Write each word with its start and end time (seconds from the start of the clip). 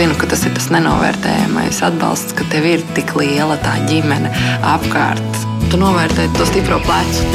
zinu, 0.00 0.14
ka 0.16 0.28
tas 0.32 0.46
ir 0.48 0.54
tas 0.56 0.70
nenovērtējamais 0.72 1.82
atbalsts, 1.84 2.32
ka 2.36 2.46
tev 2.52 2.64
ir 2.70 2.84
tik 2.96 3.12
liela 3.18 3.58
tā 3.60 3.74
ģimene 3.90 4.30
apkārt. 4.70 5.42
Tu 5.68 5.80
novērtē 5.80 6.24
to 6.38 6.46
stipro 6.48 6.80
plecu. 6.86 7.26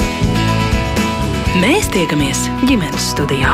Mēs 1.62 1.92
tiekamies 1.94 2.48
ģimenes 2.66 3.14
studijā. 3.14 3.54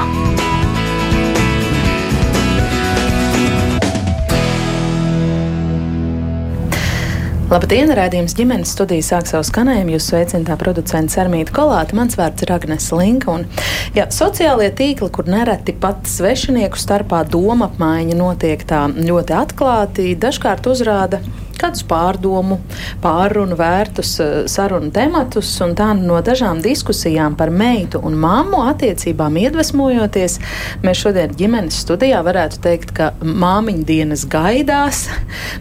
Labdien, 7.51 7.89
rādījums 7.91 8.31
ģimenes 8.37 8.69
studija 8.71 9.03
sāk 9.03 9.25
savu 9.27 9.43
skanējumu. 9.43 9.91
Jūs 9.97 10.05
sveicināta 10.07 10.55
producents 10.55 11.17
Armīta 11.19 11.51
Kolāta, 11.51 11.97
mans 11.99 12.15
vārds 12.15 12.45
ir 12.45 12.53
Agnes 12.55 12.85
Linka. 12.95 13.33
Un, 13.33 13.43
jā, 13.91 14.05
sociālie 14.15 14.69
tīkli, 14.71 15.09
kur 15.11 15.27
nereti 15.27 15.75
pat 15.75 16.07
svešinieku 16.07 16.79
starpā 16.79 17.25
doma 17.27 17.67
apmaiņa 17.67 18.15
notiek 18.15 18.63
tā 18.69 18.85
ļoti 18.95 19.35
atklāti, 19.35 20.13
dažkārt 20.15 20.71
uzrāda 20.71 21.19
kādus 21.61 21.83
pārdomu, 21.87 22.59
pārrunu 23.03 23.57
vērtus 23.59 24.13
eh, 24.23 24.31
sarunu 24.51 24.91
tematus, 24.93 25.51
un 25.63 25.75
tā 25.77 25.91
no 25.97 26.19
dažām 26.25 26.61
diskusijām 26.63 27.35
par 27.39 27.51
meitu 27.53 28.01
un 28.05 28.17
mammu 28.21 28.63
attiecībām 28.71 29.37
iedvesmojoties, 29.41 30.37
mēs 30.85 31.03
šodien 31.03 31.35
ģimenes 31.37 31.81
studijā 31.85 32.21
varētu 32.25 32.61
teikt, 32.63 32.93
ka 32.97 33.11
māmiņu 33.21 33.85
dienas 33.87 34.25
gaidās. 34.29 35.03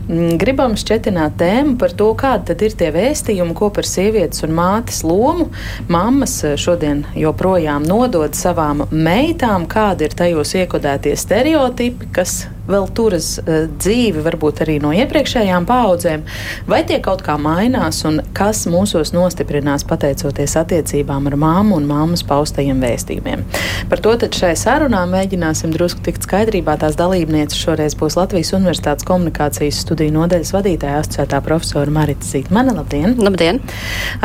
Mm, 0.09 0.37
gribam 0.41 0.77
šķetināt 0.81 1.37
tēmu 1.41 1.77
par 1.81 1.95
to, 1.97 2.11
kāda 2.19 2.53
tad 2.53 2.65
ir 2.67 2.77
tie 2.79 2.91
vēstījumi, 2.95 3.57
ko 3.57 3.71
par 3.75 3.89
sievietes 3.89 4.45
un 4.47 4.55
mātes 4.57 5.03
lomu 5.07 5.51
mammas 5.89 6.39
eh, 6.45 6.57
šodien 6.61 7.05
joprojām 7.19 7.87
nodod 7.87 8.37
savām 8.39 8.87
meitām, 8.91 9.69
kādi 9.71 10.09
ir 10.09 10.17
tajos 10.17 10.57
iekodētie 10.59 11.17
stereotipi, 11.19 12.11
kas 12.15 12.43
vēl 12.71 12.89
turas 12.97 13.33
uh, 13.41 13.67
dzīvi, 13.71 14.23
varbūt 14.27 14.65
arī 14.65 14.79
no 14.83 14.93
iepriekšējām 14.97 15.67
paudzēm, 15.69 16.25
vai 16.71 16.83
tie 16.89 17.01
kaut 17.05 17.25
kā 17.27 17.37
mainās 17.41 18.03
un 18.09 18.21
kas 18.37 18.65
mūsos 18.71 19.15
nostiprinās 19.17 19.85
pateicoties 19.89 20.57
attiecībām 20.61 21.29
ar 21.31 21.39
māmu 21.41 21.79
un 21.81 21.89
māmas 21.91 22.25
paustajiem 22.27 22.83
vēstījumiem. 22.83 23.45
Par 23.91 24.03
to 24.05 24.17
šai 24.21 24.53
sarunā 24.59 25.03
mēģināsim 25.11 25.73
drusku 25.75 26.05
tikt 26.07 26.27
skaidrībā. 26.27 26.77
Tās 26.81 26.99
dalībnieces 26.99 27.59
šoreiz 27.59 27.97
būs 27.99 28.19
Latvijas 28.19 28.53
Universitātes 28.57 29.07
komunikācijas 29.09 29.81
studiju 29.85 30.15
nodaļas 30.19 30.53
vadītāja 30.57 31.01
asociētā 31.03 31.41
profesora 31.47 31.95
Marita 31.95 32.27
Zītmane. 32.27 32.75
Labdien! 32.77 33.17
Labdien! 33.21 33.63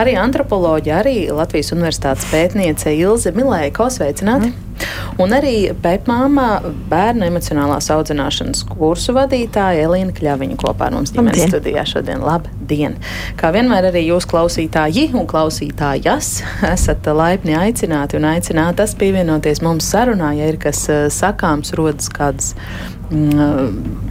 Arī 0.01 0.17
antropoloģija, 0.19 1.01
arī 1.01 1.17
Latvijas 1.33 1.73
Universitātes 1.75 2.27
pētniece 2.31 2.95
Ilze 2.97 3.33
Milēja 3.35 3.73
Kosveicināti. 3.75 4.51
Mm. 4.51 4.74
Un 5.21 5.31
arī 5.31 5.69
pēpmāmā 5.79 6.47
bērnu 6.91 7.23
emocionālās 7.29 7.87
audzināšanas 7.93 8.65
kursu 8.67 9.15
vadītāja 9.15 9.85
Elīna 9.87 10.11
Kļaviņa 10.15 10.57
kopā 10.59 10.89
ar 10.89 10.97
mums 10.97 11.13
ģimenes 11.15 11.47
studijā 11.47 11.85
šodien. 11.87 12.23
Labdien! 12.25 12.97
Kā 13.39 13.53
vienmēr 13.55 13.89
arī 13.91 14.05
jūs 14.09 14.27
klausītāji 14.27 15.07
un 15.15 15.27
klausītājas 15.31 16.31
esat 16.73 17.07
laipni 17.07 17.55
aicināti 17.59 18.19
un 18.19 18.27
aicinātas 18.33 18.97
pievienoties 18.99 19.63
mums 19.65 19.87
sarunā, 19.93 20.33
ja 20.39 20.51
ir 20.51 20.59
kas 20.61 20.83
eh, 20.91 21.05
sakāms, 21.13 21.71
rodas 21.79 22.11
kādas 22.11 22.53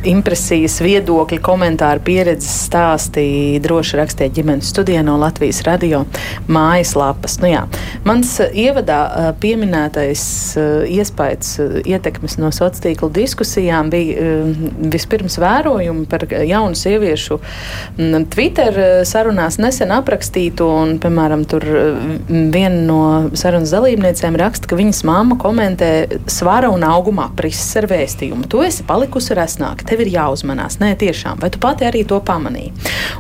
impresijas, 0.05 0.79
viedokļi, 0.85 1.39
komentāri, 1.45 2.03
pieredzes 2.05 2.67
stāstī 2.69 3.59
droši 3.65 3.99
rakstiet 4.01 4.35
ģimenes 4.37 4.71
studijā 4.75 5.03
no 5.07 5.17
Latvijas 5.21 5.63
radio 5.67 6.05
mājaslapas. 6.51 7.39
Nu, 7.43 7.51
jā. 7.51 7.65
Mans 8.07 8.37
uh, 8.43 8.53
ievadā 8.53 9.01
uh, 9.05 9.31
pieminētais 9.41 10.25
uh, 10.61 10.85
iespējas 10.91 11.57
ietekmes 11.85 12.39
no 12.43 12.51
sociālo 12.51 12.65
tīklu 12.85 13.11
diskusijām 13.13 13.91
bija 13.93 14.25
vispirms 14.93 15.37
vērojumi 15.41 16.07
par 16.11 16.25
jaunu 16.33 16.77
sieviešu 16.79 17.37
mm, 17.39 18.25
Twitter 18.33 18.79
sarunās 19.07 19.59
nesen 19.61 19.93
aprakstītu, 19.95 20.67
un, 20.67 20.95
piemēram, 21.03 21.45
tur 21.49 21.67
viena 22.29 22.81
no 22.89 23.01
sarunas 23.37 23.73
dalībniecēm 23.75 24.39
raksta, 24.41 24.71
ka 24.71 24.79
viņas 24.79 25.05
mamma 25.09 25.39
komentē 25.41 25.91
svara 26.31 26.73
un 26.73 26.87
auguma 26.89 27.29
aprises 27.31 27.69
ar 27.81 27.89
vēstījumu. 27.91 28.49
Tu 28.51 28.65
esi 28.67 28.84
palikusi 28.89 29.37
resnāka, 29.37 29.87
tev 29.89 30.05
ir 30.05 30.13
jāuzmanās. 30.15 30.79
Nē, 30.83 30.95
tiešām, 31.01 31.41
vai 31.43 31.51
tu 31.53 31.61
pati 31.63 31.87
arī 31.89 32.05
to 32.09 32.21
pamanīji? 32.25 32.73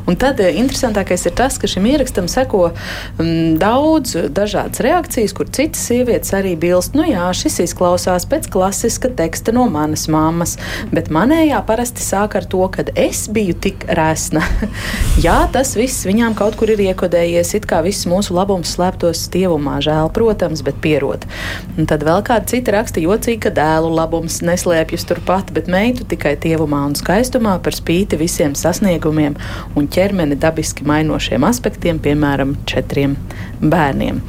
Un 0.08 0.18
tad 0.20 0.40
eh, 0.42 0.54
interesantākais 0.60 1.26
ir 1.28 1.34
tas, 1.38 1.56
ka 1.60 1.68
šim 1.70 1.86
ierakstam 1.88 2.28
seko 2.30 2.66
um, 2.70 3.56
daudz 3.60 4.16
dažādas 4.34 4.82
reakcijas, 4.84 5.34
kur 5.36 5.48
citas 5.54 5.84
sievietes 5.88 6.34
arī 6.36 6.54
bilst, 6.60 6.96
nu 6.98 7.06
jā, 7.08 7.26
šis 7.36 7.62
izklausās 7.64 8.26
pēc 8.28 8.50
klasiska 8.52 9.12
teksta 9.16 9.54
no 9.56 9.66
manas 9.72 10.06
mammas, 10.12 10.56
bet 10.92 11.10
manējā 11.14 11.60
parasti 11.66 12.04
sāk 12.04 12.36
ar 12.38 12.48
to, 12.50 12.62
ka 12.72 12.86
es 12.98 13.24
biju 13.32 13.56
tik 13.64 13.86
resna. 13.96 14.44
jā, 15.26 15.38
tas 15.54 15.74
viss 15.78 16.06
viņām 16.08 16.36
kaut 16.38 16.58
kur 16.60 16.74
ir 16.74 16.82
iekodējies, 16.90 17.54
it 17.58 17.68
kā 17.70 17.80
viss 17.86 18.08
mūsu 18.10 18.36
labums 18.36 18.74
slēptos 18.76 19.24
stievumā, 19.28 19.78
žēl, 19.84 20.10
protams, 20.14 20.64
bet 20.66 20.80
pierod. 20.84 21.24
Un 21.78 21.88
tad 21.90 22.04
vēl 22.06 22.20
kāda 22.26 22.50
cita 22.50 22.76
raksta 22.76 23.02
jocīgi, 23.02 23.40
ka 23.46 23.54
dēlu 23.54 23.92
labums 23.94 24.40
neslēpjas 24.44 25.08
turpat, 25.08 25.53
bet 25.54 25.70
meitu 25.70 26.06
tikai 26.08 26.34
tievumā 26.40 26.82
un 26.88 26.96
skaistumā 26.98 27.56
par 27.64 27.76
spīti 27.76 28.18
visiem 28.20 28.56
sasniegumiem 28.58 29.38
un 29.78 29.88
ķermeni 29.88 30.38
dabiski 30.40 30.86
mainošiem 30.88 31.46
aspektiem, 31.46 32.02
piemēram, 32.02 32.56
četriem 32.68 33.16
bērniem. 33.62 34.20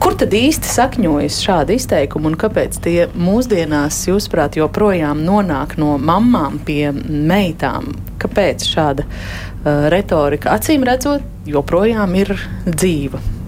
Kur 0.00 0.14
tad 0.16 0.32
īsti 0.32 0.64
sakņojas 0.64 1.42
šādi 1.44 1.74
izteikumi 1.76 2.30
un 2.30 2.36
kāpēc 2.40 2.78
tie 2.86 3.02
mūsdienās, 3.20 3.98
jūsuprāt, 4.08 4.56
joprojām 4.56 5.20
nonāk 5.26 5.74
no 5.80 5.98
mamām 6.00 6.56
pie 6.64 6.86
meitām? 6.94 7.90
Kāpēc 8.20 8.64
šāda 8.70 9.04
uh, 9.04 9.90
retorika 9.92 10.56
acīm 10.56 10.88
redzot 10.88 11.52
joprojām 11.52 12.16
ir 12.16 12.32
dzīva? 12.64 13.39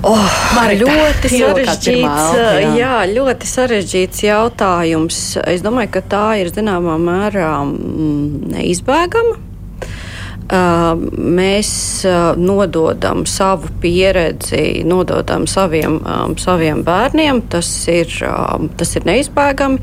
Oh, 0.00 0.30
Marita, 0.56 0.86
ļoti 0.88 1.28
sarežģīts, 1.28 2.30
jā. 2.38 2.70
jā, 2.78 2.94
ļoti 3.10 3.50
sarežģīts 3.50 4.24
jautājums. 4.24 5.20
Es 5.44 5.60
domāju, 5.64 5.92
ka 5.98 6.04
tā 6.14 6.24
ir 6.40 6.48
zināmā 6.54 6.96
mērā 7.00 7.52
mm, 7.66 8.50
neizbēgama 8.54 9.49
mēs 10.50 11.70
nododam 12.40 13.24
savu 13.28 13.70
pieredzi, 13.82 14.82
nododam 14.88 15.46
saviem, 15.50 16.00
saviem 16.40 16.82
bērniem. 16.86 17.42
Tas 17.52 17.68
ir, 17.90 18.10
tas 18.80 18.94
ir 18.98 19.06
neizbēgami. 19.08 19.80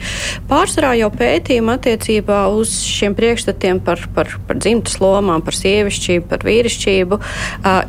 Pārsvarā 0.50 0.94
jau 1.00 1.10
pētījumi 1.14 1.74
attiecībā 1.78 2.44
uz 2.54 2.74
šiem 2.88 3.16
priekšstatiem 3.18 3.82
par, 3.86 4.04
par, 4.16 4.34
par 4.48 4.60
dzimtas 4.60 5.00
lomām, 5.04 5.44
par 5.46 5.56
sievišķību, 5.58 6.28
par 6.30 6.46
vīrišķību 6.48 7.20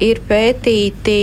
ir 0.05 0.23
pētīti, 0.29 1.19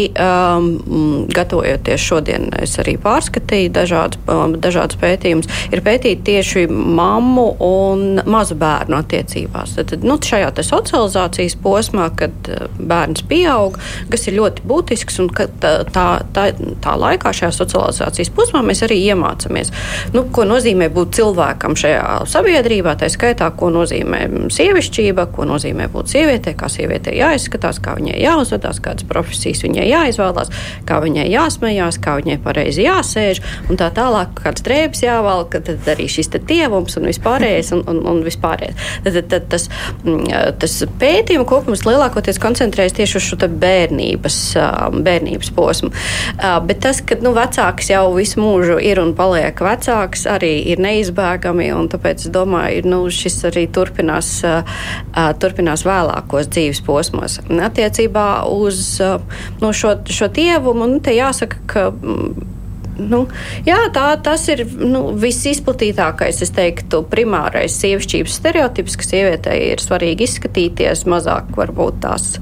gatavojoties 1.35 2.05
šodien, 2.05 2.49
es 2.61 2.75
arī 2.81 2.97
pārskatīju 3.01 3.73
dažādas, 3.75 4.19
dažādas 4.61 4.99
pētījumus, 5.01 5.49
ir 5.71 5.83
pētīti 5.85 6.25
tieši 6.31 6.65
mammu 6.69 7.47
un 7.63 8.21
mazu 8.29 8.57
bērnu 8.59 8.99
attiecībās. 8.99 9.77
Tad, 9.79 10.05
nu, 10.05 10.17
šajā 10.19 10.51
socializācijas 10.65 11.44
adaptācijas 11.45 11.55
posmā, 11.61 12.09
kad 12.15 12.31
eh, 12.49 12.67
bērns 12.79 13.23
pieaug, 13.27 13.77
kas 14.09 14.27
ir 14.27 14.37
ļoti 14.39 14.65
būtisks. 14.65 15.19
Tā, 15.35 15.83
tā, 15.91 16.05
tā, 16.33 16.45
tā 16.81 16.95
laikā, 16.97 17.31
šajā 17.33 17.51
socializācijas 17.55 18.31
posmā, 18.35 18.61
mēs 18.63 18.83
arī 18.83 18.97
iemācāmies, 19.11 19.71
nu, 20.13 20.25
ko 20.31 20.45
nozīmē 20.45 20.89
būt 20.89 21.15
cilvēkam 21.15 21.75
šajā 21.75 22.25
sabiedrībā. 22.27 22.95
Tā 22.99 23.09
skaitā, 23.09 23.49
ko 23.55 23.69
nozīmē 23.73 24.49
sievišķība, 24.51 25.27
ko 25.35 25.45
nozīmē 25.45 25.87
būt 25.91 26.13
sievietei, 26.13 26.55
kā 26.55 26.69
sievietei 26.69 27.17
jāizskatās, 27.19 27.79
kā 27.83 27.95
viņai 27.97 28.17
jāuzvedās, 28.21 28.81
kādas 28.83 29.07
profesijas 29.07 29.63
viņai 29.65 29.87
jāizvēlās, 29.89 30.51
kā 30.87 30.99
viņai 31.03 31.27
jāsmējās, 31.31 31.99
kā 32.03 32.17
viņai 32.19 32.39
pareizi 32.43 32.85
jāsēž 32.85 33.41
un 33.69 33.79
tā 33.79 33.91
tālāk, 33.95 34.35
kādas 34.41 34.65
drēbes 34.65 35.05
jāvalk, 35.05 35.59
tad 35.65 35.89
arī 35.91 36.07
šis 36.11 36.31
tievums 36.45 36.97
un 36.99 37.09
vispārējais. 37.09 37.73
Un, 37.75 37.83
un, 37.89 38.01
un 38.09 38.21
vispārējais. 38.25 38.75
Tad, 39.05 39.15
tad, 39.15 39.27
tad, 39.31 39.47
tas, 39.55 39.67
mm, 40.03 40.25
tas 40.61 40.75
pētījums 40.99 41.34
pētījumu 41.35 41.47
kopums 41.49 41.83
lielākoties 41.83 42.39
koncentrējas 42.39 42.95
tieši 42.95 43.17
uz 43.19 43.25
šo 43.27 43.47
bērnības, 43.59 44.37
bērnības 45.03 45.51
posmu. 45.51 45.91
Bet 46.63 46.79
tas, 46.79 47.01
ka 47.03 47.17
nu, 47.19 47.33
vecāks 47.35 47.89
jau 47.91 48.13
visu 48.15 48.39
mūžu 48.39 48.79
ir 48.79 49.01
un 49.01 49.13
paliek 49.15 49.59
vecāks, 49.59 50.25
arī 50.31 50.63
ir 50.71 50.79
neizbēgami. 50.79 51.67
Tāpēc 51.91 52.27
es 52.27 52.31
domāju, 52.31 52.79
ir, 52.79 52.87
nu, 52.87 53.03
šis 53.11 53.41
arī 53.51 53.67
turpinās, 53.67 54.31
turpinās 55.41 55.83
vēlākos 55.83 56.47
dzīves 56.47 56.83
posmos. 56.85 57.39
Attiecībā 57.49 58.45
uz 58.47 59.01
nu, 59.59 59.73
šo, 59.75 59.97
šo 60.07 60.31
tievumu, 60.31 60.87
nu, 60.87 61.03
te 61.03 61.15
jāsaka, 61.17 61.63
ka 61.67 61.89
Nu, 62.95 63.25
jā, 63.67 63.77
tā, 63.95 64.07
tas 64.23 64.45
ir 64.51 64.63
nu, 64.79 65.09
visizplatītākais, 65.19 66.41
es 66.45 66.53
teiktu, 66.55 67.03
primārais 67.11 67.75
sievišķības 67.81 68.37
stereotips, 68.39 68.99
ka 68.99 69.07
sievietei 69.07 69.57
ir 69.73 69.83
svarīgi 69.83 70.29
izskatīties, 70.29 71.05
mazāk 71.11 71.51
varbūt 71.59 71.99
tās. 72.05 72.35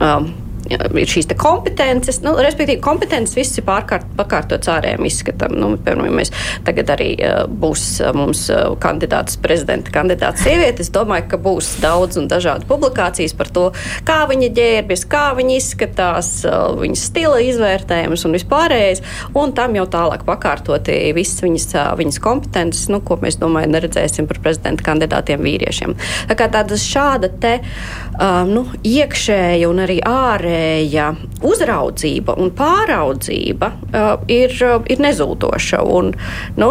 Um, 0.00 0.30
ir 0.70 1.10
šīs 1.10 1.28
kompetences, 1.40 2.20
nu, 2.24 2.34
respektīvi, 2.40 2.80
kompetences 2.84 3.36
viss 3.38 3.58
ir 3.58 3.66
pārkārt, 3.66 4.06
pakārtots 4.18 4.70
ārējiem 4.70 5.06
izskatam. 5.08 5.54
Nu, 5.58 5.72
piemēram, 5.78 6.08
ja 6.10 6.16
mēs 6.20 6.32
tagad 6.66 6.92
arī 6.94 7.10
uh, 7.18 7.42
būs 7.50 7.84
uh, 8.04 8.12
mums 8.16 8.46
uh, 8.52 8.72
kandidāts, 8.82 9.38
prezidenta 9.42 9.92
kandidāts 9.94 10.44
sieviete, 10.46 10.84
es 10.84 10.92
domāju, 10.94 11.26
ka 11.32 11.40
būs 11.42 11.72
daudz 11.82 12.20
un 12.20 12.28
dažādu 12.30 12.68
publikācijas 12.70 13.34
par 13.38 13.50
to, 13.54 13.66
kā 14.06 14.22
viņa 14.30 14.50
ģērbjas, 14.56 15.06
kā 15.10 15.24
viņa 15.38 15.56
izskatās, 15.58 16.32
viņas 16.80 17.06
stila 17.10 17.40
izvērtējums 17.44 18.26
un 18.26 18.36
vispārējais, 18.36 19.02
un 19.38 19.54
tam 19.56 19.76
jau 19.78 19.86
tālāk 19.90 20.24
pakārtoti 20.28 20.98
visas 21.16 21.42
viņas, 21.44 21.68
viņas 21.98 22.20
kompetences, 22.22 22.88
nu, 22.92 23.02
ko 23.04 23.18
mēs, 23.22 23.38
domāju, 23.40 23.72
neredzēsim 23.74 24.28
par 24.30 24.40
prezidenta 24.44 24.86
kandidātiem 24.86 25.42
vīriešiem. 25.44 25.96
Tā 26.30 26.38
kā 26.38 26.50
tāda 26.52 26.78
šāda 26.80 27.30
te, 27.42 27.56
uh, 27.60 28.09
nu, 28.50 28.64
iekšēja 28.84 29.68
un 29.70 29.80
arī 29.84 29.96
ārēja 30.04 31.10
uzraudzība 31.46 32.36
un 32.40 32.52
pāraudzība 32.56 33.70
uh, 33.72 34.10
ir, 34.28 34.52
uh, 34.66 34.82
ir 34.92 35.00
nezūdoša. 35.00 35.80
Un, 35.88 36.12
nu, 36.60 36.70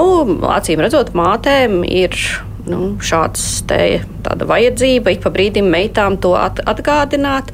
acīm 0.53 0.83
redzot, 0.85 1.13
mātēm 1.17 1.81
ir 1.87 2.15
nu, 2.69 2.93
šāds 3.03 3.43
te, 3.69 4.01
tāda 4.25 4.47
vajadzība 4.49 5.13
ik 5.15 5.23
pa 5.23 5.31
brīdim 5.33 5.69
meitām 5.71 6.17
to 6.21 6.33
at, 6.37 6.61
atgādināt. 6.69 7.51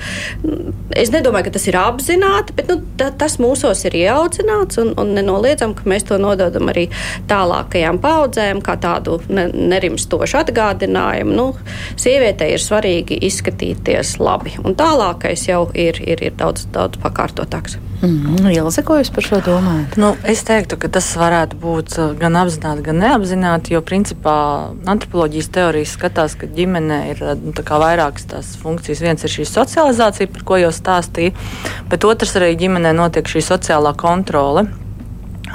Es 0.96 1.12
nedomāju, 1.14 1.48
ka 1.48 1.56
tas 1.58 1.68
ir 1.70 1.78
apzināti, 1.80 2.56
bet 2.58 2.70
nu, 2.72 2.80
ta, 3.00 3.10
tas 3.16 3.38
mūsos 3.42 3.86
ir 3.88 3.98
ieaudzināts 4.02 4.80
un, 4.82 4.94
un 5.02 5.16
nenoliedzam, 5.18 5.76
ka 5.78 5.88
mēs 5.90 6.08
to 6.10 6.20
nododam 6.22 6.72
arī 6.74 6.88
tālākajām 7.30 8.00
paudzēm, 8.04 8.62
kā 8.66 8.78
tādu 8.82 9.20
ne, 9.30 9.48
nerimstošu 9.54 10.42
atgādinājumu. 10.44 11.36
Nu, 11.36 11.50
sievietei 12.00 12.54
ir 12.56 12.64
svarīgi 12.64 13.20
izskatīties 13.30 14.18
labi, 14.22 14.56
un 14.64 14.78
tālākais 14.78 15.48
jau 15.50 15.66
ir, 15.74 16.00
ir, 16.04 16.24
ir 16.30 16.40
daudz, 16.40 16.68
daudz 16.76 17.02
pakārtotāks. 17.04 17.80
Mm, 18.04 18.50
Ilze, 18.52 18.84
ko 18.86 18.98
jūs 19.00 19.10
par 19.14 19.24
šo 19.24 19.40
domājat? 19.46 19.96
Nu, 20.02 20.12
es 20.28 20.44
teiktu, 20.48 20.78
ka 20.82 20.90
tas 20.92 21.08
varētu 21.20 21.60
būt 21.62 21.96
uh, 21.96 22.10
gan 22.20 22.36
apzināti, 22.42 22.84
gan 22.86 23.00
neapzināti, 23.02 23.76
jo 23.76 23.82
principā 23.86 24.36
antropoloģijas 24.92 25.52
teorijas 25.56 25.96
skatās, 25.96 26.36
ka 26.40 26.50
ģimenē 26.58 27.00
ir 27.14 27.24
uh, 27.24 27.34
nu, 27.40 27.54
vairākas 27.56 28.28
tās 28.34 28.52
funkcijas. 28.62 29.04
Viens 29.06 29.24
ir 29.24 29.34
šī 29.38 29.48
socializācija, 29.48 30.32
par 30.36 30.46
ko 30.50 30.60
jau 30.60 30.74
stāstīju, 30.76 31.34
bet 31.92 32.08
otrs 32.08 32.36
arī 32.40 32.52
ģimenē 32.66 32.92
notiek 32.98 33.32
šī 33.32 33.46
sociālā 33.48 33.96
kontrole. 34.00 34.68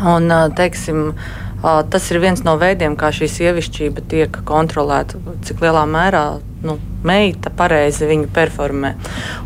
Un, 0.00 0.32
uh, 0.32 0.48
teiksim, 0.56 1.12
Tas 1.60 2.06
ir 2.08 2.16
viens 2.22 2.40
no 2.40 2.54
veidiem, 2.56 2.94
kā 2.96 3.10
šī 3.12 3.26
sievišķība 3.28 4.04
tiek 4.08 4.38
kontrolēta, 4.48 5.19
cik 5.44 5.60
lielā 5.60 5.82
mērā 5.84 6.22
nu, 6.66 6.76
meita 7.06 7.52
pareizi 7.56 8.08
viņu 8.08 8.30
performē. 8.34 8.94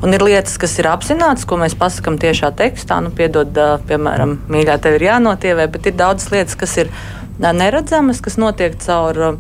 Un 0.05 0.16
ir 0.16 0.25
lietas, 0.26 0.56
kas 0.61 0.76
ir 0.81 0.88
apzināts, 0.90 1.46
ko 1.49 1.58
mēs 1.61 1.76
pasakām 1.78 2.19
tiešā 2.22 2.50
tekstā. 2.58 3.00
Nu, 3.05 3.12
piedod, 3.14 3.55
piemēram, 3.88 4.38
mīļā, 4.50 4.78
tev 4.82 4.99
ir 4.99 5.08
jānotievē, 5.11 5.69
bet 5.75 5.90
ir 5.90 5.99
daudzas 6.00 6.32
lietas, 6.34 6.58
kas 6.58 6.76
ir 6.82 6.90
neredzamas, 7.38 8.22
kas 8.25 8.38
notiek 8.40 8.76
caur 8.82 9.38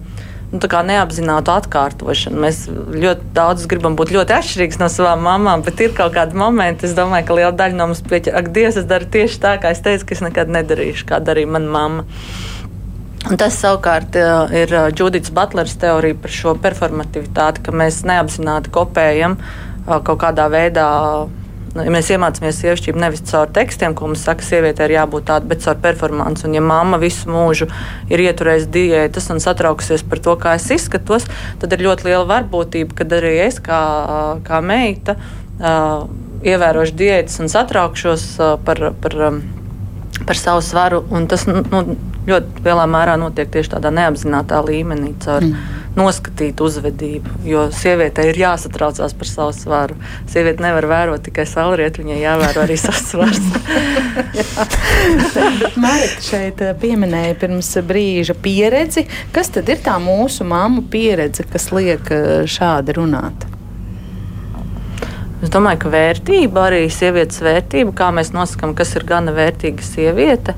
nu, 0.54 0.60
neapzinātu 0.88 1.52
atkārtošanu. 1.54 2.40
Mēs 2.44 2.64
ļoti 2.70 3.30
daudz 3.34 3.66
gribam 3.70 3.96
būt 3.98 4.14
ļoti 4.14 4.36
atšķirīgi 4.38 4.80
no 4.82 4.88
savām 4.92 5.24
mamām, 5.26 5.64
bet 5.66 5.80
ir 5.82 5.94
kaut 5.96 6.14
kādi 6.14 6.38
momenti, 6.38 6.86
es 6.86 6.94
domāju, 6.94 7.26
ka 7.26 7.38
liela 7.38 7.54
daļa 7.58 7.78
no 7.78 7.90
mums 7.90 8.04
pieķer, 8.06 8.36
ak, 8.38 8.52
Dievs, 8.54 8.78
es 8.78 8.90
daru 8.90 9.08
tieši 9.10 9.40
tā, 9.42 9.56
kā 9.62 9.74
es 9.74 9.82
teicu, 9.84 10.06
ka 10.06 10.18
es 10.18 10.22
nekad 10.24 10.52
nedarīšu, 10.54 11.08
kā 11.10 11.22
darīja 11.24 11.50
mana 11.56 11.74
mamma. 11.78 12.06
Un 13.24 13.38
tas 13.40 13.54
savukārt 13.56 14.16
ir 14.52 14.72
Judits 14.92 15.32
Butlers 15.32 15.78
teorija 15.80 16.16
par 16.20 16.32
šo 16.32 16.52
performativitāti, 16.60 17.62
ka 17.64 17.72
mēs 17.72 18.02
neapzināti 18.04 18.72
kopējam 18.74 19.38
kaut 19.86 20.18
kādā 20.20 20.50
veidā. 20.52 20.88
Mēs 21.74 22.10
iemācāmies 22.14 22.60
sievišķību 22.60 23.00
nevis 23.00 23.24
caur 23.26 23.48
tekstiem, 23.50 23.96
ko 23.96 24.10
mums 24.10 24.26
saka, 24.28 24.44
sieviete 24.46 24.84
ir 24.86 24.94
jābūt 24.94 25.24
tādai, 25.30 25.50
bet 25.54 25.64
caur 25.64 25.80
performanci. 25.82 26.44
Un, 26.46 26.54
ja 26.54 26.62
mamma 26.62 27.00
visu 27.02 27.32
mūžu 27.32 27.66
ir 28.12 28.22
ieturējusi 28.28 28.70
diētas 28.76 29.26
un 29.32 29.42
satraukusies 29.42 30.04
par 30.06 30.22
to, 30.22 30.36
kā 30.44 30.54
es 30.60 30.68
izskatos, 30.76 31.26
tad 31.64 31.74
ir 31.74 31.82
ļoti 31.88 32.10
liela 32.10 32.28
varbūtība, 32.30 32.94
ka 33.00 33.08
arī 33.18 33.34
es 33.48 33.58
kā, 33.64 33.80
kā 34.46 34.60
meita 34.62 35.16
ievērošu 36.44 37.00
diētas 37.00 37.40
un 37.40 37.52
satraukšos 37.56 38.30
par. 38.68 38.90
par 39.00 39.20
par 40.26 40.38
savu 40.38 40.62
svaru. 40.62 41.02
Tas 41.28 41.46
nu, 41.48 41.62
ļoti 42.28 42.64
lielā 42.64 42.84
mērā 42.90 43.16
notiek 43.20 43.50
tieši 43.52 43.74
tādā 43.76 43.90
neapzinātā 43.94 44.60
līmenī, 44.64 45.12
caur 45.24 45.44
mm. 45.44 45.54
noskatītu 45.98 46.68
uzvedību. 46.68 47.28
Jo 47.48 47.66
sievietei 47.74 48.28
ir 48.30 48.40
jāsatraucās 48.40 49.16
par 49.18 49.30
savu 49.30 49.52
svaru. 49.56 49.94
Sieviete 50.30 50.64
nevar 50.64 50.86
vērot 50.90 51.24
tikai 51.26 51.46
saulrietu, 51.48 52.04
viņai 52.04 52.20
jāvēro 52.22 52.64
arī 52.64 52.76
savs 52.80 53.04
svars. 53.12 53.42
Marita 55.84 56.22
šeit 56.24 56.62
eh, 56.64 56.74
pieminēja 56.80 57.34
pirms 57.40 57.70
brīža 57.86 58.34
pieredzi. 58.40 59.02
Kas 59.34 59.52
tad 59.54 59.68
ir 59.72 59.82
tā 59.84 59.96
mūsu 60.02 60.46
māmu 60.48 60.86
pieredze, 60.90 61.46
kas 61.50 61.70
liek 61.74 62.04
eh, 62.14 62.22
šādi 62.50 62.90
runāt? 63.00 63.53
Es 65.44 65.50
domāju, 65.52 65.82
ka 65.82 65.90
vērtība, 65.92 66.62
arī 66.70 66.86
sievietes 66.88 67.42
vērtība, 67.44 67.92
kā 67.98 68.06
mēs 68.16 68.30
nosakām, 68.32 68.72
kas 68.78 68.94
ir 68.96 69.04
gana 69.04 69.34
vērtīga 69.36 69.84
sieviete, 69.84 70.54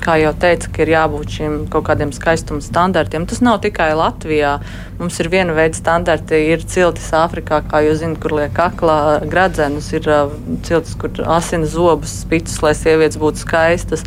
kā 0.00 0.14
jau 0.16 0.30
teicu, 0.40 0.70
ir 0.80 0.92
jābūt 0.94 1.34
šiem 1.34 1.56
kaut 1.68 1.84
kādiem 1.90 2.08
skaistuma 2.16 2.64
standartiem. 2.64 3.26
Tas 3.28 3.42
nav 3.44 3.58
tikai 3.60 3.90
Latvijā. 3.98 4.54
Mums 4.96 5.18
ir 5.20 5.28
viena 5.34 5.52
veida 5.52 5.76
standarti, 5.76 6.38
ir 6.54 6.64
ciltis 6.64 7.10
Āfrikā, 7.18 7.58
kā 7.68 7.82
jūs 7.84 8.00
zināt, 8.00 8.22
kur 8.22 8.32
liek 8.38 8.56
aklā 8.64 8.96
gradzenus, 9.28 9.90
ir 9.92 10.08
ciltis, 10.64 10.94
kur 10.96 11.20
asina 11.36 11.68
zobus, 11.68 12.22
spicus, 12.22 12.62
lai 12.64 12.72
sievietes 12.78 13.20
būtu 13.20 13.44
skaistas. 13.44 14.06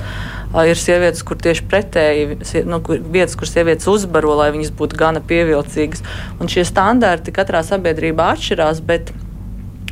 Ir 0.65 0.81
sievietes, 0.81 1.21
kur 1.27 1.37
tieši 1.37 1.67
pretēji, 1.69 2.65
nu, 2.65 2.81
vietas, 3.13 3.37
kur 3.37 3.49
sievietes 3.49 3.85
uzbaro, 3.91 4.33
lai 4.39 4.49
viņas 4.55 4.73
būtu 4.81 4.97
gana 4.97 5.21
pievilcīgas. 5.21 6.01
Un 6.39 6.49
šie 6.49 6.65
standarti 6.65 7.35
katrā 7.35 7.61
sabiedrībā 7.67 8.31
atšķirās. 8.33 8.81
Bet, 8.87 9.13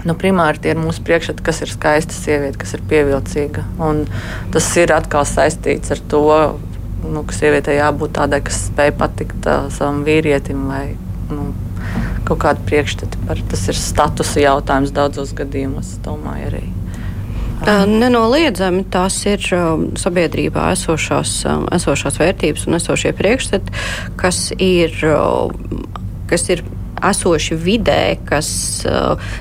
Nu, 0.04 0.16
primāri 0.20 0.60
tie 0.60 0.74
ir 0.74 0.80
mūsu 0.82 1.04
priekšstati, 1.08 1.44
kas 1.46 1.62
ir 1.64 1.72
skaista 1.72 2.16
sieviete, 2.16 2.60
kas 2.60 2.76
ir 2.76 2.84
pievilcīga. 2.90 3.64
Un 3.84 4.04
tas 4.52 4.68
ir 4.80 4.92
atkal 4.96 5.24
saistīts 5.28 5.94
ar 5.96 6.02
to, 6.12 6.24
nu, 7.08 7.24
ka 7.28 7.36
sievietei 7.36 7.78
jābūt 7.80 8.18
tādai, 8.18 8.42
kas 8.44 8.66
spēj 8.68 8.92
patikt 9.00 9.48
uh, 9.48 9.70
savam 9.72 10.04
vīrietim 10.08 10.68
vai 10.68 10.86
nu, 11.32 11.52
kaut 12.28 12.42
kādu 12.44 12.68
priekšstatu. 12.68 13.24
Tas 13.52 13.68
ir 13.72 13.80
statusa 13.80 14.44
jautājums 14.44 14.92
daudzos 14.96 15.32
gadījumos, 15.38 15.98
domāju, 16.04 16.52
arī. 16.52 16.64
Nenoliedzami 17.64 18.84
tās 18.92 19.22
ir 19.30 19.46
sabiedrībā 20.00 20.66
esošās, 20.74 21.36
esošās 21.78 22.20
vērtības 22.20 22.66
un 22.68 22.76
esošie 22.76 23.14
priekšstati, 23.16 23.76
kas 24.20 24.50
ir, 24.58 24.98
kas 26.28 26.50
ir 26.52 26.66
esoši 27.04 27.56
vidē, 27.60 28.02
kas 28.28 28.50
uh, 28.88 29.32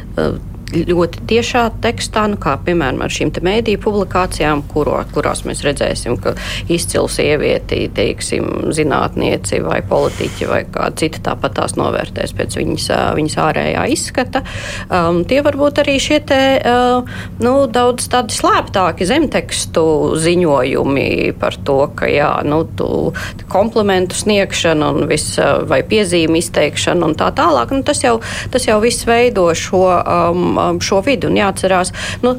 ļoti 0.73 1.23
tiešā 1.29 1.65
tekstā, 1.83 2.27
nu, 2.33 2.39
kā 2.41 2.57
piemēram 2.65 3.03
ar 3.05 3.13
šīm 3.13 3.33
mēdīju 3.43 3.81
publikācijām, 3.83 4.65
kuro, 4.71 4.99
kurās 5.15 5.45
mēs 5.49 5.63
redzēsim, 5.67 6.19
ka 6.23 6.35
izcila 6.73 7.11
sievieti, 7.13 7.87
teiksim, 7.95 8.73
zinātnieci 8.75 9.61
vai 9.65 9.81
politiķi 9.87 10.49
vai 10.51 10.63
kāda 10.73 11.03
cita 11.03 11.23
tāpat 11.31 11.57
tās 11.59 11.77
novērtēs 11.79 12.35
pēc 12.39 12.59
viņas, 12.61 12.89
viņas 13.19 13.39
ārējā 13.45 13.87
izskata. 13.95 14.43
Um, 14.89 15.23
tie 15.29 15.43
varbūt 15.45 15.83
arī 15.85 15.99
šie 16.03 16.21
te, 16.29 16.41
uh, 16.59 17.25
nu, 17.43 17.55
daudz 17.73 18.09
tādi 18.13 18.37
slēptāki 18.37 19.09
zemtekstu 19.09 19.85
ziņojumi 20.23 21.09
par 21.41 21.59
to, 21.67 21.79
ka 21.97 22.11
jā, 22.11 22.33
nu, 22.49 22.63
tu 22.79 23.13
komplimentu 23.53 24.17
sniegšana 24.19 24.93
un 24.95 25.09
viss 25.11 25.39
vai 25.69 25.83
piezīmi 25.87 26.41
izteikšana 26.43 27.09
un 27.09 27.17
tā 27.19 27.33
tālāk, 27.37 27.75
nu, 27.75 27.85
tas, 27.87 28.03
jau, 28.05 28.19
tas 28.53 28.69
jau 28.69 28.79
viss 28.83 29.07
veido 29.09 29.49
šo 29.57 29.83
Um, 30.03 30.59
šo 30.85 31.01
vidi. 31.07 31.29
Un 31.29 31.39
jāatcerās 31.41 31.93
nu, 32.25 32.37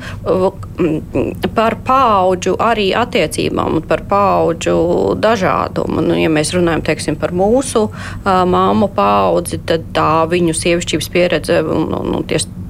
par 1.56 1.78
paudžu 1.86 2.56
arī 2.62 2.90
attiecībām 2.98 3.80
un 3.80 3.88
par 3.88 4.06
paudžu 4.10 4.78
dažādumu. 5.20 6.04
Nu, 6.06 6.18
ja 6.20 6.32
mēs 6.34 6.54
runājam 6.56 6.86
teiksim, 6.90 7.20
par 7.20 7.36
mūsu 7.36 7.88
uh, 7.90 8.44
māmu 8.50 8.90
paudzi, 8.96 9.62
tad 9.68 9.90
tā 9.96 10.26
viņu 10.32 10.56
sievišķības 10.58 11.14
pieredze 11.14 11.62
un, 11.64 11.90
un, 12.00 12.18
un 12.20 12.28
tieši 12.28 12.63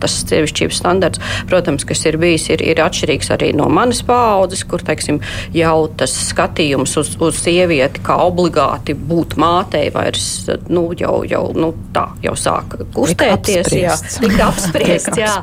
tas 0.00 0.16
sievišķības 0.28 0.80
standarts, 0.80 1.22
protams, 1.50 1.84
kas 1.88 2.04
ir 2.08 2.18
bijis, 2.20 2.48
ir, 2.54 2.62
ir 2.72 2.82
atšķirīgs 2.84 3.32
arī 3.36 3.52
no 3.56 3.68
manas 3.72 4.02
paaudzes, 4.06 4.64
kur, 4.68 4.82
teiksim, 4.86 5.20
jau 5.56 5.76
tas 6.00 6.14
skatījums 6.30 6.96
uz, 7.00 7.14
uz 7.22 7.40
sievieti 7.40 8.02
kā 8.04 8.16
obligāti 8.24 8.94
būt 8.94 9.36
mātei 9.40 9.88
vairs, 9.94 10.26
nu, 10.72 10.88
jau, 10.98 11.20
jau, 11.28 11.42
nu, 11.56 11.72
tā, 11.94 12.06
jau 12.24 12.34
sāk 12.38 12.78
kustēties, 12.94 13.72
jā, 13.76 13.96
tika 14.20 14.50
apspriests, 14.50 15.20
jā. 15.20 15.34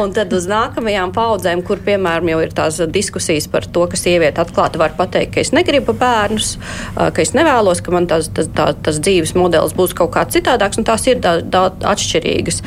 Un 0.00 0.14
tad 0.16 0.32
uz 0.36 0.48
nākamajām 0.50 1.14
paudzēm, 1.16 1.62
kur, 1.66 1.80
piemēram, 1.86 2.30
jau 2.32 2.40
ir 2.44 2.54
tās 2.56 2.80
diskusijas 2.92 3.48
par 3.52 3.66
to, 3.68 3.86
ka 3.90 3.98
sieviete 4.00 4.42
atklāti 4.42 4.80
var 4.80 4.96
pateikt, 4.98 5.34
ka 5.36 5.42
es 5.44 5.52
negribu 5.56 5.94
bērnus, 5.96 6.56
ka 6.96 7.22
es 7.22 7.34
nevēlos, 7.36 7.82
ka 7.84 7.94
man 7.94 8.08
tās, 8.10 8.30
tas, 8.34 8.50
tā, 8.56 8.70
tas 8.86 9.00
dzīves 9.02 9.34
modelis 9.38 9.76
būs 9.76 9.94
kaut 9.96 10.14
kāds 10.16 10.36
citādāks, 10.36 10.80
un 10.80 10.86
tās 10.88 11.06
ir 11.10 11.20
daudz 11.22 11.84
atšķirīgas 11.86 12.62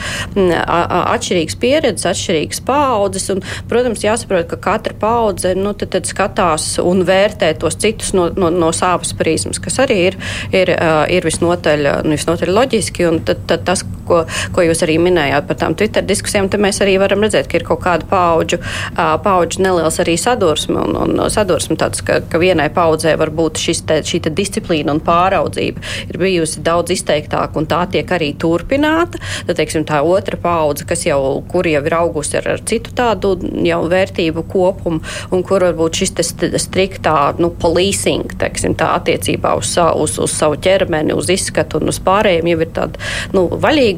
atšķirīgas 1.04 1.58
pieredzes, 1.62 2.08
atšķirīgas 2.10 2.64
paudzes. 2.68 3.30
Un, 3.34 3.44
protams, 3.70 4.04
jāsaprot, 4.06 4.48
ka 4.52 4.60
katra 4.70 4.96
paudze 5.00 5.54
nu, 5.58 5.74
tad, 5.78 5.94
tad 5.96 6.10
skatās 6.10 6.72
un 6.84 7.04
vērtē 7.08 7.52
tos 7.60 7.80
citus 7.80 8.14
no, 8.18 8.30
no, 8.36 8.52
no 8.54 8.72
savas 8.76 9.14
prizmas, 9.18 9.62
kas 9.64 9.80
arī 9.86 10.00
ir, 10.10 10.20
ir, 10.56 10.74
ir 11.12 11.28
visnotaļ, 11.28 11.88
nu, 12.06 12.16
visnotaļ 12.18 12.54
loģiski. 12.56 13.10
Tad, 13.28 13.46
tad 13.50 13.66
tas, 13.68 13.84
ko, 14.10 14.24
ko 14.56 14.66
jūs 14.66 14.84
arī 14.86 14.98
minējāt 15.02 15.48
par 15.50 15.60
tām 15.62 15.76
Twitter 15.78 16.06
diskusijām, 16.06 16.50
tad 16.52 16.64
mēs 16.64 16.82
arī 16.84 16.98
varam 17.02 17.24
redzēt, 17.26 17.50
ka 17.50 17.60
ir 17.60 17.68
kaut 17.68 17.84
kāda 17.86 18.08
paudžu, 18.10 18.60
paudžu 18.96 19.64
neliels 19.66 20.00
arī 20.02 20.18
sadursme. 20.20 20.80
Un, 20.80 20.98
un 21.04 21.32
sadursme 21.32 21.78
tāds, 21.80 22.04
ka, 22.06 22.20
ka 22.30 22.42
vienai 22.42 22.70
paudzē 22.74 23.16
var 23.20 23.32
būt 23.36 23.62
te, 23.90 24.00
šī 24.06 24.22
te 24.26 24.34
disciplīna 24.34 24.96
un 24.96 25.02
pāraudzība 25.06 25.84
ir 26.10 26.20
bijusi 26.22 26.64
daudz 26.66 26.94
izteiktāka, 26.96 27.60
un 27.60 27.68
tā 27.70 27.84
tiek 27.92 28.10
arī 28.16 28.32
turpināta. 28.40 29.22
Tad, 29.48 29.56
teiksim, 29.60 29.86
tā 29.90 30.02
otra 30.06 30.40
paudze, 30.40 30.88
kas 30.90 31.06
jau, 31.08 31.20
kur 31.50 31.68
jau 31.70 31.84
ir 31.86 31.96
augusi 31.98 32.40
ar, 32.40 32.48
ar 32.56 32.64
citu 32.70 32.94
tādu 32.96 33.36
jau 33.66 33.82
vērtību 33.92 34.46
kopumu, 34.50 35.02
un 35.36 35.44
kur 35.46 35.66
varbūt 35.68 36.02
šis 36.02 36.16
striktā 36.64 37.16
nu, 37.40 37.52
policing, 37.62 38.34
teiksim, 38.40 38.76
tā 38.80 38.92
attiecībā 39.00 39.56
uz, 39.60 39.74
uz, 39.78 40.18
uz 40.22 40.36
savu 40.36 40.60
ķermeni, 40.62 41.16
uz 41.16 41.30
izskatu 41.34 41.80
un 41.80 41.92
uz 41.94 42.00
pārējiem 42.04 42.52
jau 42.54 42.60
ir 42.64 42.74
tāda 42.76 43.10
nu, 43.36 43.46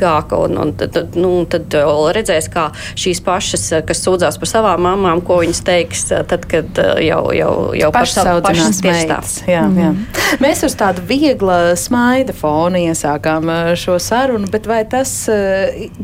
vaļīgāka. 0.02 0.40
Un, 0.46 0.58
un 0.58 0.74
tad, 0.76 1.16
nu, 1.16 1.46
tad 1.50 1.74
redzēs, 2.16 2.50
kā 2.52 2.70
šīs 2.96 3.22
pašas, 3.24 3.68
kas 3.88 4.04
sūdzās 4.04 4.40
par 4.40 4.50
savām 4.50 4.82
mamām, 4.86 5.22
ko 5.22 5.42
viņas 5.42 5.62
teiks, 5.66 6.06
tad, 6.28 6.46
kad 6.50 6.78
jau, 7.02 7.32
jau, 7.36 7.74
jau 7.78 7.92
par 7.92 8.08
savu 8.08 8.42
pašas 8.42 8.82
meitas. 8.84 9.42
Jā, 9.48 9.66
mm 9.68 9.82
jā. 9.82 9.92
Mhm. 9.92 10.42
Mēs 10.42 10.64
uz 10.64 10.76
tādu 10.78 11.04
viegla 11.08 11.76
smaida 11.76 12.34
fona 12.34 12.80
iesākām 12.80 13.50
šo 13.76 13.98
sarunu, 14.00 14.48
bet 14.52 14.68
vai 14.68 14.84
tas, 14.86 15.12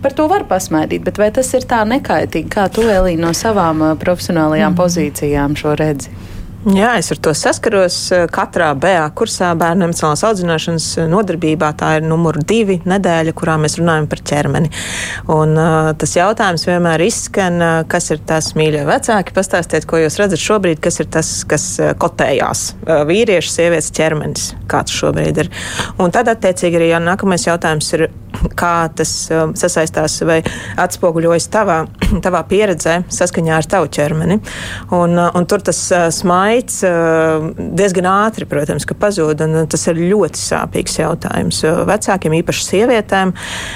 par 0.04 0.14
to 0.14 0.28
var 0.28 0.48
pasmaidīt, 0.50 1.04
bet 1.06 1.18
vai 1.18 1.32
tas 1.32 1.54
ir 1.56 1.68
tā 1.68 1.84
nekaitīgi, 1.88 2.50
kā 2.52 2.68
tu, 2.74 2.86
Elīna, 2.88 3.28
no 3.28 3.34
savām 3.36 3.84
profesionālajām 4.00 4.74
mm 4.74 4.76
pozīcijām 4.78 5.56
šo 5.58 5.74
redzi? 5.80 6.12
Jā, 6.68 6.98
es 7.00 7.08
ar 7.14 7.20
to 7.24 7.32
saskaros. 7.38 7.96
Katrā 8.34 8.74
BA 8.76 9.06
kursā 9.16 9.54
bērnu 9.56 9.86
emocionālās 9.86 10.24
audzināšanas 10.28 10.88
nodarbībā 11.08 11.70
tā 11.80 11.94
ir 12.00 12.04
numur 12.04 12.36
divi 12.44 12.82
nedēļa, 12.84 13.32
kurā 13.38 13.56
mēs 13.62 13.78
runājam 13.80 14.10
par 14.12 14.20
ķermeni. 14.28 14.72
Un, 15.32 15.54
uh, 15.56 15.94
tas 15.96 16.18
jautājums 16.18 16.68
vienmēr 16.68 17.06
izskan, 17.06 17.64
kas 17.88 18.12
ir 18.12 18.20
tas 18.28 18.52
mīļie 18.60 18.84
vecāki. 18.90 19.36
Pastāstiet, 19.38 19.88
ko 19.88 20.02
jūs 20.02 20.20
redzat 20.20 20.44
šobrīd, 20.44 20.82
kas 20.84 21.00
ir 21.00 21.08
tas, 21.14 21.32
kas 21.48 21.70
kotējās. 22.04 22.66
Vīriešu, 22.84 23.54
sievietes 23.54 23.94
ķermenis, 23.96 24.50
kāds 24.68 24.98
šobrīd 24.98 25.40
ir. 25.46 25.52
Un 26.04 26.12
tad, 26.12 26.28
attiecīgi, 26.36 26.82
arī 26.82 26.92
jā, 26.92 27.00
nākamais 27.00 27.48
jautājums 27.48 27.94
ir, 27.96 28.10
kā 28.54 28.76
tas 28.98 29.14
um, 29.34 29.56
sasaistās 29.58 30.20
vai 30.28 30.42
atspoguļojas 30.80 31.50
tavā, 31.54 31.80
tavā 32.26 32.44
pieredzē 32.50 33.00
saskaņā 33.14 33.58
ar 33.58 33.72
tavu 33.76 33.92
ķermeni. 33.98 34.40
Un, 34.96 35.18
uh, 35.18 35.32
un 35.38 35.50
tur 35.50 35.66
tas 35.66 35.82
uh, 35.92 36.08
smaids 36.14 36.58
veids 36.58 36.82
diezgan 37.78 38.08
ātri, 38.10 38.48
protams, 38.50 38.86
ka 38.88 38.96
pazūd. 38.98 39.42
Tas 39.72 39.86
ir 39.90 40.02
ļoti 40.02 40.42
sāpīgs 40.42 40.98
jautājums 41.00 41.62
vecākiem, 41.88 42.38
īpaši 42.42 42.66
sievietēm. 42.66 43.34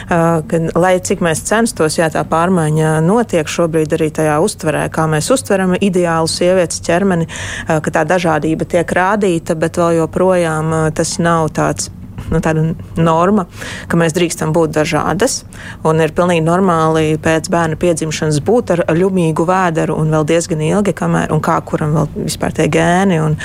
Kad, 0.09 0.71
lai 0.75 0.95
cik 0.99 1.23
mēs 1.23 1.43
censtos, 1.47 1.97
jā, 1.99 2.09
tā 2.13 2.23
pārmaiņa 2.27 2.97
notiek 3.05 3.47
šobrīd 3.47 3.95
arī 3.97 4.11
tajā 4.15 4.39
uztverē, 4.43 4.87
kā 4.93 5.07
mēs 5.11 5.31
uztveram 5.33 5.75
ideālu 5.79 6.29
sievietes 6.31 6.81
ķermeni, 6.85 7.29
ka 7.67 7.93
tā 7.93 8.05
dažādība 8.07 8.67
tiek 8.69 8.95
rādīta, 8.97 9.55
bet 9.55 9.79
vēl 9.81 10.01
joprojām 10.01 10.75
tas 10.95 11.17
nav 11.21 11.51
tāds 11.55 11.91
nu, 12.29 12.41
tāda 12.43 12.63
norma, 12.99 13.47
ka 13.89 13.99
mēs 13.99 14.15
drīkstam 14.17 14.53
būt 14.55 14.75
dažādas. 14.77 15.41
Un 15.87 16.03
ir 16.03 16.13
pilnīgi 16.15 16.43
normāli 16.45 17.17
pēc 17.21 17.49
bērna 17.51 17.79
piedzimšanas 17.81 18.41
būt 18.45 18.75
ar 18.75 18.85
ļumīgu 18.97 19.47
vēderu 19.47 19.97
un 20.01 20.13
vēl 20.13 20.27
diezgan 20.33 20.63
ilgi, 20.67 20.95
kamēr 20.97 21.33
un 21.33 21.43
kā 21.43 21.57
kuram 21.65 21.95
vēl 21.97 22.25
vispār 22.27 22.55
tie 22.57 22.69
gēni 22.71 23.21
un 23.23 23.37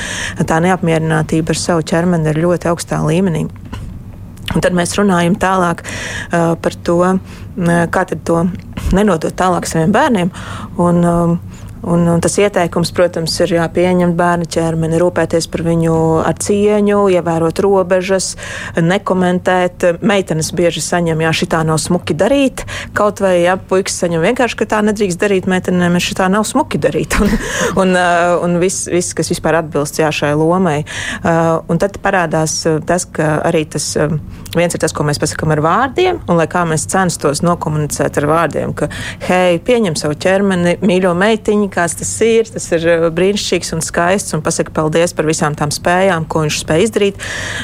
tā 0.46 0.60
neapmierinātība 0.64 1.54
ar 1.54 1.62
savu 1.62 1.86
ķermeni 1.86 2.32
ir 2.32 2.44
ļoti 2.44 2.72
augstā 2.72 3.00
līmenī. 3.06 3.46
Un 4.54 4.62
tad 4.62 4.76
mēs 4.76 4.94
runājam 4.96 5.34
tālāk 5.40 5.82
uh, 5.82 6.54
par 6.62 6.76
to, 6.86 7.00
uh, 7.02 7.72
kā 7.92 8.04
to 8.14 8.44
nenodot 8.94 9.34
tālāk 9.36 9.66
saviem 9.68 9.92
bērniem. 9.94 10.30
Un, 10.80 11.02
uh, 11.02 11.55
Un, 11.86 12.06
un 12.08 12.22
tas 12.24 12.36
ieteikums, 12.40 12.92
protams, 12.96 13.34
ir 13.44 13.56
jāpieņemt 13.56 14.16
bērnu 14.16 14.48
ķermeni, 14.52 15.00
rūpēties 15.00 15.48
par 15.52 15.64
viņu 15.66 15.96
ar 16.26 16.36
cieņu, 16.42 17.02
ievērot 17.16 17.60
robežas, 17.64 18.32
nekomentēt. 18.80 19.88
Meitenes 20.06 20.52
bieži 20.56 20.84
saņem, 20.84 21.24
jā, 21.26 21.32
šitā 21.42 21.62
nav 21.66 21.80
smuki 21.82 22.16
darīt, 22.16 22.64
kaut 22.96 23.20
vai, 23.24 23.38
jā, 23.44 23.56
puikas 23.56 23.98
saņem 24.02 24.24
vienkārši, 24.24 24.60
ka 24.60 24.70
tā 24.76 24.82
nedrīkst 24.86 25.20
darīt, 25.20 25.50
meitenēm 25.50 25.98
ir 25.98 26.06
šitā 26.06 26.28
nav 26.32 26.46
smuki 26.48 26.80
darīt. 26.82 27.16
Un, 27.76 27.86
un, 27.86 27.94
uh, 27.94 28.44
un 28.44 28.58
viss, 28.60 28.86
vis, 28.90 29.12
kas 29.16 29.30
vispār 29.30 29.60
atbilst 29.60 30.00
jā, 30.00 30.10
šai 30.14 30.32
lomai. 30.38 30.80
Uh, 31.20 31.62
un 31.70 31.80
tad 31.82 31.98
parādās 32.02 32.58
uh, 32.68 32.80
tas, 32.86 33.06
ka 33.06 33.36
arī 33.46 33.64
tas 33.70 33.88
viens 34.58 34.74
ir 34.74 34.82
tas, 34.82 34.94
ko 34.96 35.06
mēs 35.06 35.20
pasakām 35.22 35.52
ar 35.54 35.62
vārdiem, 35.64 36.20
un 36.26 36.40
lai 36.40 36.48
kā 36.50 36.64
mēs 36.68 36.86
censtos 36.90 37.42
nokomunicēt 37.46 38.20
ar 38.20 38.28
vārdiem, 38.30 38.74
ka, 38.76 38.88
hei, 39.26 39.60
pieņem 39.62 39.96
savu 39.98 40.16
ķermeni, 40.20 40.76
mīļo 40.86 41.12
meitiņu, 41.18 41.68
kāds 41.72 41.98
tas 42.00 42.12
ir. 42.24 42.48
Tas 42.52 42.68
ir 42.76 42.86
uh, 42.92 43.06
brīnišķīgs 43.14 43.74
un 43.76 43.84
skaists 43.84 44.36
un 44.36 44.44
pasaka 44.46 44.74
paldies 44.76 45.14
par 45.16 45.28
visām 45.28 45.56
tām 45.58 45.72
spējām, 45.74 46.26
ko 46.30 46.44
viņš 46.44 46.60
spēj 46.62 46.86
izdarīt. 46.86 47.20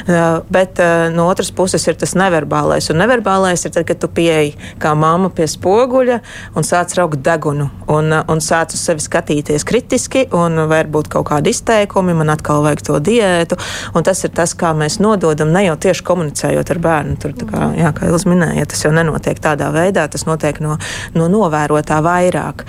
Uh, 0.07 0.41
bet 0.53 0.81
uh, 0.83 1.07
no 1.13 1.27
otras 1.31 1.51
puses 1.55 1.85
ir 1.89 1.97
tas 1.99 2.15
neverbālais. 2.19 2.89
Un 2.93 3.01
neverbālais 3.01 3.65
ir 3.65 3.73
tad, 3.73 3.87
kad 3.89 4.01
tu 4.01 4.09
pieeji 4.11 4.55
kā 4.81 4.93
mamma 4.97 5.31
pie 5.33 5.47
spoguļa 5.49 6.19
un 6.57 6.67
sāc 6.67 6.93
raukt 6.97 7.23
degunu 7.25 7.69
un, 7.91 8.13
un 8.13 8.43
sāc 8.43 8.75
uz 8.75 8.83
sevi 8.83 9.03
skatīties 9.03 9.65
kritiski 9.67 10.25
un 10.35 10.65
varbūt 10.69 11.09
kaut 11.13 11.29
kādi 11.31 11.53
izteikumi, 11.53 12.15
man 12.17 12.33
atkal 12.33 12.63
vajag 12.65 12.83
to 12.87 12.99
diētu. 13.03 13.57
Un 13.97 14.05
tas 14.05 14.23
ir 14.25 14.33
tas, 14.35 14.55
kā 14.57 14.73
mēs 14.77 14.99
nododam, 15.03 15.53
ne 15.53 15.65
jau 15.67 15.77
tieši 15.87 16.05
komunicējot 16.07 16.73
ar 16.73 16.82
bērnu. 16.83 17.17
Tur, 17.21 17.35
kā, 17.49 17.69
jā, 17.79 17.91
kā 17.95 18.09
jūs 18.11 18.27
minējāt, 18.29 18.71
tas 18.73 18.83
jau 18.85 18.93
nenotiek 18.95 19.39
tādā 19.43 19.69
veidā, 19.73 20.05
tas 20.11 20.25
notiek 20.27 20.59
no, 20.63 20.77
no 21.17 21.29
novērotā 21.31 21.99
vairāk. 22.05 22.65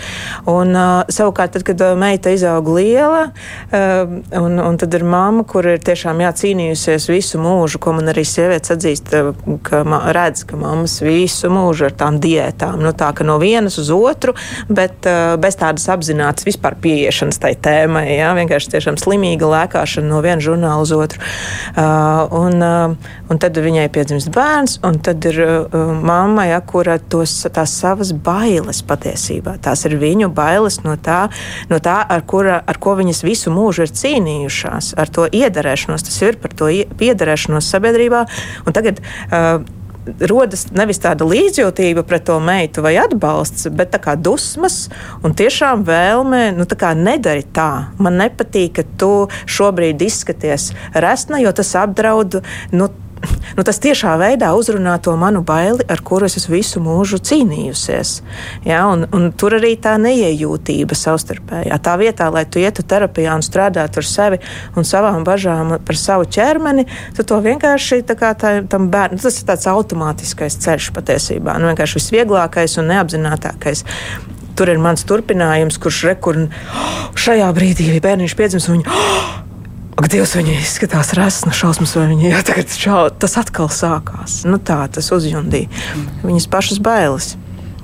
Un, 0.51 0.75
uh, 0.75 1.13
savukārt, 1.13 1.55
tad, 1.57 1.67
kad 1.67 1.83
uh, 1.85 1.95
meita 1.99 2.33
izaug 2.35 2.69
liela, 2.77 3.27
uh, 3.31 4.17
un, 4.41 4.59
un 4.63 4.79
tad 4.81 4.95
ir 4.97 5.07
mamma, 5.07 5.45
kur 5.49 5.67
ir 5.75 5.83
tiešām 5.85 6.23
jācīnījusies 6.25 7.09
visu 7.13 7.41
mūžu, 7.43 7.81
ko 7.83 7.97
man 7.99 8.13
arī 8.13 8.27
sievietes 8.29 8.75
atzīst, 8.75 9.13
uh, 9.19 9.59
ka 9.67 9.83
redz, 10.15 10.45
ka 10.49 10.59
mammas 10.61 10.99
visu 11.05 11.51
mūžu 11.53 11.89
ar 11.89 11.97
tām 11.99 12.21
diētām, 12.23 12.81
nu 12.85 12.95
tā, 12.97 13.11
ka 13.17 13.27
no 13.27 13.39
vienas 13.43 13.79
uz 13.83 13.91
otru, 13.95 14.35
bet 14.69 15.07
bez 15.41 15.59
tādas 15.61 15.87
apzinātas 15.93 16.47
vispār 16.47 16.77
pieiešanas 16.81 17.41
tai 17.43 17.55
tēmai, 17.61 18.07
jā, 18.17 18.31
vienkārši 18.39 18.73
tiešām 18.75 18.99
slimīga 19.01 19.49
lēkāšana 19.51 20.11
no 20.11 20.21
viena 20.25 20.43
žurnāla 20.45 20.85
uz 20.85 20.93
otru. 20.97 21.23
Un, 22.41 22.65
un 23.31 23.41
tad 23.43 23.59
viņai 23.65 23.87
piedzimst 24.05 24.29
bērns, 24.35 24.79
un 24.85 24.99
tad 25.01 25.25
ir 25.25 25.39
mamma, 26.05 26.45
ja, 26.51 26.61
kura 26.61 26.99
tos, 26.99 27.33
tās 27.55 27.73
savas 27.81 28.13
bailes 28.13 28.83
patiesībā, 28.85 29.57
tās 29.65 29.87
ir 29.89 29.97
viņu 30.01 30.29
bailes 30.35 30.83
no 30.85 30.99
tā, 31.01 31.31
no 31.71 31.81
tā 31.81 32.03
ar, 32.05 32.25
kura, 32.29 32.61
ar 32.67 32.81
ko 32.83 32.97
viņas 33.01 33.25
visu 33.25 33.53
mūžu 33.55 33.87
ir 33.87 33.95
cīnījušās, 33.97 34.93
ar 35.01 35.09
to 35.09 35.25
iederēšanos. 35.31 36.05
Tas 36.05 36.21
ir 36.27 36.37
par 36.43 36.53
to 36.53 36.69
iederēšanos 36.69 37.71
sabiedrībā. 37.73 38.27
Un 38.67 38.77
tagad, 38.77 39.01
uh, 39.31 39.65
rodas 40.29 40.67
nevis 40.75 41.01
tāda 41.01 41.25
līdzjūtība 41.25 42.05
pret 42.05 42.27
to 42.29 42.37
meitu 42.45 42.85
vai 42.85 42.95
atbalsts, 43.01 43.71
bet 43.73 43.95
tā 43.95 44.01
kā 44.05 44.17
dusmas 44.21 44.91
un 45.25 45.33
tiešām 45.37 45.85
vēlme, 45.89 46.43
nu, 46.59 46.69
tā 46.69 46.77
kā 46.81 46.93
nedari 46.99 47.47
tā. 47.57 47.89
Man 47.97 48.21
nepatīk, 48.21 48.75
ka 48.77 48.85
tu 49.01 49.13
šobrīd 49.49 50.05
izskaties 50.05 50.73
resna, 50.93 51.41
jo 51.41 51.55
tas 51.57 51.73
apdraud 51.81 52.43
nu, 52.77 52.91
nu, 53.57 53.65
tas 53.67 53.81
tiešā 53.83 54.15
veidā 54.21 54.51
uzrunā 54.57 54.97
to 55.03 55.15
manu 55.19 55.43
baili, 55.47 55.85
ar 55.91 56.03
kuru 56.05 56.29
es 56.29 56.49
visu 56.51 56.83
mūžu 56.85 57.21
cīnījusies. 57.25 58.15
Ja, 58.69 58.85
un, 58.91 59.07
un 59.15 59.31
tur 59.37 59.57
arī 59.59 59.75
tā 59.81 59.97
neiejūtība 60.03 60.97
savstarpējā. 60.99 61.79
Tā 61.85 61.97
vietā, 62.01 62.29
lai 62.35 62.45
tu 62.47 62.63
ietu 62.63 62.85
terapijā 62.87 63.37
un 63.37 63.45
strādātu 63.45 64.03
ar 64.03 64.09
sevi 64.09 64.41
un 64.77 64.89
savām 64.89 65.25
bažām 65.27 65.77
par 65.85 66.01
savu 66.01 66.29
ķermeni, 66.29 66.87
tu 67.17 67.27
to 67.27 67.41
vienkārši 67.45 68.03
tā 68.09 68.19
kā 68.19 68.35
tā, 68.39 68.57
tam 68.71 68.91
bērnam, 68.93 69.23
tas 69.23 69.41
ir 69.41 69.49
tāds 69.49 69.69
automātiskais 69.71 70.59
ceļš 70.65 70.93
patiesībā. 70.97 71.59
Nu, 71.61 71.71
vienkārši 71.73 72.01
visvieglākais 72.01 72.79
un 72.83 72.91
neapzinātākais. 72.93 73.85
Tur 74.55 74.71
ir 74.71 74.79
mans 74.79 75.03
turpinājums, 75.09 75.81
kurš 75.83 76.05
rekur, 76.13 76.45
oh, 76.47 76.93
šajā 77.19 77.49
brīdī 77.57 77.89
bērniņš 78.03 78.37
piedzims 78.39 78.69
un 78.71 78.79
viņa. 78.79 78.93
Oh, 78.95 79.33
Ak, 79.95 80.09
Dievs, 80.11 80.33
viņa 80.35 80.57
izskatās 80.59 81.13
resna, 81.15 81.53
šausmas, 81.55 81.93
vai 81.95 82.09
viņa 82.11 82.27
jā, 82.33 82.43
tagad 82.49 82.73
šau, 82.75 82.99
tas 83.15 83.37
atkal 83.39 83.69
sākās. 83.71 84.41
Nu, 84.49 84.59
tā 84.59 84.81
tas 84.91 85.13
uzjundīja 85.15 85.71
viņas 86.27 86.51
pašas 86.51 86.81
bailes. 86.83 87.35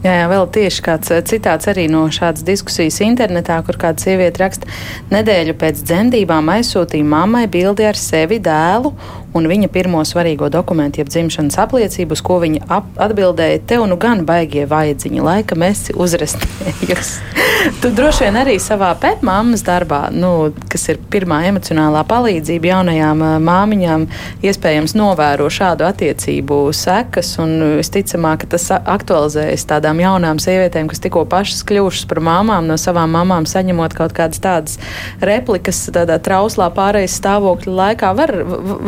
Jā, 0.01 0.15
jā, 0.17 0.29
vēl 0.33 0.47
tieši 0.49 0.83
kāds 0.83 1.13
eh, 1.13 1.21
citāts 1.29 1.69
arī 1.69 1.85
no 1.93 2.07
šādas 2.11 2.43
diskusijas 2.49 3.03
internetā, 3.05 3.59
kur 3.67 3.77
kāda 3.79 4.01
sieviete 4.01 4.41
raksta, 4.41 4.71
nedēļu 5.13 5.55
pēc 5.61 5.83
dzemdībām 5.85 6.49
aizsūtīja 6.55 7.05
mammai 7.05 7.45
bildi 7.53 7.85
ar 7.85 8.01
sevi 8.01 8.41
dēlu 8.41 8.95
un 9.35 9.47
viņa 9.51 9.69
pirmo 9.73 10.03
svarīgo 10.07 10.49
dokumentu, 10.53 11.01
jeb 11.01 11.11
dzimšanas 11.13 11.59
apliecību, 11.63 12.17
uz 12.17 12.23
ko 12.25 12.41
viņa 12.43 12.81
atbildēja, 13.01 13.63
tev 13.71 13.87
nu 13.91 13.99
gan 14.01 14.25
baigie 14.29 14.67
vajadzīņi, 14.71 15.23
laika 15.25 15.59
esi 15.71 15.95
uzrastējusi. 15.95 17.39
tu 17.83 17.91
droši 17.95 18.27
vien 18.27 18.39
arī 18.41 18.57
savā 18.63 18.91
pētmāmas 19.01 19.63
darbā, 19.67 20.01
nu, 20.15 20.51
kas 20.71 20.89
ir 20.93 21.01
pirmā 21.13 21.43
emocionālā 21.51 22.03
palīdzība 22.09 22.73
jaunajām 22.73 23.25
māmiņām, 23.47 24.07
iespējams 24.47 24.97
novēro 24.99 25.49
šādu 25.53 25.87
attiecību 25.89 26.61
sekas, 26.77 27.35
un 27.43 27.79
visticamāk, 27.79 28.45
ka 28.45 28.55
tas 28.57 28.69
aktualizējas 28.79 29.67
tādām 29.71 30.03
jaunām 30.03 30.41
sievietēm, 30.43 30.91
kas 30.91 31.03
tikko 31.05 31.27
pašas 31.31 31.63
kļuvušas 31.69 32.09
par 32.11 32.23
māmām, 32.25 32.69
no 32.71 32.79
savām 32.81 33.15
mamām 33.15 33.47
saņemot 33.51 33.95
kaut 33.97 34.15
kādas 34.17 34.43
tādas 34.43 34.79
replikas, 35.23 35.83
tādā 35.95 36.19
trauslā 36.23 36.71
pārējais 36.75 37.19
stāvokļa 37.21 37.77
laikā 37.83 38.13
var, 38.19 38.35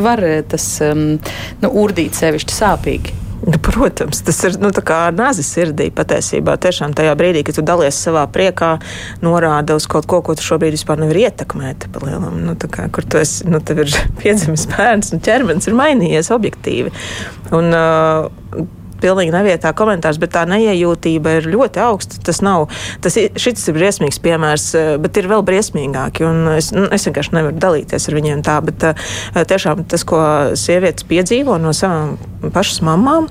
var 0.08 0.24
tas 0.48 0.68
um, 0.86 1.02
nu, 1.62 1.74
urdīt 1.84 2.16
sevišķi 2.18 2.56
sāpīgi. 2.56 3.18
Nu, 3.42 3.58
protams, 3.58 4.20
tas 4.22 4.36
ir 4.46 4.54
nu, 4.62 4.70
nāzi 5.18 5.42
sirdī 5.42 5.88
patiesībā. 5.90 6.54
Tiešām 6.62 6.92
tajā 6.94 7.14
brīdī, 7.18 7.42
kad 7.46 7.56
tu 7.58 7.64
dalies 7.66 7.98
savā 7.98 8.22
priekā, 8.30 8.76
norāda 9.24 9.74
uz 9.74 9.88
kaut 9.90 10.06
ko, 10.06 10.20
ko 10.22 10.36
tu 10.38 10.46
šobrīd 10.46 10.76
vispār 10.76 11.02
nevari 11.02 11.24
ietekmēt. 11.26 11.88
Palielam, 11.94 12.38
nu, 12.46 12.54
kā, 12.54 12.86
kur 12.94 13.02
tu 13.02 13.18
esi, 13.18 13.48
nu, 13.50 13.58
tev 13.58 13.82
ir 13.82 13.90
piedzimis 14.22 14.68
bērns 14.70 15.10
un 15.16 15.24
ķermenis 15.26 15.66
ir 15.66 15.78
mainījies 15.78 16.30
objektīvi. 16.36 16.94
Un, 17.58 17.74
uh, 17.74 18.70
pilnīgi 19.02 19.34
nevietā 19.34 19.72
komentārs, 19.76 20.20
bet 20.22 20.34
tā 20.36 20.44
neiejūtība 20.50 21.38
ir 21.38 21.50
ļoti 21.52 21.82
augsta. 21.84 22.20
Tas 22.24 22.42
nav, 22.44 22.68
tas 23.04 23.18
ir, 23.20 23.32
šis 23.40 23.68
ir 23.70 23.78
briesmīgs 23.78 24.20
piemērs, 24.22 24.68
eh, 24.78 24.92
bet 25.02 25.18
ir 25.20 25.30
vēl 25.32 25.44
briesmīgāki. 25.46 26.28
Es, 26.58 26.70
nu, 26.76 26.86
es 26.92 27.08
vienkārši 27.08 27.36
nevaru 27.38 27.58
dalīties 27.62 28.08
ar 28.08 28.18
viņiem 28.18 28.46
tā, 28.46 28.60
bet 28.64 28.88
eh, 28.92 29.10
tiešām 29.34 29.84
tas, 29.90 30.06
ko 30.08 30.22
sievietes 30.58 31.08
piedzīvo 31.08 31.58
no 31.62 31.74
savām 31.76 32.16
pašas 32.54 32.82
mamām, 32.86 33.28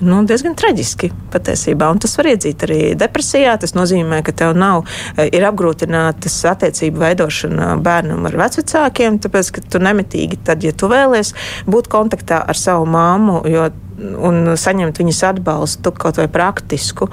nu, 0.00 0.20
diezgan 0.28 0.56
traģiski 0.58 1.10
patiesībā. 1.32 1.90
Un 1.92 2.00
tas 2.02 2.16
var 2.18 2.30
iedzīt 2.32 2.64
arī 2.66 2.80
depresijā. 2.98 3.56
Tas 3.60 3.74
nozīmē, 3.76 4.22
ka 4.26 4.34
tev 4.36 4.56
nav, 4.58 4.86
eh, 5.16 5.30
apgrūtinātas 5.50 6.36
attiecību 6.52 7.00
veidošana 7.04 7.74
bērnam 7.82 8.26
ar 8.28 8.36
vecākiem, 8.44 9.18
tāpēc, 9.20 9.52
ka 9.56 9.60
tu 9.60 9.78
nemitīgi, 9.82 10.40
tad, 10.44 10.64
ja 10.64 10.72
tu 10.72 10.88
vēlies 10.88 11.34
būt 11.66 11.88
kontaktā 11.88 12.44
ar 12.46 12.56
savu 12.56 12.86
māmu, 12.86 13.42
jo 13.50 13.70
un 14.00 14.54
saņemt 14.58 15.00
viņas 15.00 15.22
atbalstu, 15.32 15.92
kaut 15.92 16.20
vai 16.20 16.28
praktisku, 16.32 17.10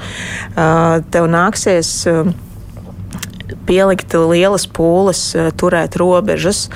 tev 0.56 1.29
nāksies 1.32 1.91
pielikt 3.67 4.15
lielas 4.15 4.67
pūles, 4.72 5.29
turēt 5.60 6.00
robežas. 6.00 6.67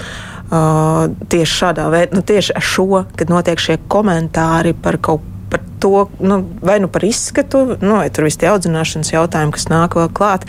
Tieši 0.51 1.51
šādā 1.56 1.88
veidā, 1.91 2.18
nu, 2.18 2.24
tieši 2.27 2.56
ar 2.60 2.65
šo, 2.65 3.03
kad 3.15 3.32
notiek 3.32 3.62
šie 3.62 3.77
komentāri 3.91 4.75
par 4.75 5.00
kaut 5.00 5.27
par 5.51 5.60
to, 5.84 6.08
nu, 6.24 6.38
vai 6.63 6.80
nu 6.80 6.88
par 6.88 7.03
izskatu, 7.03 7.75
nu, 7.82 7.96
vai 8.00 8.08
tur 8.13 8.24
viss 8.24 8.39
tie 8.39 8.48
audzināšanas 8.48 9.12
jautājumi, 9.12 9.51
kas 9.51 9.68
nāk 9.68 9.98
vēl 10.00 10.08
klāt, 10.15 10.46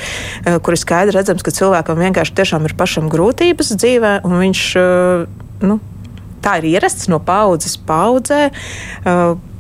kur 0.63 0.77
ir 0.77 0.79
skaidri 0.79 1.17
redzams, 1.17 1.43
ka 1.43 1.55
cilvēkam 1.55 1.99
vienkārši 1.99 2.37
tiešām 2.39 2.69
ir 2.69 2.77
pašam 2.79 3.09
grūtības 3.11 3.75
dzīvē, 3.83 4.13
un 4.29 4.37
viņš, 4.45 4.63
nu, 5.67 5.81
tā 6.43 6.59
ir 6.61 6.69
ierasts 6.75 7.09
no 7.13 7.21
paudzes 7.23 7.79
paudzē. 7.89 8.51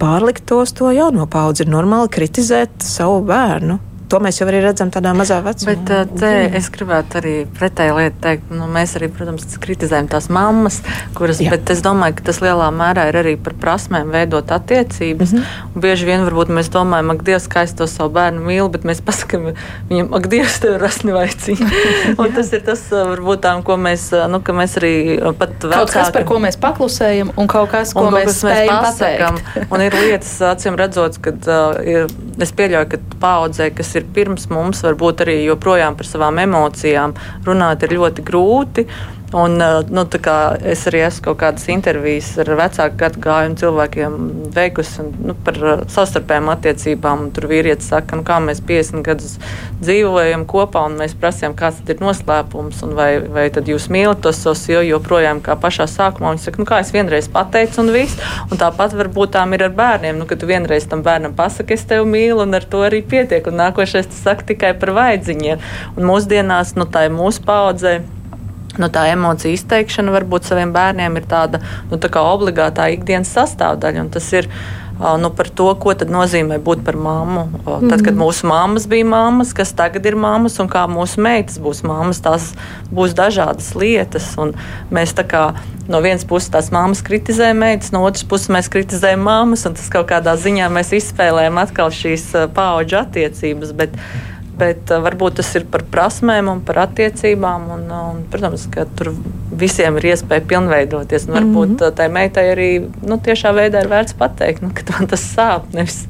Pārlikt 0.02 0.44
tos 0.50 0.74
to 0.76 0.90
jauno 0.94 1.28
paudzi 1.30 1.66
ir 1.66 1.72
normāli 1.72 2.10
kritizēt 2.12 2.82
savu 2.84 3.22
bērnu 3.30 3.78
to 4.12 4.20
mēs 4.22 4.40
jau 4.40 4.48
arī 4.50 4.60
redzam 4.64 4.90
tādā 4.92 5.14
mazā 5.16 5.40
vecumā. 5.44 5.72
Bet 5.72 5.92
uh, 5.92 6.04
te 6.20 6.32
es 6.58 6.68
gribētu 6.72 7.18
arī 7.22 7.34
pretēji 7.58 7.96
lietu 7.96 8.20
teikt, 8.24 8.50
nu, 8.52 8.68
mēs 8.72 8.96
arī, 8.98 9.08
protams, 9.12 9.46
kritizējam 9.62 10.10
tās 10.12 10.28
mammas, 10.32 10.80
kuras, 11.16 11.40
Jā. 11.40 11.54
bet 11.54 11.72
es 11.72 11.80
domāju, 11.84 12.18
ka 12.18 12.28
tas 12.28 12.42
lielā 12.44 12.68
mērā 12.76 13.08
ir 13.10 13.20
arī 13.22 13.34
par 13.40 13.56
prasmēm 13.62 14.12
veidot 14.12 14.52
attiecības. 14.52 15.32
Mm 15.32 15.38
-hmm. 15.38 15.80
Bieži 15.84 16.08
vien 16.08 16.26
varbūt 16.26 16.52
mēs 16.52 16.68
domājam, 16.72 17.14
ak, 17.14 17.24
Dievs, 17.24 17.48
kā 17.48 17.64
es 17.64 17.74
to 17.78 17.86
savu 17.86 18.12
bērnu 18.18 18.44
mīlu, 18.44 18.68
bet 18.72 18.84
mēs 18.84 19.00
pasakām 19.04 19.52
viņam, 19.88 20.12
ak, 20.14 20.28
Dievs, 20.28 20.58
tev 20.60 20.74
ir 20.74 20.82
vajadzīgi. 21.16 21.66
un 22.22 22.32
tas 22.36 22.52
ir 22.52 22.62
tas, 22.66 22.82
varbūt 22.90 23.40
tām, 23.46 23.62
ko 23.62 23.76
mēs, 23.76 24.10
nu, 24.28 24.40
ka 24.40 24.52
mēs 24.52 24.76
arī 24.80 24.94
pat 25.38 25.56
vecāki. 25.56 25.78
Kaut 25.78 25.90
kas, 25.90 26.10
par 26.10 26.24
ko 26.28 26.38
mēs 26.38 26.58
paklusējam, 26.60 27.32
un 27.36 27.46
kaut 27.46 27.70
kas, 27.70 27.94
ko 27.94 28.06
un 28.06 28.14
mēs, 28.14 28.26
mēs 28.26 28.40
spējam 28.42 28.84
pasakām. 28.84 29.40
un 29.70 29.80
ir 29.80 29.96
lietas, 29.96 30.34
acīm 30.52 30.76
redzot, 30.76 31.18
kad 31.22 31.48
uh, 31.48 31.80
ir, 31.86 32.06
es 32.42 32.52
pieļauju, 32.52 32.90
ka 32.92 32.98
paudzē, 33.22 33.70
kas 33.76 33.94
ir 33.98 34.01
ir 34.02 34.12
pirms 34.14 34.48
mums, 34.52 34.82
varbūt 34.84 35.24
arī 35.24 35.38
joprojām 35.46 35.96
par 35.98 36.08
savām 36.08 36.42
emocijām 36.42 37.16
runāt 37.46 37.86
ir 37.86 37.96
ļoti 37.98 38.26
grūti. 38.26 38.86
Un, 39.32 39.60
eh, 39.60 39.80
nu, 39.88 40.04
es 40.68 40.82
arī 40.90 41.00
esmu 41.06 41.24
kaut 41.30 41.38
kādas 41.40 41.64
intervijas 41.72 42.34
ar 42.42 42.50
vecāku 42.58 42.98
gadu 43.00 43.20
gājumu 43.24 43.56
cilvēkiem 43.56 44.16
veikusi 44.52 45.06
nu, 45.24 45.32
par 45.46 45.56
eh, 45.56 45.84
savstarpējām 45.88 46.50
attiecībām. 46.52 47.30
Tur 47.32 47.48
vīrietis 47.48 47.88
saka, 47.94 48.18
nu, 48.20 48.26
kā 48.28 48.36
mēs 48.44 48.60
50 48.68 49.00
gadus 49.06 49.38
dzīvojam 49.80 50.44
kopā 50.50 50.84
un 50.90 50.98
mēs 51.00 51.16
prasījām, 51.16 51.56
kāds 51.56 51.80
ir 51.88 52.04
noslēpums 52.04 52.84
un 52.84 52.94
vai, 52.98 53.08
vai 53.24 53.48
jūs 53.48 53.88
mīlat 53.88 54.20
tos 54.20 54.42
savus 54.44 54.66
jo, 54.68 54.84
joprojām 54.84 55.40
kā 55.40 55.56
pašā 55.56 55.88
sākumā. 55.88 56.36
Viņi 56.36 56.44
saka, 56.44 56.60
nu, 56.60 56.68
kā 56.68 56.84
es 56.84 56.92
vienreiz 56.92 57.32
pateicu 57.32 57.80
un 57.86 57.92
viss. 57.96 58.20
Un 58.50 58.60
tāpat 58.60 58.92
varbūt 59.00 59.32
tām 59.38 59.56
ir 59.56 59.64
ar 59.64 59.76
bērniem, 59.80 60.20
nu, 60.20 60.28
ka 60.28 60.36
tu 60.36 60.50
vienreiz 60.50 60.84
tam 60.90 61.00
bērnam 61.06 61.32
pasaki, 61.38 61.80
es 61.80 61.88
tevi 61.88 62.04
mīlu 62.04 62.44
un 62.44 62.60
ar 62.60 62.68
to 62.68 62.84
arī 62.84 63.00
pietiek. 63.00 63.48
Un 63.48 63.62
nākošais 63.64 64.12
tas 64.12 64.24
saka 64.28 64.52
tikai 64.52 64.76
par 64.76 64.92
vaidziņiem. 64.98 65.70
Un 65.96 66.10
mūsdienās, 66.12 66.76
nu, 66.76 66.84
tā 66.84 67.08
ir 67.08 67.16
mūsu 67.16 67.48
paudzei 67.48 68.02
Nu, 68.80 68.88
tā 68.88 69.04
emocija 69.12 69.52
izteikšana 69.52 70.14
varbūt 70.14 70.48
saviem 70.48 70.70
bērniem 70.72 71.18
ir 71.20 71.26
tāda 71.28 71.60
nu, 71.90 71.98
tā 72.00 72.08
obligātā 72.22 72.88
ikdienas 72.94 73.32
sastāvdaļa. 73.36 74.06
Tas 74.14 74.30
ir 74.32 74.48
nu, 75.18 75.30
par 75.34 75.48
to, 75.50 75.66
ko 75.80 75.92
nozīmē 75.92 76.58
būt 76.62 76.84
par 76.86 76.96
mammu. 77.00 77.44
Tad, 77.64 78.00
kad 78.04 78.12
mhm. 78.14 78.20
mūsu 78.22 78.48
mammas 78.48 78.86
bija 78.88 79.06
mammas, 79.08 79.52
kas 79.56 79.74
tagad 79.76 80.06
ir 80.06 80.16
mammas, 80.16 80.58
un 80.62 80.70
kā 80.72 80.84
mūsu 80.90 81.22
meitas 81.24 81.58
būs 81.62 81.82
mammas, 81.86 82.22
tās 82.22 82.52
būs 82.92 83.16
dažādas 83.18 83.72
lietas. 83.78 84.32
Mēs 84.94 85.14
kā, 85.28 85.44
no 85.90 86.02
vienas 86.04 86.26
puses 86.28 86.52
tās 86.52 86.70
mammas 86.74 87.02
kritizējam 87.04 87.60
meitas, 87.64 87.92
no 87.92 88.04
otras 88.06 88.24
puses 88.28 88.52
mēs 88.52 88.70
kritizējam 88.72 89.24
mammas, 89.26 89.66
un 89.68 89.76
tas 89.78 89.88
kaut 89.92 90.08
kādā 90.12 90.36
ziņā 90.38 90.70
mēs 90.72 90.94
izspēlējam 91.00 91.60
atkal 91.62 91.92
šīs 91.92 92.30
paudžu 92.56 93.02
attiecības. 93.02 93.74
Bet, 93.76 93.98
bet 94.58 94.90
uh, 94.92 95.00
varbūt 95.04 95.40
tas 95.40 95.52
ir 95.58 95.66
par 95.70 95.84
prasmēm 95.92 96.50
un 96.52 96.60
par 96.66 96.84
attiecībām. 96.86 97.70
Un, 97.76 97.86
uh, 97.90 98.10
un, 98.12 98.24
protams, 98.32 98.66
ka 98.72 98.86
tur 98.98 99.12
visiem 99.58 99.96
ir 100.00 100.12
iespēja 100.12 100.44
pilnveidoties. 100.48 101.26
Un 101.28 101.36
varbūt 101.36 101.74
mm 101.74 101.76
-hmm. 101.76 101.96
tai 101.96 102.08
meitai 102.08 102.44
arī 102.54 102.70
nu, 103.02 103.18
tiešā 103.18 103.52
veidā 103.56 103.82
ir 103.82 103.88
vērts 103.88 104.16
pateikt, 104.18 104.62
nu, 104.62 104.70
ka 104.74 104.82
man 104.92 105.08
tas 105.08 105.24
sāp. 105.36 105.68
Nevis 105.72 106.06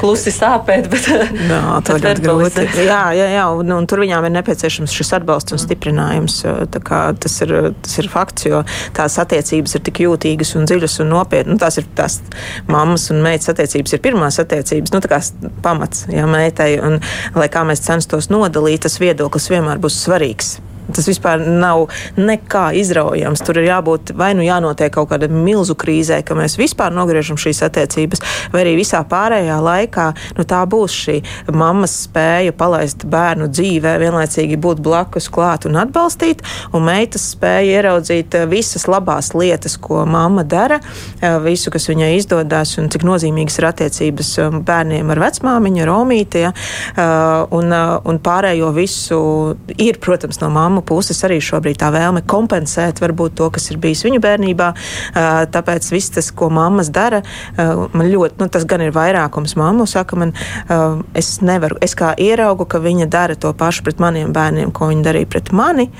klusi 0.00 0.32
sāpēt, 0.34 0.88
bet 0.90 1.08
jā, 1.08 1.98
bet 2.02 2.20
grūti. 2.24 2.66
Jā, 2.86 3.02
jā, 3.16 3.28
jā 3.36 3.46
un, 3.56 3.72
un 3.72 3.86
tur 3.86 4.02
viņām 4.02 4.26
ir 4.26 4.34
nepieciešams 4.36 4.92
šis 4.92 5.12
atbalsts 5.18 5.52
un 5.52 5.58
mm. 5.58 5.64
stiprinājums. 5.64 6.38
Tas 7.22 7.40
ir, 7.44 7.54
tas 7.82 7.98
ir 7.98 8.08
fakts, 8.08 8.46
jo 8.46 8.62
tās 8.96 9.18
attiecības 9.18 9.74
ir 9.74 9.84
tik 9.88 10.02
jūtīgas 10.04 10.56
un 10.58 10.66
dziļas 10.68 11.00
un 11.04 11.12
nopietnas. 11.14 11.52
Nu, 11.52 11.58
tās 11.58 11.78
ir 11.78 11.86
tās 11.94 12.20
mammas 12.66 13.10
un 13.10 13.22
meitas 13.22 13.52
attiecības, 13.52 13.92
ir 13.92 14.00
pirmās 14.04 14.38
attiecības, 14.42 14.92
nu, 14.92 15.50
pamats 15.62 16.06
jā, 16.12 16.26
meitai. 16.26 16.70
Un, 16.82 16.98
lai 17.34 17.48
kā 17.52 17.64
mēs 17.66 17.81
censtos 17.82 18.30
nodalīt, 18.32 18.84
tas 18.86 19.00
viedoklis 19.02 19.50
vienmēr 19.52 19.82
būs 19.82 19.98
svarīgs. 20.04 20.56
Tas 20.90 21.06
vispār 21.06 21.40
nav 21.46 21.86
nekā 22.18 22.72
izraujams. 22.80 23.42
Tur 23.46 23.60
ir 23.60 23.68
jābūt 23.68 24.12
vai 24.18 24.32
nu 24.34 24.44
jānotiek 24.44 24.90
kaut 24.92 25.12
kāda 25.12 25.28
milzu 25.30 25.76
krīzē, 25.78 26.20
ka 26.26 26.34
mēs 26.38 26.58
vispār 26.58 26.94
nogriežam 26.94 27.38
šīs 27.40 27.62
attiecības, 27.68 28.22
vai 28.52 28.64
arī 28.64 28.74
visā 28.80 29.02
pārējā 29.08 29.58
laikā 29.62 30.08
nu, 30.38 30.46
tā 30.48 30.62
būs 30.66 30.96
šī 31.04 31.16
mammas 31.54 31.94
spēja 32.08 32.54
palaist 32.58 33.06
bērnu 33.08 33.48
dzīvē, 33.52 33.94
vienlaicīgi 34.02 34.58
būt 34.62 34.82
blakus, 34.84 35.30
klāt 35.32 35.68
un 35.70 35.78
atbalstīt, 35.80 36.42
un 36.74 36.86
meitas 36.88 37.28
spēja 37.36 37.78
ieraudzīt 37.78 38.34
eh, 38.38 38.46
visas 38.50 38.88
labās 38.90 39.32
lietas, 39.38 39.78
ko 39.80 40.02
mamma 40.08 40.44
dara, 40.44 40.80
eh, 41.20 41.38
visu, 41.46 41.70
kas 41.74 41.88
viņai 41.90 42.12
izdodas, 42.18 42.74
un 42.82 42.90
cik 42.92 43.06
nozīmīgas 43.06 43.60
ir 43.60 43.68
attiecības 43.70 44.34
um, 44.42 44.60
bērniem 44.66 45.14
ar 45.14 45.22
vecmāmiņu, 45.28 45.84
ar 45.86 45.94
omīti, 45.94 46.44
ja, 46.46 46.52
eh, 46.52 47.54
un, 47.54 47.72
un 47.72 48.22
pārējo 48.22 48.72
visu 48.76 49.22
ir, 49.78 50.02
protams, 50.02 50.42
no 50.42 50.50
mammas 50.52 50.71
mammu 50.72 50.84
puses 50.88 51.20
arī 51.26 51.36
šobrīd 51.44 51.76
tā 51.82 51.90
vēlme 51.92 52.22
kompensēt 52.28 53.02
varbūt 53.02 53.36
to, 53.36 53.50
kas 53.52 53.68
ir 53.70 53.80
bijis 53.82 54.04
viņu 54.06 54.20
bērnībā. 54.24 54.70
Tāpēc 55.52 55.90
viss 55.92 56.14
tas, 56.14 56.30
ko 56.32 56.48
mammas 56.52 56.88
dara, 56.92 57.20
man 57.58 58.08
ļoti, 58.08 58.40
nu, 58.40 58.48
tas 58.52 58.64
gan 58.68 58.84
ir 58.86 58.94
vairākums 58.96 59.56
mammu, 59.60 59.86
saka 59.90 60.16
man, 60.16 60.32
es 61.18 61.34
nevaru, 61.44 61.76
es 61.84 61.96
kā 61.98 62.14
ieraugu, 62.16 62.64
ka 62.64 62.80
viņa 62.80 63.10
dara 63.12 63.36
to 63.36 63.52
pašu 63.52 63.84
pret 63.84 64.00
maniem 64.00 64.32
bērniem, 64.32 64.72
ko 64.72 64.88
viņa 64.88 65.06
darīja 65.10 65.28
pret 65.34 65.52
mani, 65.52 65.90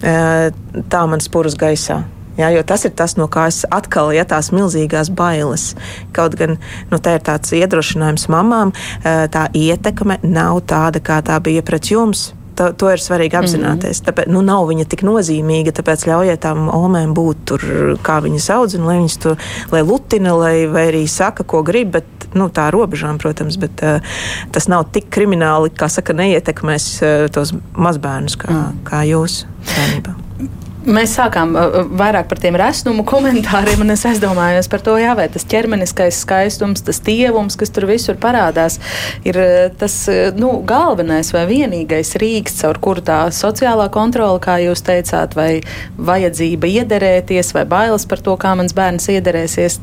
tā 0.00 1.04
man 1.10 1.24
spurus 1.24 1.58
gaisā. 1.58 2.04
Jā, 2.38 2.48
jo 2.54 2.62
tas 2.64 2.86
ir 2.86 2.94
tas, 2.96 3.18
no 3.18 3.26
kā 3.28 3.48
es 3.50 3.66
atkal 3.68 4.14
ja 4.14 4.22
tās 4.24 4.48
milzīgās 4.54 5.10
bailes. 5.12 5.74
Kaut 6.16 6.38
gan 6.40 6.56
nu, 6.88 7.00
tā 7.02 7.18
ir 7.18 7.24
tāds 7.26 7.52
iedrošinājums 7.58 8.30
mamām, 8.32 8.72
tā 9.02 9.48
ietekme 9.52 10.22
nav 10.22 10.62
tāda, 10.70 11.02
kā 11.04 11.18
tā 11.26 11.36
bija 11.42 11.66
pret 11.66 11.90
jums 11.90 12.30
to, 12.60 12.70
to 12.76 12.92
ir 12.92 13.00
svarīgi 13.00 13.36
mhm. 13.36 13.44
apzināties. 13.44 13.96
Mm 13.96 14.04
-hmm. 14.04 14.08
Tāpēc 14.10 14.32
nu, 14.34 14.42
nav 14.44 14.68
viņa 14.68 14.86
tik 14.92 15.02
nozīmīga, 15.06 15.72
tāpēc 15.80 16.06
ļaujiet 16.10 16.44
tām 16.44 16.68
omēm 16.68 17.14
būt 17.16 17.44
tur, 17.48 17.66
kā 18.04 18.20
viņas 18.20 18.50
audzina, 18.56 18.86
lai 18.92 18.98
viņas 19.00 19.18
to 19.24 19.36
lai 19.72 19.82
lutina, 19.82 20.34
lai 20.36 20.56
arī 20.66 21.06
saka, 21.08 21.44
ko 21.44 21.62
grib. 21.62 21.90
Bet, 21.90 22.04
nu, 22.34 22.46
tā 22.48 22.68
robežām, 22.70 23.18
protams, 23.18 23.56
bet 23.58 23.82
uh, 23.82 23.98
tas 24.52 24.68
nav 24.68 24.84
tik 24.92 25.08
krimināli, 25.10 25.72
kā 25.74 25.88
saka, 25.88 26.14
neietekmēs 26.14 26.86
uh, 27.02 27.28
tos 27.32 27.54
mazbērnus 27.74 28.38
kā, 28.38 28.52
mm. 28.52 28.82
kā 28.86 29.02
jūs 29.08 29.44
bērnībā. 29.66 30.14
Mēs 30.80 31.12
sākām 31.12 31.52
uh, 31.58 31.74
vairāk 31.92 32.30
par 32.30 32.38
tiem 32.40 32.56
resnumu 32.56 33.02
komentāriem, 33.08 33.82
un 33.84 33.92
es 33.92 34.04
aizdomājos 34.08 34.68
par 34.72 34.80
to, 34.84 34.94
jā, 34.96 35.12
vai 35.18 35.26
tas 35.32 35.44
ķermeniskais 35.44 36.22
skaistums, 36.24 36.80
tas 36.86 37.02
tievums, 37.04 37.58
kas 37.60 37.72
tur 37.74 37.84
visur 37.90 38.16
parādās, 38.20 38.78
ir 39.28 39.36
uh, 39.36 39.66
tas 39.80 39.96
uh, 40.08 40.30
nu, 40.40 40.54
galvenais 40.64 41.34
vai 41.36 41.44
vienīgais 41.50 42.14
rīks, 42.22 42.56
caur 42.62 42.80
kuru 42.80 43.04
tā 43.04 43.18
sociālā 43.34 43.90
kontrola, 43.92 44.40
kā 44.40 44.56
jūs 44.64 44.80
teicāt, 44.86 45.36
vai 45.36 45.50
vajadzība 46.00 46.72
iederēties, 46.80 47.52
vai 47.58 47.66
bailes 47.68 48.08
par 48.08 48.24
to, 48.24 48.38
kā 48.40 48.56
mans 48.56 48.76
bērns 48.76 49.10
iederēsies. 49.12 49.80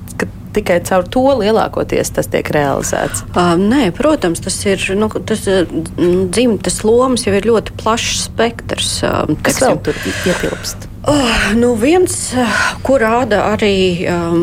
Tikai 0.57 0.79
caur 0.88 1.05
to 1.13 1.21
lielākoties 1.38 2.10
tas 2.15 2.31
tiek 2.33 2.47
realizēts. 2.55 3.21
Uh, 3.36 3.53
nē, 3.62 3.91
protams, 3.93 4.41
tas 4.41 4.57
ir 4.65 4.81
nu, 4.97 5.12
tas, 5.13 5.45
dzimtas 5.45 6.81
lomas 6.88 7.29
jau 7.29 7.38
ir 7.38 7.45
ļoti 7.45 7.77
plašs 7.77 8.25
spektrs. 8.31 8.93
Uh, 9.05 9.38
Kas 9.45 9.62
vēl 9.62 9.77
tur 9.86 10.05
ietilpst? 10.25 10.87
Oh, 11.08 11.54
nu 11.56 11.70
viens, 11.80 12.13
ko 12.84 12.98
rāda 13.00 13.39
arī 13.54 14.04
um, 14.12 14.41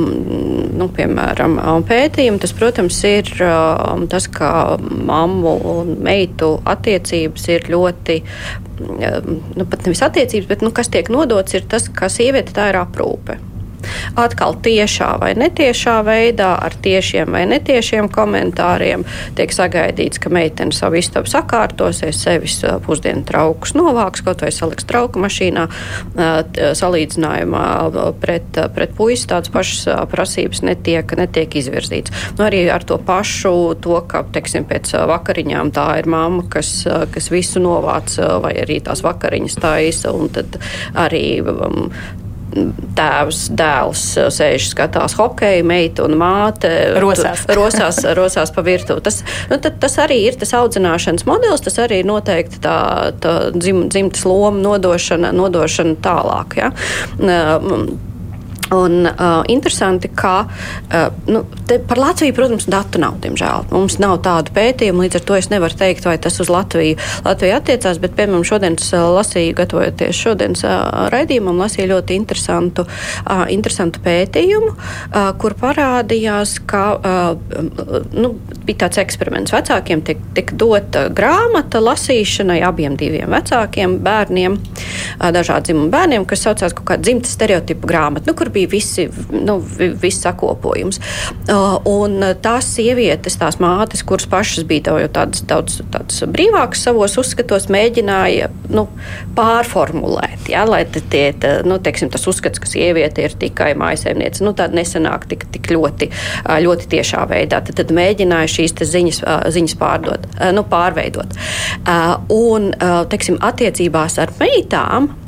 nu, 0.81 0.87
piemēram, 0.96 1.59
pētījumi, 1.85 2.40
tas, 2.40 2.55
protams, 2.57 3.03
ir 3.05 3.29
um, 3.44 4.07
tas, 4.09 4.31
ka 4.33 4.79
mammu 4.81 5.55
un 5.74 5.92
meitu 6.07 6.55
attiecības 6.64 7.48
ir 7.53 7.68
ļoti, 7.74 8.16
um, 8.81 9.29
nu, 9.61 9.66
pat 9.68 9.85
nevis 9.85 10.07
attiecības, 10.09 10.48
bet 10.55 10.64
nu, 10.64 10.72
kas 10.72 10.88
tiek 10.88 11.12
nodots, 11.12 11.53
ir 11.53 11.68
tas, 11.68 11.90
ka 11.92 12.09
sieviete 12.09 12.57
tā 12.57 12.70
ir 12.72 12.81
aprūpe. 12.81 13.37
Atkal 14.20 14.56
tiešā 14.64 15.14
vai 15.20 15.32
netiešā 15.38 15.98
veidā, 16.06 16.54
ar 16.64 16.76
tiešiem 16.84 17.34
vai 17.34 17.44
netiešiem 17.50 18.08
komentāriem 18.12 19.04
tiek 19.38 19.52
sagaidīts, 19.54 20.20
ka 20.22 20.32
meitene 20.34 20.74
savu 20.74 21.00
istabu 21.00 21.30
sakārtosies, 21.30 22.22
sevis 22.24 22.60
pusdienu 22.86 23.24
traukus 23.28 23.74
novāks, 23.76 24.24
kaut 24.24 24.44
vai 24.44 24.52
saliks 24.54 24.86
trauku 24.88 25.22
mašīnā. 25.22 25.66
Salīdzinājumā 26.74 27.66
pret, 28.22 28.60
pret 28.74 28.94
puisi 28.96 29.28
tādas 29.30 29.52
pašas 29.54 30.08
prasības 30.10 30.62
netiek, 30.66 31.16
netiek 31.18 31.58
izvirzīts. 31.60 32.14
Nu, 32.38 32.46
arī 32.48 32.64
ar 32.72 32.84
to 32.86 32.98
pašu, 33.02 33.74
to, 33.84 33.98
ka, 34.08 34.24
teiksim, 34.34 34.66
pēc 34.68 34.94
vakariņām 35.10 35.72
tā 35.74 35.88
ir 36.00 36.10
mamma, 36.10 36.46
kas, 36.50 36.76
kas 37.14 37.30
visu 37.32 37.62
novāc, 37.64 38.16
vai 38.44 38.54
arī 38.64 38.80
tās 38.84 39.04
vakariņas 39.04 39.60
taisa, 39.62 40.14
un 40.14 40.30
tad 40.34 40.58
arī 40.94 41.40
um, 41.42 41.88
tēvs, 42.98 43.40
dēls 43.58 44.04
uh, 44.20 44.30
sēž, 44.34 44.68
skatās 44.70 45.16
hokeju, 45.18 45.66
meita 45.68 46.06
un 46.06 46.16
māte 46.20 46.70
rosās, 47.02 47.44
tu, 47.48 47.56
rosās, 47.60 48.00
rosās 48.16 48.54
pa 48.54 48.64
virtuvi. 48.66 49.04
Tas, 49.04 49.20
nu, 49.50 49.58
tas 49.58 49.98
arī 50.02 50.20
ir 50.28 50.38
tas 50.40 50.54
audzināšanas 50.58 51.26
modelis, 51.28 51.64
tas 51.64 51.78
arī 51.84 52.02
ir 52.02 52.10
noteikti 52.10 52.62
tā, 52.64 52.78
tā 53.22 53.36
dzim, 53.56 53.86
dzimtas 53.92 54.26
loma 54.28 54.60
nodošana, 54.62 55.34
nodošana 55.36 55.98
tālāk. 56.04 56.58
Ja? 56.62 56.72
Un, 58.74 59.06
uh, 59.06 59.42
interesanti, 59.48 60.08
ka 60.08 60.46
uh, 60.46 61.06
nu, 61.26 61.44
par 61.88 61.98
Latviju, 61.98 62.34
protams, 62.34 62.66
datu 62.70 62.98
nav, 63.02 63.18
diemžēl. 63.22 63.68
Mums 63.70 63.98
nav 64.02 64.18
tādu 64.24 64.54
pētījumu, 64.56 65.04
līdz 65.04 65.18
ar 65.20 65.24
to 65.28 65.37
es 65.38 65.50
nevaru 65.52 65.76
teikt, 65.78 66.06
vai 66.08 66.16
tas 66.22 66.40
uz 66.42 66.50
Latviju, 66.52 66.96
Latviju 67.26 67.56
attiecās. 67.56 68.00
Bet, 68.02 68.16
piemēram, 68.18 68.44
šodien 68.46 68.78
es 68.80 68.90
uh, 68.96 69.04
lasīju, 69.14 69.54
gatavojoties 69.60 70.20
šodienas 70.24 70.64
uh, 70.66 71.06
raidījumam, 71.14 71.60
lasīju 71.62 71.90
ļoti 71.92 72.18
interesantu, 72.18 72.87
uh, 72.87 73.44
interesantu 73.52 74.02
pētījumu, 74.04 74.72
uh, 74.74 75.30
kur 75.40 75.56
parādījās, 75.60 76.56
ka 76.68 76.84
uh, 76.96 78.02
nu, 78.14 78.34
bija 78.64 78.84
tāds 78.87 79.02
eksperiments. 79.04 79.54
Vecākiem 79.54 80.04
tika, 80.06 80.32
tika 80.38 80.58
dota 80.60 81.06
grāmata 81.14 81.82
lasīšanai 81.84 82.60
abiem 82.66 82.98
diviem 83.00 83.30
vecākiem 83.34 84.00
bērniem, 84.04 84.58
uh, 84.58 85.30
dažādu 85.34 85.70
dzimumu 85.70 85.92
bērniem, 85.94 86.26
kas 86.28 86.46
saucās 86.48 86.74
kaut 86.76 86.88
kāda 86.92 87.06
dzimta 87.06 87.30
stereotipu 87.30 87.88
grāmata. 87.90 88.30
Nu, 88.30 88.37
bija 88.54 88.63
visi, 88.70 89.07
nu, 89.33 89.59
viss 90.00 90.22
sakopojums. 90.24 91.00
Uh, 91.48 91.77
un 91.88 92.22
tās 92.42 92.68
sievietes, 92.77 93.38
tās 93.40 93.59
mātes, 93.62 94.05
kuras 94.07 94.27
pašas 94.31 94.66
bija 94.68 94.94
tādas 95.12 95.44
daudz, 95.48 95.81
tādas 95.92 96.22
brīvākas 96.31 96.85
savos 96.87 97.16
uzskatos, 97.20 97.68
mēģināja 97.72 98.50
nu, 98.74 98.87
pārformulēt, 99.37 100.48
ja, 100.53 100.64
lai 100.68 100.85
tie, 100.87 101.27
tā, 101.40 101.57
nu, 101.66 101.79
teiksim, 101.83 102.11
tas 102.12 102.27
uzskats, 102.31 102.62
ka 102.62 102.70
sieviete 102.70 103.27
ir 103.27 103.37
tikai 103.40 103.72
mājasēmniece, 103.81 104.44
nu, 104.46 104.55
tāda 104.57 104.79
nesanāk 104.79 105.29
tik, 105.31 105.48
tik 105.55 105.72
ļoti, 105.74 106.11
uh, 106.11 106.57
ļoti 106.64 106.90
tiešā 106.96 107.27
veidā. 107.31 107.62
Tad, 107.64 107.77
tad 107.81 107.94
mēģināja 107.94 108.53
šīs 108.59 108.77
ziņas, 108.94 109.24
uh, 109.24 109.44
ziņas 109.55 109.77
pārdot, 109.81 110.31
nu, 110.55 110.64
pārveidot. 110.68 111.37
Un, 112.35 112.70
teiksim, 113.11 113.37
attiecībās 113.44 114.18
ar 114.22 114.33
meitām 114.40 115.09
uh, 115.09 115.12
uh, 115.14 115.23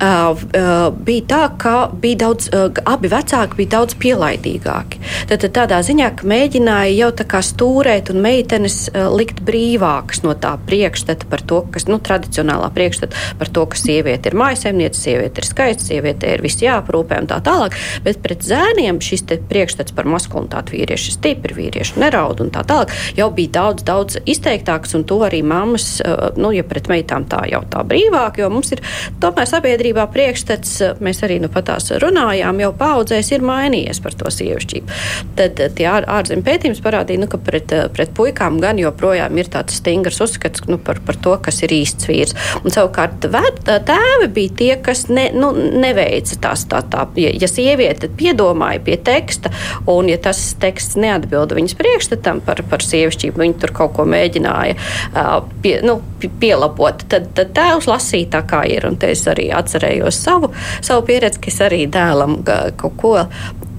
bija 0.00 1.24
tā, 1.30 1.42
ka 1.60 1.74
bija 2.00 2.20
daudz, 2.24 2.50
abi 2.84 3.10
vecāki 3.12 3.58
bija 3.62 3.74
daudz 3.78 3.96
pielaidīgāki. 4.00 5.02
Tad, 5.30 5.46
tādā 5.54 5.80
ziņā, 5.86 6.10
ka 6.18 6.28
mēģināja 6.28 6.94
jau 6.98 7.10
tā 7.20 7.26
kā 7.28 7.40
stūrēt 7.44 8.10
un 8.12 8.22
meitenes 8.24 8.88
likt 9.14 9.42
brīvākas 9.46 10.24
no 10.24 10.34
tā 10.38 10.54
priekšstata 10.68 11.28
par 11.30 11.44
to, 11.44 11.62
kas, 11.74 11.88
nu, 11.90 11.98
tradicionālā 12.02 12.70
priekšstata 12.74 13.24
par 13.40 13.50
to, 13.54 13.66
ka 13.70 13.80
sieviete 13.80 14.30
ir 14.30 14.38
mājasemniece, 14.38 15.00
sieviete 15.00 15.42
ir 15.42 15.48
skaista, 15.48 15.88
sieviete 15.90 16.34
ir 16.34 16.44
viss 16.44 16.62
jāprūpē 16.64 17.22
un 17.22 17.30
tā 17.30 17.40
tālāk. 17.44 17.76
Bet 18.04 18.20
pret 18.24 18.44
zēniem 18.46 19.00
šis 19.04 19.26
priekšstats 19.48 19.94
par 19.96 20.08
maskulinitāti 20.10 20.76
vīrieši 20.76 21.10
ir 21.10 21.16
stipri, 21.16 21.56
vīrieši 21.56 22.00
neraud 22.02 22.42
un 22.44 22.52
tā 22.54 22.64
tālāk 22.66 22.92
jau 23.16 23.30
bija 23.34 23.54
daudz, 23.58 23.84
daudz 23.86 24.18
izteiktāks 24.28 24.94
un 24.98 25.06
to 25.08 25.20
arī 25.26 25.40
mammas, 25.46 25.98
nu, 26.36 26.52
ja 26.54 26.64
pret 26.66 26.90
meitām 26.92 27.26
tā 27.30 27.44
jau 27.50 27.62
tā 27.70 27.84
brīvāk, 27.88 28.40
jo 28.42 28.50
mums 28.52 28.74
ir 28.76 28.82
tomēr 29.22 29.48
sabiedrībā 29.54 30.06
priekšstats, 30.12 30.76
mēs 31.04 31.22
arī 31.26 31.38
nu 31.42 31.50
patās 31.52 31.90
runājām, 32.02 32.60
jau 32.62 32.72
paudzēs 32.78 33.30
ir 33.34 33.44
mainījies 33.46 34.00
par 34.04 34.16
to 34.18 34.32
sievišķību. 34.34 34.98
Tad 35.38 35.60
eh, 35.62 35.72
tie 35.76 35.88
ār, 35.90 36.06
ārzemju 36.18 36.46
pētījums 36.46 36.82
parādīja, 36.84 37.22
nu, 37.22 37.28
ka 37.30 37.40
pret, 37.42 37.72
eh, 37.74 37.86
pret 37.94 38.14
puikām 38.16 38.58
gan 38.62 38.80
joprojām 38.80 39.38
ir 39.38 39.50
tāds 39.52 39.78
stingrs 39.80 40.20
uzskats 40.24 40.64
nu, 40.70 40.78
par, 40.82 41.00
par 41.06 41.18
to, 41.24 41.36
kas 41.44 41.62
ir 41.66 41.74
īsts 41.76 42.08
vīrs. 42.10 42.34
Un 42.62 42.74
savukārt 42.74 43.28
vēd, 43.30 43.62
tēvi 43.88 44.30
bija 44.34 44.56
tie, 44.60 44.70
kas 44.84 45.06
ne, 45.12 45.28
nu, 45.36 45.52
neveica 45.54 46.38
tās 46.48 46.66
tā, 46.70 46.82
tā, 46.90 47.06
ja, 47.20 47.32
ja 47.44 47.50
sieviete 47.50 48.10
piedomāja 48.10 48.82
pie 48.84 48.98
teksta, 49.04 49.52
un 49.90 50.10
ja 50.10 50.18
tas 50.22 50.40
teksts 50.60 50.98
neatbilda 51.00 51.58
viņas 51.58 51.76
priekšstatam 51.78 52.42
par, 52.44 52.64
par 52.70 52.84
sievišķību, 52.84 53.40
viņi 53.44 53.58
tur 53.62 53.74
kaut 53.76 53.94
ko 53.98 54.06
mēģināja 54.08 54.76
uh, 54.76 55.36
pie, 55.62 55.78
nu, 55.86 56.00
pielabot, 56.40 57.04
tad, 57.10 57.30
tad 57.36 57.52
tēvs 57.56 57.88
lasīja 57.90 58.30
tā 58.36 58.42
kā 58.48 58.64
ir. 58.70 58.86
Un 58.88 58.98
es 59.08 59.24
arī 59.30 59.50
atcerējos 59.54 60.20
savu, 60.26 60.52
savu 60.84 61.06
pieredzi, 61.08 61.40
ka 61.42 61.52
es 61.52 61.60
arī 61.64 61.84
dēlam 61.90 62.40
kaut 62.44 62.98
ko 63.00 63.16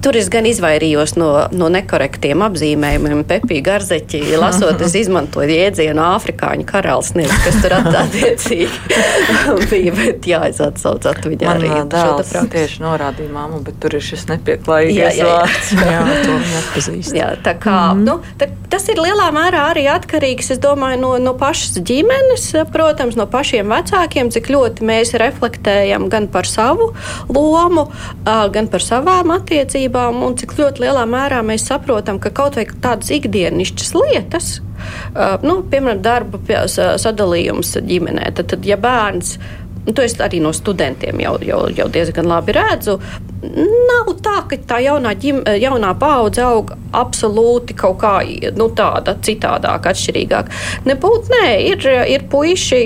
Tur 0.04 0.16
es 0.18 0.28
gan 0.30 0.46
izvairījos 0.46 1.16
no, 1.18 1.30
no 1.56 1.68
nekorektiem 1.72 2.42
apzīmējumiem. 2.46 3.22
Pepija 3.26 3.64
Garzeķi, 3.70 4.20
lasot, 4.38 4.80
es 4.84 4.94
izmantoju 5.00 5.50
jēdzienu 5.50 6.02
afrikāņu 6.04 6.66
karalis, 6.68 7.12
nezinu, 7.16 7.38
kas 7.42 7.56
tur 7.64 7.74
attiecīgi 7.78 8.68
bija, 9.70 9.94
bet 9.96 10.28
jā, 10.28 10.42
es 10.50 10.60
atsaucu 10.62 11.10
atviņā 11.10 11.54
arī. 11.54 11.70
Dēls 11.90 12.34
tieši 12.52 12.84
norādīja 12.84 13.32
māmu, 13.32 13.62
bet 13.66 13.80
tur 13.82 13.96
ir 13.96 14.04
šis 14.04 14.26
nepieklājīgais 14.30 15.22
vārds. 15.24 15.72
jā, 15.94 16.04
to 16.26 16.36
nepazīst. 16.44 17.16
Jā, 17.16 17.32
tā 17.46 17.56
kā, 17.62 17.78
mm. 17.96 18.04
nu, 18.06 18.18
tā, 18.38 18.50
tas 18.72 18.86
ir 18.92 19.00
lielā 19.00 19.30
mērā 19.34 19.64
arī 19.72 19.86
atkarīgs, 19.90 20.52
es 20.54 20.62
domāju, 20.62 21.00
no, 21.02 21.14
no 21.22 21.34
pašas 21.40 21.80
ģimenes, 21.80 22.50
protams, 22.74 23.18
no 23.18 23.26
pašiem 23.32 23.72
vecākiem, 23.72 24.30
cik 24.34 24.52
ļoti 24.52 24.86
mēs 24.86 25.16
reflektējam 25.18 26.06
gan 26.12 26.30
par 26.30 26.46
savu 26.46 26.92
lomu, 27.32 27.88
gan 28.24 28.70
par 28.70 28.84
savām 28.84 29.34
attiecībām 29.40 29.95
attiecībām 29.96 30.22
un 30.26 30.36
cik 30.36 30.54
ļoti 30.58 30.84
lielā 30.84 31.04
mērā 31.08 31.42
mēs 31.44 31.66
saprotam, 31.68 32.18
ka 32.20 32.30
kaut 32.30 32.56
vai 32.56 32.66
tādas 32.66 33.10
ikdienišķas 33.10 33.94
lietas, 33.94 34.60
nu, 35.42 35.62
piemēram, 35.70 36.02
darba 36.02 36.66
sadalījums 36.68 37.76
ģimenē, 37.86 38.32
tad, 38.36 38.52
tad 38.52 38.66
ja 38.66 38.76
bērns. 38.76 39.38
Nu, 39.86 39.94
to 39.94 40.02
es 40.02 40.16
arī 40.18 40.40
no 40.42 40.50
studentiem 40.56 41.20
jau, 41.22 41.36
jau, 41.46 41.62
jau 41.70 41.88
diezgan 41.92 42.26
labi 42.26 42.56
redzu. 42.56 42.98
nav 43.46 44.08
tā, 44.24 44.40
ka 44.48 44.56
tā 44.66 44.78
jaunā, 44.82 45.12
ģim, 45.20 45.42
jaunā 45.60 45.92
paudze 46.00 46.42
aug 46.42 46.72
absolūti 46.96 47.76
kaut 47.76 47.98
kā 48.00 48.14
nu, 48.56 48.68
tāda 48.74 49.14
citādāk, 49.22 49.86
atšķirīgāk. 49.90 50.50
Nebūt, 50.88 51.28
nē, 51.30 51.50
ir, 51.68 51.86
ir 52.10 52.24
puiši, 52.32 52.80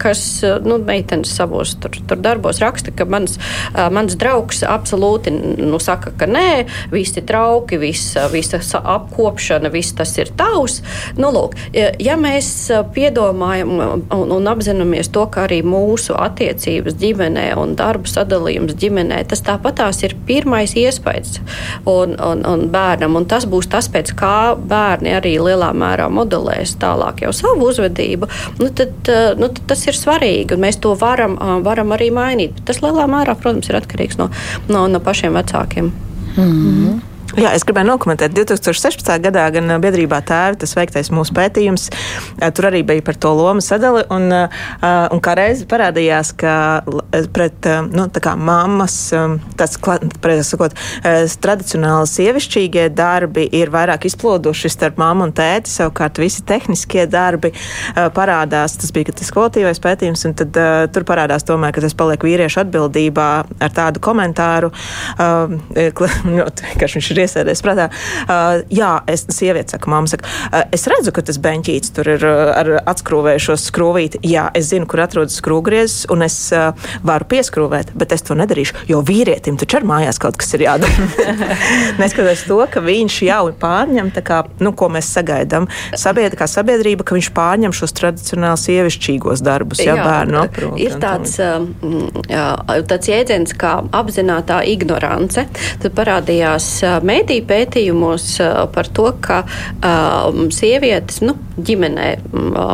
kas, 0.00 0.22
nu, 0.64 0.78
meitenes 0.78 1.34
savos 1.36 1.74
tur, 1.82 1.98
tur 2.08 2.22
darbos 2.22 2.62
raksta, 2.62 2.94
ka 2.94 3.06
mans, 3.10 3.36
mans 3.74 4.16
draugs 4.20 4.62
absolūti 4.68 5.34
nu, 5.34 5.80
saka, 5.82 6.14
ka 6.16 6.28
nē, 6.30 6.64
visi 6.94 7.24
trauki, 7.26 7.80
visa, 7.82 8.28
visa 8.32 8.62
apkopšana, 8.80 9.72
viss 9.74 9.96
tas 9.98 10.14
ir 10.20 10.32
tavs. 10.38 10.80
Nu, 11.18 11.32
lūk, 11.34 11.58
ja 11.74 12.16
mēs 12.20 12.54
piedomājam 12.94 13.74
un, 13.74 14.36
un 14.38 14.50
apzināmies 14.54 15.10
to, 15.12 15.26
ka 15.34 15.48
arī 15.48 15.60
mūsu 15.66 16.13
attiecības 16.20 16.96
ģimenē 17.00 17.46
un 17.60 17.74
darbu 17.78 18.10
sadalījums 18.10 18.76
ģimenē, 18.80 19.22
tas 19.30 19.42
tāpatās 19.46 20.02
ir 20.06 20.16
pirmais 20.28 20.74
iespējas 20.78 21.38
un, 21.90 22.16
un, 22.18 22.44
un 22.48 22.66
bērnam. 22.72 23.16
Un 23.18 23.28
tas 23.30 23.46
būs 23.50 23.68
tas, 23.72 23.88
pēc 23.92 24.14
kā 24.18 24.54
bērni 24.58 25.14
arī 25.18 25.36
lielā 25.42 25.72
mērā 25.76 26.10
modelēs 26.12 26.76
tālāk 26.82 27.24
jau 27.26 27.32
savu 27.36 27.70
uzvedību. 27.70 28.30
Nu, 28.60 28.70
tad, 28.74 29.12
nu, 29.40 29.48
tad 29.48 29.64
tas 29.74 29.86
ir 29.88 29.98
svarīgi 29.98 30.56
un 30.56 30.64
mēs 30.64 30.80
to 30.82 30.94
varam, 31.00 31.38
varam 31.64 31.94
arī 31.96 32.10
mainīt. 32.14 32.62
Tas 32.68 32.82
lielā 32.84 33.08
mērā, 33.10 33.36
protams, 33.38 33.70
ir 33.70 33.80
atkarīgs 33.80 34.20
no, 34.20 34.30
no, 34.68 34.86
no 34.90 35.02
pašiem 35.04 35.36
vecākiem. 35.40 35.92
Mm 36.34 36.44
-hmm. 36.44 37.13
Jā, 37.34 37.50
es 37.50 37.64
gribēju 37.66 37.88
nokomentēt. 37.88 38.30
2016. 38.36 39.08
gadā 39.24 39.48
gan 39.56 39.72
biedrībā 39.82 40.20
tēvi 40.22 40.60
tas 40.62 40.74
veiktais 40.76 41.08
mūsu 41.10 41.34
pētījums, 41.34 41.88
tur 42.54 42.68
arī 42.68 42.84
bija 42.86 43.02
par 43.02 43.16
to 43.18 43.32
lomu 43.34 43.64
sadali. 43.64 44.04
Un, 44.14 44.28
un 44.30 45.22
kā 45.24 45.34
reizi 45.34 45.66
parādījās, 45.66 46.30
ka 46.38 46.54
pret 47.34 47.66
nu, 47.90 48.06
mammas, 48.38 48.98
tas, 49.58 49.74
sakot, 50.46 50.76
tradicionāli 51.42 52.12
sievišķīgie 52.12 52.86
darbi 52.94 53.48
ir 53.50 53.72
vairāk 53.74 54.06
izploduši 54.06 54.70
starp 54.70 55.02
mammu 55.02 55.26
un 55.26 55.34
tēti. 55.34 55.72
Savukārt 55.74 56.22
visi 56.22 56.46
tehniskie 56.46 57.08
darbi 57.10 57.50
parādās. 58.14 58.78
Tas 58.78 58.94
bija 58.94 59.10
tas 59.10 59.34
kvalitīvais 59.34 59.82
pētījums, 59.82 60.22
un 60.30 60.36
tad 60.38 60.62
tur 60.94 61.08
parādās 61.10 61.46
tomēr, 61.50 61.74
ka 61.74 61.82
tas 61.82 61.98
paliek 61.98 62.30
vīriešu 62.30 62.62
atbildībā 62.62 63.28
ar 63.42 63.74
tādu 63.74 64.02
komentāru, 64.04 64.70
uh, 64.70 65.58
ka 65.98 66.92
viņš 66.94 67.10
ir 67.10 67.23
iesēdies 67.24 67.62
prātā. 67.64 67.88
Uh, 68.24 68.62
jā, 68.72 68.92
es 69.10 69.26
sieviete 69.32 69.76
saka, 69.76 69.90
mamma 69.90 70.10
saka, 70.10 70.28
uh, 70.50 70.64
es 70.74 70.86
redzu, 70.90 71.14
ka 71.14 71.24
tas 71.26 71.40
beņķīts 71.42 71.94
tur 71.96 72.12
ir 72.16 72.26
uh, 72.28 72.52
ar 72.54 72.72
atskrūvējušos 72.94 73.68
skrūvīti. 73.70 74.22
Jā, 74.28 74.46
es 74.56 74.70
zinu, 74.72 74.88
kur 74.90 75.04
atrodas 75.04 75.38
skrūvgriezis, 75.40 76.06
un 76.12 76.24
es 76.26 76.38
uh, 76.54 76.72
varu 77.06 77.28
pieskrūvēt, 77.32 77.94
bet 77.98 78.14
es 78.16 78.24
to 78.26 78.36
nedarīšu, 78.38 78.86
jo 78.90 79.02
vīrietim 79.06 79.58
taču 79.60 79.80
ar 79.80 79.88
mājās 79.88 80.20
kaut 80.22 80.38
kas 80.40 80.54
ir 80.56 80.66
jādara. 80.66 81.08
Neskatoties 82.00 82.46
to, 82.48 82.60
ka 82.70 82.82
viņš 82.84 83.20
jau 83.26 83.42
pārņem, 83.60 84.12
kā, 84.24 84.44
nu, 84.62 84.74
ko 84.76 84.90
mēs 84.92 85.10
sagaidām, 85.16 85.68
sabiedrība, 85.98 86.42
kā 86.44 86.50
sabiedrība, 86.50 87.06
ka 87.06 87.16
viņš 87.16 87.30
pārņem 87.36 87.74
šos 87.76 87.94
tradicionāli 87.96 88.62
sievišķīgos 88.64 89.42
darbus, 89.44 89.82
jā 89.84 89.96
bērnu 89.98 90.40
aprūpi. 90.44 90.84
Ir 90.84 90.96
tāds, 91.02 91.36
um, 91.42 91.68
jā, 92.30 92.46
tāds 92.88 93.10
jēdziens 93.10 93.54
kā 93.58 93.76
apzinātā 93.94 94.60
ignorance. 94.70 95.46
Tad 95.82 95.96
parādījās 95.96 96.68
mediju 97.14 97.46
pētījumos 97.48 98.28
par 98.74 98.90
to, 98.94 99.08
ka 99.24 99.42
sievietes 100.54 101.22
nu, 101.24 101.36
ģimenē 101.54 102.08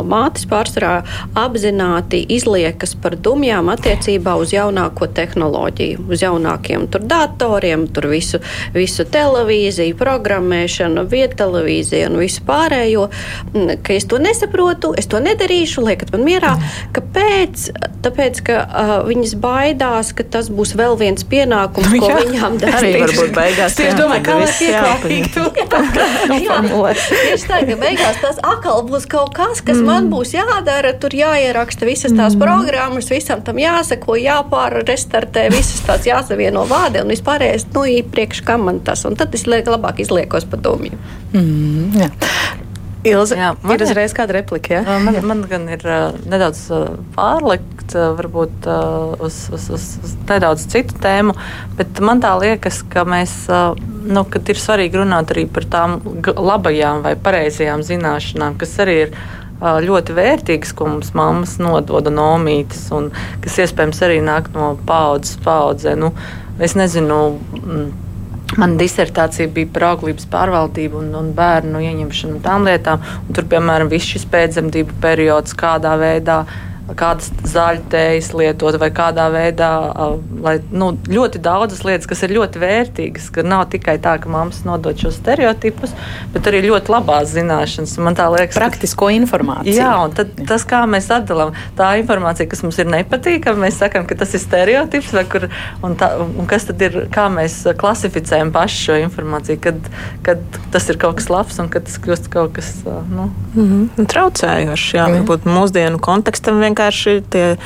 mātes 0.08 0.46
pārsvarā 0.48 1.00
apzināti 1.38 2.22
izliekas 2.32 2.94
par 3.00 3.16
dumjām 3.20 3.68
attiecībā 3.72 4.36
uz 4.40 4.54
jaunāko 4.54 5.08
tehnoloģiju, 5.16 6.06
uz 6.08 6.24
jaunākiem 6.24 6.86
tur 6.92 7.04
datoriem, 7.08 7.86
tur 7.92 8.08
visu, 8.12 8.40
visu 8.74 9.04
televīziju, 9.04 9.96
programmēšanu, 10.00 11.04
vietelevīziju 11.10 12.10
un 12.10 12.18
visu 12.22 12.44
pārējo, 12.48 13.08
ka 13.84 13.96
es 13.96 14.08
to 14.10 14.20
nesaprotu, 14.22 14.94
es 14.98 15.10
to 15.10 15.20
nedarīšu, 15.22 15.84
liekat 15.90 16.14
man 16.14 16.24
mierā. 16.26 16.56
Kāpēc? 16.96 17.68
Tāpēc, 18.00 18.40
ka 18.46 18.58
uh, 18.64 18.92
viņas 19.04 19.34
baidās, 19.42 20.14
ka 20.16 20.24
tas 20.24 20.48
būs 20.52 20.72
vēl 20.78 20.96
viens 21.00 21.24
pienākums, 21.28 21.90
nu, 21.92 22.00
ko 22.00 22.08
jā. 22.08 22.20
viņām 22.24 22.56
darīt. 22.62 22.78
Arī 22.80 22.92
varbūt 23.04 23.34
beigās. 23.36 23.76
Tieši 23.76 23.98
domāju, 23.98 24.24
kā 24.30 24.38
lai 24.40 24.52
pieklājīgi 24.56 25.30
to 25.34 25.44
noformulēt. 26.30 27.02
Tieši 27.10 27.50
tā, 27.50 27.60
ka 27.68 27.76
beigās 27.80 28.20
tas 28.22 28.40
atkal 28.46 28.82
būs 28.88 29.06
kaut 29.10 29.34
kas, 29.36 29.60
kas 29.64 29.80
mm. 29.80 29.90
man 29.90 30.08
būs 30.12 30.34
jādara, 30.36 30.94
tur 31.02 31.14
jāieraksta 31.16 31.88
visas 31.88 32.14
tās 32.14 32.36
mm. 32.36 32.44
programmas, 32.44 33.10
visam 33.12 33.44
tam 33.46 33.60
jāsako, 33.60 34.16
jāpārrestartē, 34.20 35.48
visas 35.54 35.84
tās 35.86 36.08
jāsavieno 36.08 36.64
vārdi 36.70 37.02
un 37.04 37.12
vispārējais, 37.12 37.68
nu, 37.74 37.84
īpriekš 38.00 38.44
kam 38.46 38.68
man 38.70 38.82
tas, 38.86 39.04
un 39.08 39.18
tad 39.18 39.34
es 39.36 39.46
labāk 39.50 40.02
izliekos 40.02 40.48
pa 40.50 40.60
domju. 40.60 40.98
Mm, 41.34 42.00
jā. 42.00 42.10
Ilze, 43.00 43.36
jā, 43.38 43.54
man 43.64 43.78
ir 43.78 43.86
uzreiz 43.86 44.12
kāda 44.12 44.34
replika. 44.36 44.74
Ja? 44.74 44.98
Man, 45.00 45.16
man 45.24 45.40
gan 45.48 45.64
ir 45.72 45.84
uh, 45.88 46.16
nedaudz 46.28 46.66
uh, 46.74 46.98
pārlikt, 47.14 47.94
uh, 47.94 48.10
varbūt 48.18 48.68
uh, 48.68 49.14
uz, 49.24 49.38
uz, 49.56 49.68
uz, 49.72 49.86
uz 50.04 50.12
nedaudz 50.28 50.66
citu 50.68 50.98
tēmu, 51.00 51.32
bet 51.78 52.02
man 52.04 52.20
tā 52.20 52.34
liekas, 52.42 52.82
ka 52.92 53.06
mēs, 53.08 53.32
uh, 53.48 53.72
nu, 54.04 54.26
kad 54.28 54.52
ir 54.52 54.60
svarīgi 54.60 55.00
runāt 55.00 55.32
arī 55.32 55.46
par 55.48 55.64
tām 55.72 55.96
labajām 56.28 57.00
vai 57.06 57.14
pareizajām 57.16 57.86
zināšanām, 57.88 58.60
kas 58.60 58.76
arī 58.84 58.98
ir 59.06 59.16
uh, 59.16 59.80
ļoti 59.80 60.18
vērtīgas, 60.20 60.76
ko 60.76 60.90
mums 60.92 61.14
mammas 61.16 61.56
nodod 61.62 62.12
no 62.12 62.34
omītes, 62.34 62.84
un 62.92 63.08
kas 63.40 63.62
iespējams 63.64 64.04
arī 64.04 64.20
nāk 64.28 64.52
no 64.52 64.74
paudzes 64.84 65.40
paudzē. 65.40 65.96
Nu, 65.96 66.12
es 66.60 66.76
nezinu. 66.76 67.24
Mm, 67.64 67.90
Mana 68.58 68.74
disertācija 68.80 69.50
bija 69.54 69.68
par 69.74 69.84
auglības 69.92 70.26
pārvaldību 70.30 70.98
un, 71.04 71.12
un 71.14 71.28
bērnu 71.36 71.82
ieņemšanu 71.86 72.38
un 72.38 72.42
tām 72.42 72.66
lietām. 72.66 73.04
Un 73.28 73.36
tur, 73.36 73.46
piemēram, 73.52 73.90
viss 73.92 74.10
šis 74.10 74.26
pēcdzemdību 74.32 74.98
periods, 75.04 75.54
kādā 75.58 75.94
veidā 76.00 76.40
uh, 76.42 76.69
kādas 76.98 77.30
zaļtējas 77.50 78.32
lietot 78.36 78.78
vai 78.80 78.90
kādā 78.94 79.26
veidā, 79.32 79.70
lai 80.42 80.56
nu, 80.72 80.92
ļoti 81.08 81.40
daudzas 81.42 81.84
lietas, 81.86 82.08
kas 82.10 82.24
ir 82.26 82.34
ļoti 82.36 82.62
vērtīgas, 82.62 83.28
ka 83.34 83.44
nav 83.46 83.66
tikai 83.72 83.96
tā, 84.02 84.16
ka 84.22 84.30
mammas 84.32 84.62
nodod 84.66 84.98
šos 85.00 85.18
stereotipus, 85.20 85.94
bet 86.34 86.48
arī 86.50 86.62
ļoti 86.66 86.92
labās 86.92 87.32
zināšanas. 87.34 87.96
Man 88.02 88.18
tā 88.18 88.28
liekas, 88.32 88.58
praktisko 88.58 89.10
informāciju. 89.20 89.76
Jā, 89.76 89.92
un 90.04 90.14
tad, 90.16 90.32
tas, 90.48 90.66
kā 90.68 90.82
mēs 90.90 91.10
atdalām 91.14 91.54
tā 91.78 91.92
informācija, 92.00 92.48
kas 92.50 92.64
mums 92.66 92.80
ir 92.82 92.90
nepatīkama, 92.90 93.66
mēs 93.66 93.80
sakām, 93.82 94.06
ka 94.08 94.18
tas 94.20 94.34
ir 94.36 94.42
stereotips, 94.42 95.14
kur, 95.30 95.48
un, 95.86 95.96
tā, 96.00 96.12
un 96.20 96.48
kas 96.50 96.68
tad 96.70 96.82
ir, 96.86 97.02
kā 97.14 97.28
mēs 97.32 97.62
klasificējam 97.80 98.52
pašu 98.54 98.84
šo 98.86 98.98
informāciju, 99.04 99.60
kad, 99.62 99.90
kad 100.26 100.60
tas 100.74 100.88
ir 100.90 101.00
kaut 101.00 101.20
kas 101.20 101.30
labs 101.32 101.60
un 101.62 101.70
kad 101.72 101.86
tas 101.88 101.98
kļūst 102.02 102.30
kaut 102.32 102.54
kas 102.58 102.72
nu. 102.86 103.30
mm 103.54 103.64
-hmm. 103.64 104.06
traucējošs. 104.10 104.94
Jā, 104.94 105.06
mm. 105.08 105.20
varbūt 105.20 105.46
mūsdienu 105.48 106.00
kontekstam 106.02 106.60
vienkārši 106.60 106.79
vienkārši 106.80 107.20
tie, 107.30 107.56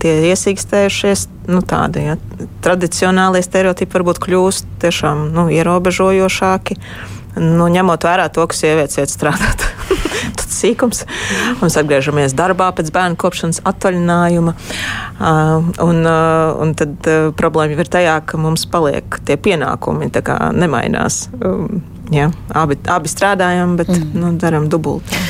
tie 0.00 0.14
iesīkstējušies, 0.32 1.28
nu, 1.52 1.60
tādi 1.60 2.08
ja, 2.08 2.16
tradicionālie 2.64 3.42
stereotipi 3.44 3.98
varbūt 3.98 4.22
kļūst 4.24 4.80
tiešām 4.82 5.28
nu, 5.34 5.48
ierobežojošāki. 5.52 6.78
Nu, 7.36 7.68
ņemot 7.68 8.00
vērā 8.00 8.30
to, 8.32 8.46
ka 8.48 8.56
sievietes 8.56 8.96
iet 8.96 9.12
strādāt. 9.12 9.60
Tas 10.38 10.48
sīkums. 10.56 11.02
Mēs 11.60 11.76
atgriežamies 11.76 12.32
darbā 12.32 12.70
pēc 12.72 12.88
bērnu 12.94 13.18
kopšanas 13.20 13.60
atvaļinājuma. 13.68 14.54
Uh, 14.56 15.68
un, 15.84 16.00
uh, 16.00 16.56
un 16.64 16.72
tad 16.76 16.96
uh, 17.12 17.28
problēma 17.36 17.76
ir 17.76 17.92
tajā, 17.92 18.16
ka 18.24 18.40
mums 18.40 18.64
paliek 18.72 19.20
tie 19.28 19.36
pienākumi 19.36 20.08
nemainās. 20.56 21.26
Um, 21.44 21.84
jā, 22.08 22.30
abi, 22.56 22.80
abi 22.88 23.12
strādājam, 23.12 23.76
bet 23.76 23.92
mm. 23.92 24.10
nu, 24.16 24.32
darām 24.40 24.72
dubultā 24.72 25.20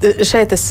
šeit 0.00 0.52
es 0.54 0.64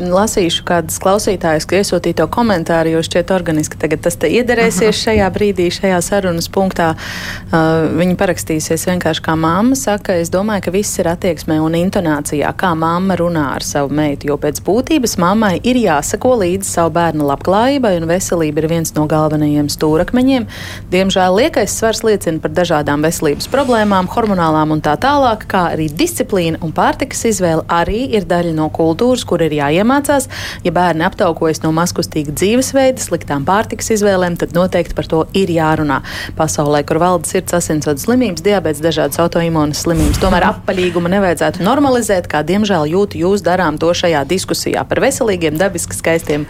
lasīšu 0.00 0.64
kādus 0.66 0.96
klausītājus, 1.02 1.66
ka 1.68 1.78
iesūtīto 1.80 2.26
komentāru, 2.32 2.94
jo 2.94 3.02
šķiet 3.04 3.32
organiski 3.34 3.78
tagad 3.80 4.04
tas 4.06 4.16
te 4.20 4.30
iederēsies 4.32 4.96
šajā 5.04 5.28
brīdī, 5.34 5.68
šajā 5.74 5.98
sarunas 6.04 6.48
punktā. 6.52 6.94
Uh, 6.94 7.90
viņi 7.98 8.16
parakstīsies 8.20 8.86
vienkārši 8.88 9.24
kā 9.24 9.34
mamma 9.38 9.76
saka, 9.78 10.16
es 10.22 10.32
domāju, 10.32 10.66
ka 10.66 10.74
viss 10.74 11.00
ir 11.02 11.10
attieksmē 11.12 11.58
un 11.60 11.76
intonācijā, 11.78 12.50
kā 12.56 12.72
mamma 12.78 13.18
runā 13.20 13.44
ar 13.58 13.66
savu 13.66 13.92
meitu, 13.94 14.30
jo 14.30 14.38
pēc 14.40 14.62
būtības 14.64 15.18
mammai 15.20 15.58
ir 15.60 15.78
jāsako 15.82 16.38
līdzi 16.40 16.70
savu 16.78 16.94
bērnu 16.96 17.28
labklājībai 17.28 17.94
un 18.00 18.08
veselība 18.08 18.64
ir 18.64 18.70
viens 18.72 18.94
no 18.96 19.04
galvenajiem 19.10 19.68
stūrakmeņiem. 19.72 20.48
Diemžēl 20.94 21.38
liekais 21.42 21.76
svars 21.76 22.04
liecina 22.06 22.40
par 22.40 22.54
dažādām 22.56 23.04
veselības 23.04 23.50
problēmām, 23.52 24.08
hormonālām 24.14 24.72
un 24.76 24.82
tā 24.84 24.96
tālāk, 25.00 25.44
kā 25.50 25.66
arī 25.74 25.90
disciplīna 25.92 26.62
un 26.64 26.72
pārtikas 26.74 27.26
izvēle 27.28 27.66
arī 27.68 28.06
ir 28.16 28.28
daļa 28.30 28.53
daļa 28.54 28.62
no 28.62 28.70
kultūras, 28.72 29.24
kur 29.26 29.42
ir 29.42 29.52
jāiemācās. 29.52 30.28
Ja 30.64 30.72
bērni 30.72 31.04
aptaukojas 31.04 31.62
no 31.62 31.72
maskustīga 31.74 32.32
dzīvesveida, 32.32 33.00
sliktām 33.00 33.44
pārtikas 33.44 33.90
izvēlēm, 33.94 34.38
tad 34.38 34.54
noteikti 34.54 34.94
par 34.94 35.06
to 35.06 35.26
ir 35.34 35.50
jārunā. 35.50 36.02
Pasaulē, 36.36 36.84
kur 36.86 36.98
valda 36.98 37.28
sirds 37.28 37.54
asinsvadu 37.54 38.00
slimības, 38.00 38.42
diabetes, 38.44 38.82
dažādas 38.82 39.18
autoimūnas 39.22 39.84
slimības, 39.84 40.20
tomēr 40.22 40.48
apaļīgumu 40.52 41.10
nevajadzētu 41.10 41.64
normalizēt, 41.64 42.28
kā 42.30 42.42
diemžēl 42.46 42.88
jūtu 42.92 43.20
jūs 43.24 43.44
darām 43.44 43.78
to 43.78 43.90
šajā 43.94 44.24
diskusijā 44.28 44.84
par 44.88 45.02
veselīgiem, 45.04 45.58
dabiski 45.58 45.96
skaistiem 45.96 46.46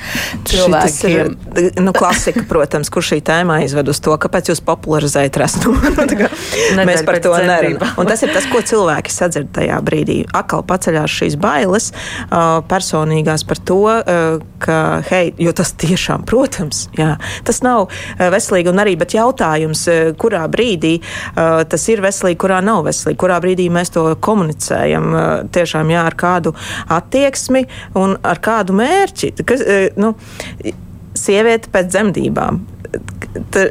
cilvēkiem. 0.48 1.36
Ir, 1.54 1.72
nu, 1.82 1.94
klasika, 1.96 2.44
protams, 2.48 2.90
kur 2.92 3.04
šī 3.04 3.20
tēma 3.24 3.60
aizved 3.62 3.88
uz 3.90 4.00
to, 4.04 4.14
kāpēc 4.20 4.52
jūs 4.52 4.62
popularizējat 4.64 5.40
resnumu. 5.40 5.94
Mēs 6.88 7.04
par 7.06 7.20
to 7.22 7.34
nerunājam. 7.38 7.94
Un 8.00 8.10
tas 8.10 8.22
ir 8.26 8.32
tas, 8.34 8.46
ko 8.50 8.60
cilvēki 8.64 9.12
sadzird 9.12 9.52
tajā 9.54 9.78
brīdī. 9.84 10.20
Akal 10.36 10.64
paceļās 10.66 11.14
šīs 11.20 11.38
bailes 11.40 11.93
personīgās 12.70 13.44
par 13.48 13.61
to, 13.68 13.80
ka, 14.64 14.78
hei, 15.11 15.33
jo 15.40 15.54
tas 15.57 15.74
tiešām, 15.80 16.24
protams, 16.30 16.87
jā, 16.98 17.14
tas 17.46 17.62
nav 17.64 17.88
veselīgi. 18.18 18.72
Un 18.72 18.83
arī, 18.85 18.96
bet 19.00 19.16
jautājums, 19.16 19.87
kurā 20.20 20.44
brīdī 20.52 20.96
tas 21.35 21.88
ir 21.92 22.04
veselīgi, 22.04 22.40
kurā 22.44 22.61
nav 22.64 22.85
veselīgi, 22.88 23.20
kurā 23.20 23.40
brīdī 23.44 23.68
mēs 23.72 23.94
to 23.94 24.07
komunicējam, 24.24 25.11
tiešām, 25.54 25.92
jā, 25.94 26.07
ar 26.11 26.18
kādu 26.18 26.54
attieksmi 26.94 27.66
un 28.00 28.16
ar 28.22 28.40
kādu 28.44 28.76
mērķi. 28.78 29.35
Kas, 29.46 29.64
nu, 30.00 30.14
sieviete 31.14 31.70
pēc 31.72 31.92
dzemdībām 31.92 32.62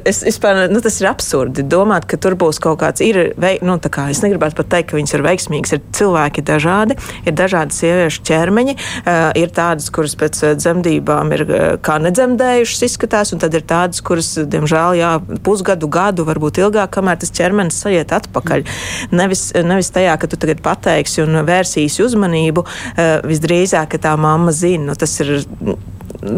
es, 0.06 0.22
vispār, 0.26 0.66
nu, 0.72 0.82
tas 0.84 1.00
ir 1.02 1.08
absurdi 1.10 1.64
domāt, 1.68 2.06
ka 2.10 2.18
tur 2.22 2.36
būs 2.40 2.60
kaut 2.64 2.80
kāds. 2.82 3.04
Ir, 3.06 3.34
vei, 3.40 3.56
nu, 3.64 3.78
kā, 3.84 4.08
es 4.12 4.22
negribētu 4.24 4.58
pat 4.60 4.70
teikt, 4.74 4.90
ka 4.92 4.98
viņas 4.98 5.16
ir 5.16 5.24
veiksmīgas. 5.26 5.76
Ir 5.76 5.84
cilvēki 5.98 6.44
dažādi, 6.48 6.98
ir 7.28 7.38
dažādi 7.38 7.78
sieviešu 7.78 8.24
ķermeņi, 8.28 8.76
uh, 8.76 9.30
ir 9.40 9.54
tādas, 9.56 9.90
kuras 9.94 10.16
pēc 10.20 10.42
uh, 10.44 10.54
dzemdībām 10.60 11.34
ir 11.38 11.46
uh, 11.46 11.64
kā 11.84 11.98
nedzemdējušas 12.04 12.86
izskatās, 12.90 13.34
un 13.36 13.44
tad 13.44 13.56
ir 13.58 13.66
tādas, 13.70 14.04
kuras, 14.06 14.34
diemžēl, 14.38 15.00
jā, 15.00 15.14
pusgadu, 15.46 15.90
gadu, 15.92 16.28
varbūt 16.28 16.62
ilgāk, 16.64 16.94
kamēr 16.98 17.22
tas 17.24 17.34
ķermenis 17.36 17.80
sajiet 17.86 18.14
atpakaļ. 18.20 18.68
Nevis, 19.16 19.50
nevis 19.64 19.94
tajā, 19.96 20.18
ka 20.20 20.30
tu 20.30 20.40
tagad 20.42 20.64
pateiksi 20.66 21.24
un 21.26 21.44
vērsīsi 21.48 22.04
uzmanību, 22.06 22.66
uh, 22.68 23.16
visdrīzāk, 23.28 23.96
ka 23.96 24.04
tā 24.10 24.16
mamma 24.20 24.54
zina. 24.56 24.92
Nu, 24.92 24.98
tas 25.00 25.14
ir 25.24 25.38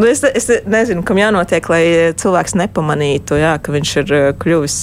es, 0.09 0.23
es 0.23 0.49
nezinu, 0.69 1.03
kam 1.05 1.19
jānotiek, 1.19 1.67
lai 1.71 1.83
cilvēks 2.17 2.55
nepamanītu, 2.59 3.37
jā, 3.39 3.55
ka 3.61 3.73
viņš 3.75 3.91
ir 4.01 4.13
eh, 4.15 4.27
kļuvis 4.41 4.77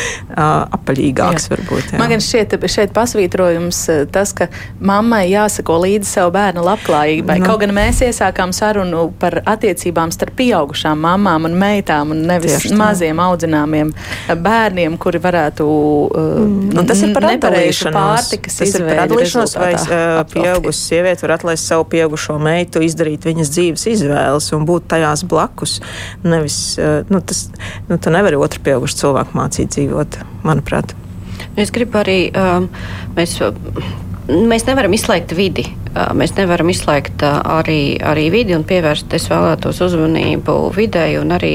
apaļīgāks. 0.78 1.48
Varbūt, 1.52 1.92
jā. 1.92 2.00
Man 2.00 2.12
gan 2.14 2.22
šķiet, 2.24 2.56
šeit 2.70 2.94
pasvītrojums 2.96 3.82
tas, 4.14 4.32
ka 4.36 4.48
mammai 4.80 5.26
jāsako 5.30 5.78
līdzi 5.84 6.10
savu 6.10 6.34
bērnu 6.36 6.64
labklājībai. 6.66 7.38
Nu. 7.40 7.48
Kaut 7.50 7.62
gan 7.62 7.74
mēs 7.76 8.02
iesākām 8.06 8.54
sarunu 8.56 9.06
par 9.20 9.38
attiecībām 9.44 10.12
starp 10.14 10.36
pieaugušām 10.40 11.00
mamām 11.06 11.48
un 11.48 11.56
meitām 11.60 12.14
un 12.14 12.24
nevis 12.28 12.68
maziem 12.76 13.20
audzināmiem 13.22 13.92
bērniem, 14.28 14.98
kuri 15.00 15.20
varētu. 15.22 15.66
Mm. 15.66 16.56
Nu, 16.76 16.86
tas 16.88 17.02
ir 17.04 17.14
par 17.16 17.28
atdalīšanos. 17.32 18.32
Tas 18.46 18.74
ir 18.74 18.86
par 18.88 19.04
atdalīšanos, 19.06 19.56
vai 19.60 20.24
pieaugusi 20.32 20.90
sieviete 20.90 21.26
var 21.26 21.36
atlaist 21.38 21.68
savu 21.68 21.86
pieaugušo 21.92 22.38
meitu, 22.42 22.82
izdarīt 22.84 23.26
viņas 23.26 23.52
dzīves 23.54 23.86
izvēles 23.94 24.45
izvēles 24.46 24.54
un 24.54 24.66
būt 24.66 24.88
tajās 24.88 25.24
blakus. 25.26 25.80
Nevis, 26.24 26.78
eh, 26.78 27.04
nu, 27.08 27.20
tas, 27.20 27.50
nu, 27.88 27.98
tu 27.98 28.10
nevari 28.10 28.36
otru 28.36 28.60
pieaugušu 28.62 28.96
cilvēku 28.96 29.36
mācīt 29.36 29.74
dzīvot, 29.74 30.18
manuprāt. 30.44 30.94
Es 31.56 31.70
gribu 31.70 31.98
arī, 31.98 32.32
um, 32.36 32.68
mēs, 33.16 33.40
mēs 34.28 34.66
nevaram 34.66 34.92
izslēgt 34.92 35.34
vidi. 35.34 35.66
Mēs 36.16 36.34
nevaram 36.36 36.70
izslēgt 36.72 37.22
arī, 37.26 37.96
arī 38.02 38.26
vidi 38.34 38.56
un 38.56 38.64
pievērst, 38.66 39.12
es 39.16 39.28
vēlētos 39.30 39.80
uzmanību 39.86 40.56
videi 40.76 41.16
un 41.20 41.32
arī 41.36 41.54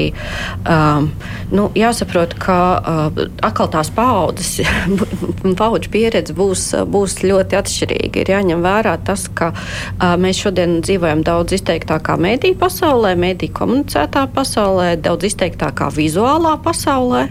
um, 0.66 1.10
nu, 1.52 1.68
jāsaprot, 1.78 2.34
ka 2.40 2.58
uh, 2.78 3.20
atkal 3.44 3.70
tās 3.72 3.92
paudzes, 3.94 4.62
paudžu 5.60 5.92
pieredze 5.92 6.34
būs, 6.36 6.64
būs 6.90 7.20
ļoti 7.26 7.58
atšķirīga. 7.60 8.22
Ir 8.22 8.32
jāņem 8.34 8.64
vērā 8.64 8.96
tas, 9.06 9.28
ka 9.28 9.52
uh, 9.52 10.14
mēs 10.20 10.42
šodien 10.42 10.80
dzīvojam 10.84 11.24
daudz 11.26 11.58
izteiktākā 11.58 12.16
mediju 12.20 12.58
pasaulē, 12.62 13.14
mediju 13.18 13.54
komunicētā 13.60 14.26
pasaulē, 14.34 14.94
daudz 15.02 15.28
izteiktākā 15.32 15.92
vizuālā 15.94 16.56
pasaulē. 16.64 17.28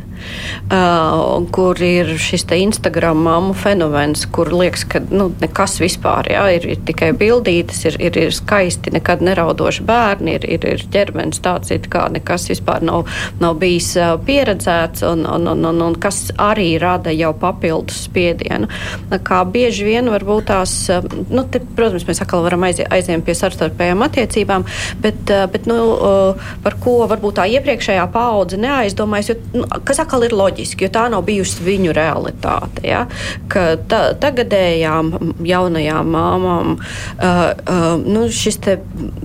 Uh, 0.69 1.41
kur 1.49 1.79
ir 1.81 2.11
šis 2.21 2.45
Instagram 2.53 3.23
māmu 3.25 3.55
fenomens, 3.57 4.27
kur 4.29 4.51
liekas, 4.53 4.83
ka 4.85 5.01
nu, 5.09 5.31
nekas 5.41 5.79
vispār 5.81 6.29
jā, 6.29 6.43
ir, 6.57 6.67
ir 6.75 6.83
tikai 6.85 7.00
tikai 7.01 7.17
bildītas, 7.17 7.79
ir, 7.89 7.95
ir, 7.97 8.17
ir 8.27 8.33
skaisti, 8.35 8.91
nekad 8.93 9.23
neraudoši 9.25 9.83
bērni, 9.87 10.35
ir, 10.37 10.45
ir, 10.45 10.65
ir 10.75 10.83
ķermenis 10.93 11.41
tāds, 11.41 11.71
it 11.73 11.87
kā 11.89 12.05
nekas 12.13 12.45
vispār 12.51 12.83
nav, 12.85 13.07
nav 13.41 13.57
bijis 13.57 13.95
pieredzēts, 14.27 15.01
un, 15.09 15.25
un, 15.25 15.47
un, 15.49 15.65
un, 15.65 15.81
un 15.81 15.95
kas 15.97 16.29
arī 16.37 16.75
rada 16.81 17.09
jau 17.09 17.31
papildus 17.33 18.03
spiedienu. 18.05 18.69
Kā 19.25 19.41
bieži 19.49 19.87
vien 19.87 20.11
varbūt 20.13 20.49
tās, 20.51 20.75
nu, 21.31 21.45
te, 21.49 21.63
protams, 21.75 22.05
mēs 22.05 22.21
atkal 22.21 22.45
varam 22.45 22.67
aizie, 22.69 22.85
aiziet 22.85 23.25
pie 23.25 23.35
starptautiskajām 23.37 24.05
attiecībām, 24.05 24.67
bet, 25.01 25.33
bet 25.53 25.65
nu, 25.69 25.79
par 26.61 26.77
ko 26.83 26.99
varbūt 27.09 27.39
tā 27.39 27.47
iepriekšējā 27.57 28.05
paudze 28.13 28.61
neaizdomājas, 28.61 29.33
jo, 29.33 29.39
nu, 29.57 29.65
kas 29.87 30.03
atkal 30.05 30.27
ir 30.27 30.37
loģiski, 30.37 30.85
jo 30.85 30.93
tā 30.93 31.07
nav 31.09 31.25
bijusi 31.25 31.65
viņu 31.65 31.97
realitāte. 31.97 32.85
Ja? 32.85 33.03
Ka 33.49 33.71
ta, 33.89 34.03
tagadējām 34.21 35.13
jaunajām 35.49 36.13
māmām 36.13 36.77
nu, 38.05 38.25
šis 38.31 38.59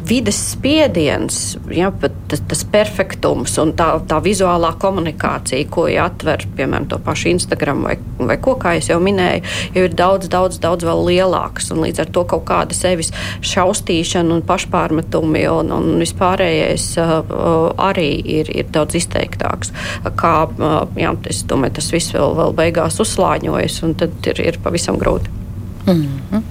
vides 0.06 0.38
spiediens, 0.52 1.56
ja, 1.70 1.90
tas, 2.28 2.42
tas 2.48 2.64
perfektums 2.70 3.56
un 3.62 3.72
tā, 3.78 3.88
tā 4.08 4.20
vizuālā 4.24 4.72
komunikācija, 4.80 5.68
ko 5.70 5.86
atver 5.86 6.46
piemēram 6.56 6.88
to 6.90 6.98
pašu 7.02 7.30
Instagram 7.34 7.84
vai, 7.86 7.96
vai 8.18 8.36
ko, 8.42 8.56
kā 8.60 8.76
jau 8.80 8.98
minēju, 9.02 9.44
jau 9.76 9.84
ir 9.86 9.96
daudz, 9.96 10.30
daudz, 10.32 10.60
daudz 10.62 10.86
vēl 10.86 11.04
lielāks. 11.10 11.70
Līdz 11.76 12.04
ar 12.04 12.12
to 12.14 12.24
kaut 12.28 12.44
kāda 12.48 12.76
sevis 12.76 13.12
šaustīšana 13.44 14.36
un 14.36 14.44
pašpārmetumi 14.46 15.46
un, 15.52 15.72
un 15.76 15.96
vispārējais 16.02 16.88
arī 16.96 18.10
ir, 18.38 18.50
ir 18.62 18.70
daudz 18.74 18.98
izteiktāks. 19.00 19.72
Kā, 20.18 20.34
jā, 20.98 21.14
es 21.30 21.42
domāju, 21.48 21.78
tas 21.80 21.90
viss 21.94 22.14
vēl, 22.16 22.36
vēl 22.40 22.54
beigās 22.60 23.00
uzslāņojas 23.02 23.82
un 23.86 23.96
tad 24.02 24.30
ir, 24.32 24.42
ir 24.52 24.60
pavisam 24.64 25.00
grūti. 25.00 25.32
Mm 25.86 25.92
-hmm. 26.30 26.42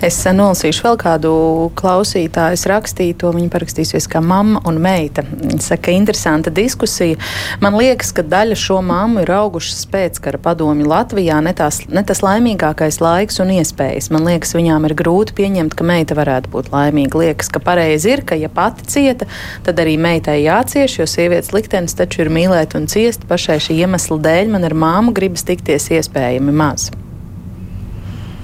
Es 0.00 0.16
nolasīšu 0.24 0.86
vēl 0.86 0.96
kādu 1.00 1.32
klausītāju. 1.78 2.56
Es 2.56 2.64
rakstīju 2.70 3.16
to, 3.20 3.32
viņa 3.36 3.50
parakstīsies 3.52 4.08
kā 4.10 4.22
mamma 4.24 4.62
un 4.68 4.80
meita. 4.82 5.24
Viņa 5.26 5.60
saka, 5.62 5.92
interesanta 5.94 6.52
diskusija. 6.54 7.18
Man 7.62 7.76
liekas, 7.78 8.14
ka 8.16 8.24
daļa 8.26 8.56
šo 8.58 8.80
mammu 8.86 9.22
ir 9.24 9.32
augušas 9.36 9.84
pēckara 9.92 10.40
padomju 10.42 10.88
Latvijā, 10.88 11.40
ne, 11.44 11.52
tās, 11.56 11.82
ne 11.92 12.04
tas 12.06 12.22
laimīgākais 12.24 13.00
laiks 13.02 13.40
un 13.44 13.52
iespējas. 13.58 14.10
Man 14.14 14.26
liekas, 14.28 14.56
viņām 14.58 14.88
ir 14.88 14.96
grūti 14.98 15.36
pieņemt, 15.38 15.76
ka 15.78 15.86
meita 15.86 16.16
varētu 16.18 16.52
būt 16.54 16.72
laimīga. 16.72 17.22
Liekas, 17.22 17.52
ka 17.52 17.62
pareizi 17.62 18.14
ir, 18.16 18.24
ka 18.26 18.38
ja 18.38 18.50
pati 18.52 18.88
cieta, 18.88 19.28
tad 19.66 19.82
arī 19.82 19.98
meitai 20.00 20.40
jācieš, 20.42 21.00
jo 21.02 21.08
sievietes 21.10 21.52
liktenis 21.54 21.98
taču 21.98 22.24
ir 22.24 22.32
mīlēt 22.32 22.76
un 22.78 22.88
ciest. 22.90 23.26
Pašai 23.28 23.60
šī 23.62 23.82
iemesla 23.84 24.20
dēļ 24.22 24.52
man 24.56 24.68
ar 24.68 24.76
māmu 24.76 25.14
gribas 25.16 25.46
tikties 25.48 25.90
iespējami 25.98 26.54
maz. 26.54 26.90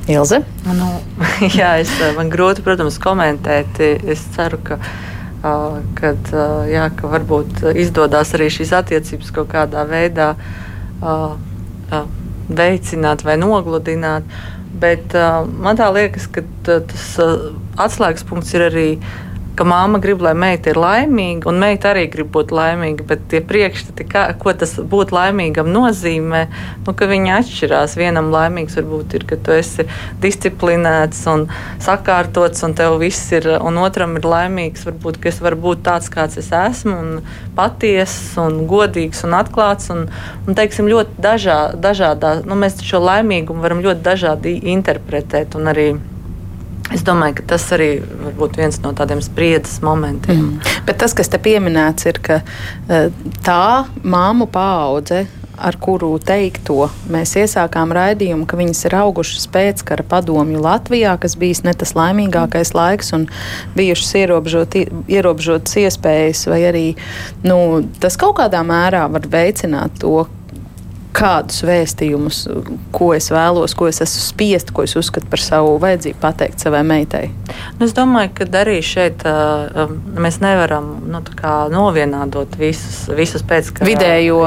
Ilze? 0.08 0.40
Nu, 0.64 0.88
jā, 1.58 1.74
es, 1.82 1.92
eh, 2.00 2.14
man 2.16 2.30
grūti, 2.32 2.64
protams, 2.64 2.96
komentēt. 3.02 3.80
Es 4.08 4.22
ceru, 4.34 4.60
ka, 4.64 4.78
uh, 5.42 5.78
kad, 5.98 6.30
uh, 6.32 6.64
jā, 6.70 6.86
ka 6.96 7.10
varbūt 7.12 7.66
izdodas 7.76 8.32
arī 8.38 8.48
šīs 8.52 8.72
attiecības 8.80 9.34
kaut 9.36 9.52
kādā 9.52 9.84
veidā 9.88 10.34
veicināt 12.48 13.22
vai 13.24 13.36
nogludināt. 13.40 14.24
Bet 14.78 15.14
man 15.14 15.78
tā 15.78 15.86
liekas, 15.94 16.26
ka 16.32 16.42
tas 16.66 17.06
atslēgas 17.80 18.26
punkts 18.28 18.52
ir 18.56 18.64
arī 18.66 18.88
ka 19.58 19.66
māma 19.66 19.98
grib, 20.02 20.22
lai 20.22 20.34
meita 20.38 20.70
ir 20.70 20.78
laimīga, 20.78 21.48
un 21.50 21.58
meita 21.62 21.90
arī 21.90 22.04
grib 22.12 22.30
būt 22.34 22.52
laimīga. 22.54 23.06
Bet 23.08 23.24
tie 23.32 23.40
priekšstati, 23.44 24.06
ko 24.38 24.54
tas 24.54 24.76
būt 24.92 25.12
laimīgam 25.14 25.70
nozīmē, 25.74 26.42
nu, 26.86 26.94
ka 26.94 27.08
viņi 27.10 27.32
atšķirās. 27.38 27.96
Vienam 27.98 28.30
laimīgs 28.34 28.78
varbūt 28.78 29.18
ir, 29.18 29.26
ka 29.28 29.38
tu 29.42 29.54
esi 29.56 29.88
disciplinēts 30.22 31.24
un 31.32 31.48
sakārtots, 31.84 32.62
un 32.66 32.76
tev 32.78 32.98
viss 33.02 33.32
ir, 33.34 33.48
un 33.58 33.80
otram 33.82 34.14
ir 34.20 34.28
laimīgs, 34.28 34.86
varbūt, 34.88 35.18
ka 35.22 35.32
es 35.32 35.40
varu 35.42 35.58
būt 35.68 35.82
tāds, 35.88 36.10
kāds 36.12 36.38
es 36.38 36.52
esmu, 36.54 36.94
un 36.94 37.32
patiesis, 37.58 38.36
un 38.38 38.62
godīgs 38.70 39.24
un 39.26 39.34
atklāts. 39.40 39.90
Un, 39.94 40.06
un 40.46 40.58
teiksim, 40.58 40.90
ļoti 40.92 41.18
dažā, 41.24 41.58
dažādā, 41.78 42.38
nu, 42.46 42.58
mēs 42.58 42.78
šo 42.84 43.02
laimīgumu 43.02 43.66
varam 43.66 43.82
ļoti 43.82 44.06
dažādi 44.06 44.54
interpretēt. 44.76 45.58
Un 45.58 45.72
arī 45.74 45.88
Es 46.94 47.02
domāju, 47.04 47.38
ka 47.40 47.48
tas 47.54 47.66
arī 47.76 47.88
būt 48.38 48.56
viens 48.60 48.78
no 48.84 48.94
tādiem 48.96 49.20
spriedzes 49.24 49.82
momentiem. 49.84 50.54
Mm. 50.54 50.76
Bet 50.88 51.00
tas, 51.02 51.12
kas 51.16 51.28
te 51.28 51.40
pieminēts, 51.42 52.08
ir, 52.08 52.20
ka 52.24 52.40
eh, 52.40 53.10
tā 53.44 53.64
māmu 54.04 54.48
paudze 54.52 55.26
ar 55.58 55.76
kuru 55.82 56.12
teikto 56.22 56.86
mēs 57.10 57.34
iesākām 57.40 57.92
raidījumu, 57.94 58.46
ka 58.48 58.58
viņas 58.58 58.84
ir 58.86 58.96
augušas 59.00 59.48
pēckara 59.52 60.06
padomju 60.06 60.62
Latvijā, 60.62 61.16
kas 61.20 61.34
bijis 61.38 61.64
ne 61.66 61.74
tas 61.76 61.94
laimīgākais 61.98 62.72
laiks 62.78 63.12
un 63.16 63.26
bijušas 63.76 64.14
ierobežot, 64.22 64.78
ierobežotas 65.10 65.78
iespējas, 65.82 66.46
vai 66.50 66.62
arī 66.70 66.86
nu, 67.46 67.58
tas 68.00 68.18
kaut 68.20 68.38
kādā 68.38 68.62
mērā 68.66 69.06
var 69.10 69.26
veicināt 69.32 69.98
to, 70.02 70.28
kādus 71.16 71.62
vēstījumus, 71.66 72.42
ko 72.94 73.10
es 73.16 73.30
vēlos, 73.32 73.74
ko 73.78 73.88
es 73.90 74.00
esmu 74.04 74.22
spiest, 74.22 74.72
ko 74.74 74.84
es 74.86 74.94
uzskatu 74.98 75.28
par 75.30 75.42
savu 75.42 75.76
vajadzību 75.82 76.20
pateikt 76.22 76.62
savai 76.64 76.82
meitai. 76.86 77.28
Nu, 77.78 77.86
es 77.86 77.94
domāju, 77.96 78.32
ka 78.38 78.48
arī 78.60 78.78
šeit 78.84 79.24
uh, 79.28 79.88
mēs 80.18 80.40
nevaram 80.44 80.90
nu, 81.08 81.22
novienādot 81.74 82.58
visus, 82.60 83.06
visus 83.18 83.44
pēc 83.46 83.72
kā 83.78 83.88
vidējo 83.88 84.40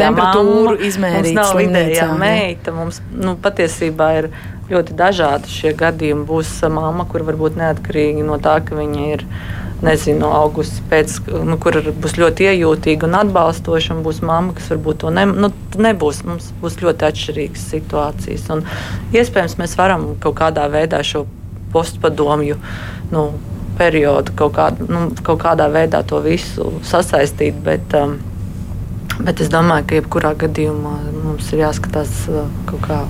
temperatūru 0.00 0.78
izmērīt. 0.88 1.32
Mums 1.32 1.40
nav 1.40 1.54
vidējā 1.60 2.10
meita. 2.18 2.74
Mums 2.76 3.02
nu, 3.14 3.36
patiesībā 3.42 4.10
ir 4.20 4.30
ļoti 4.72 4.96
dažādi 4.98 5.50
šie 5.52 5.74
gadījumi. 5.78 6.26
Būs 6.28 6.54
mamma, 6.72 7.06
kur 7.10 7.24
varbūt 7.28 7.58
neatkarīgi 7.60 8.24
no 8.26 8.38
tā, 8.42 8.58
ka 8.64 8.78
viņa 8.78 9.10
ir 9.16 9.26
nezinu, 9.82 10.28
augusts, 10.30 10.80
pēc, 10.90 11.16
nu, 11.46 11.58
kur 11.62 11.78
būs 12.02 12.16
ļoti 12.20 12.46
iejūtīga 12.52 13.08
un 13.08 13.18
atbalstoša, 13.18 13.96
un 13.96 14.02
būs 14.06 14.22
mamma, 14.24 14.54
kas 14.56 14.70
varbūt 14.72 15.02
to 15.02 15.12
ne, 15.14 15.26
nu, 15.26 15.50
nebūs. 15.82 16.22
Mums 16.28 16.50
būs 16.62 16.78
ļoti 16.82 17.08
atšķirīgas 17.08 17.68
situācijas. 17.74 18.48
Un, 18.54 18.64
iespējams, 19.14 19.58
mēs 19.60 19.76
varam 19.78 20.12
kaut 20.22 20.38
kādā 20.38 20.68
veidā 20.72 21.02
šo 21.06 21.24
postpadomju 21.72 22.58
nu, 23.12 23.26
periodu 23.78 24.34
kaut, 24.36 24.54
kād, 24.58 24.84
nu, 24.86 25.08
kaut 25.24 25.42
kādā 25.42 25.66
veidā 25.72 26.02
to 26.06 26.20
visu 26.24 26.70
sasaistīt. 26.86 27.58
Bet, 27.66 27.96
um, 27.98 28.18
bet 29.18 29.42
es 29.42 29.50
domāju, 29.52 29.88
ka 29.88 30.00
jebkurā 30.00 30.36
gadījumā 30.46 30.96
mums 31.24 31.50
ir 31.52 31.66
jāskatās 31.66 32.24
uh, 32.30 32.46
kaut 32.70 32.86
kā 32.86 33.02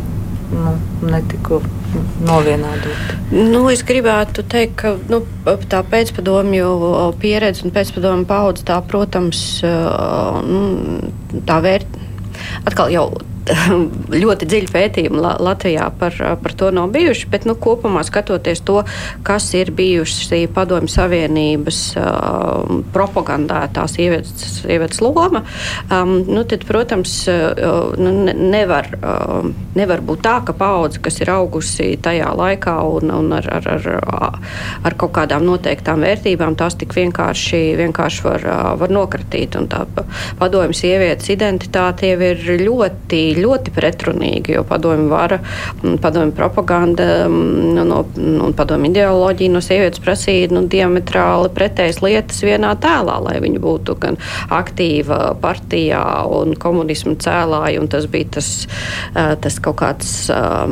nu, 0.52 0.74
netiku 1.08 1.60
novienādot. 2.24 3.16
Nu, 3.32 3.64
es 3.72 3.82
gribētu 3.86 4.44
teikt, 4.48 4.76
ka 4.82 4.94
nu, 5.10 5.22
tā 5.72 5.82
pēcpadomju 5.88 6.70
pieredze 7.22 7.66
un 7.66 7.74
pēcpadomju 7.74 8.28
paudze, 8.28 8.66
tā, 8.68 8.78
protams, 8.88 9.42
nu, 10.46 10.62
tā 11.48 11.58
vērt. 11.64 12.00
Atkal 12.68 12.92
jau 12.92 13.06
ļoti 14.22 14.46
dziļi 14.48 14.70
pētījumi 14.72 15.22
Latvijā 15.22 15.88
par, 15.98 16.16
par 16.42 16.54
to 16.58 16.70
nav 16.74 16.92
bijuši, 16.94 17.28
bet 17.32 17.46
nu, 17.48 17.56
kopumā 17.58 18.04
skatoties 18.06 18.62
to, 18.66 18.82
kas 19.26 19.48
ir 19.58 19.72
bijusi 19.74 20.44
Padomju 20.52 20.90
Savienības 20.92 21.80
uh, 22.00 22.72
propagandētā 22.94 23.84
sievietes, 23.90 24.60
sievietes 24.60 25.02
loma, 25.02 25.42
um, 25.90 26.14
nu, 26.28 26.44
tad, 26.48 26.66
protams, 26.68 27.14
uh, 27.30 27.94
nu, 27.98 28.12
nevar, 28.32 28.88
uh, 29.00 29.50
nevar 29.78 30.04
būt 30.04 30.24
tā, 30.26 30.36
ka 30.46 30.54
paudze, 30.56 31.02
kas 31.02 31.20
ir 31.22 31.32
augusi 31.34 31.92
tajā 32.02 32.30
laikā 32.38 32.76
un, 32.96 33.12
un 33.14 33.36
ar, 33.36 33.48
ar, 33.58 33.68
ar, 33.76 34.38
ar 34.86 34.98
kaut 34.98 35.14
kādām 35.18 35.46
noteiktām 35.48 36.04
vērtībām, 36.04 36.56
tās 36.58 36.76
tik 36.80 36.94
vienkārši, 36.96 37.62
vienkārši 37.80 38.26
var, 38.26 38.48
var 38.80 38.94
nokratīt. 38.94 39.56
Un 39.58 39.68
tā 39.72 39.84
padomju 40.38 40.76
sievietes 40.76 41.30
identitāte 41.32 42.12
jau 42.12 42.20
ir 42.32 42.42
ļoti 42.62 43.22
bija 43.32 43.46
ļoti 43.46 43.72
pretrunīgi, 43.74 44.56
jo 44.56 44.64
padomju 44.68 45.08
vara, 45.10 45.38
padomju 45.82 46.34
propaganda 46.36 47.26
un, 47.28 47.78
un 47.82 48.54
padomju 48.56 48.90
ideoloģija 48.92 49.52
no 49.52 49.62
sievietes 49.64 50.02
prasīja 50.02 50.52
nu, 50.52 50.64
diametrāli 50.70 51.50
pretējas 51.54 52.02
lietas 52.04 52.42
vienā 52.44 52.74
tēlā, 52.82 53.18
lai 53.24 53.38
viņa 53.42 53.62
būtu 53.62 53.96
gan 54.02 54.18
aktīva 54.52 55.34
partijā 55.40 56.02
un 56.32 56.54
komunismu 56.58 57.16
cēlāja, 57.22 57.80
un 57.80 57.88
tas 57.92 58.06
bija 58.10 58.36
tas, 58.38 58.50
tas 59.14 59.58
kaut 59.62 59.78
kāds 59.82 60.12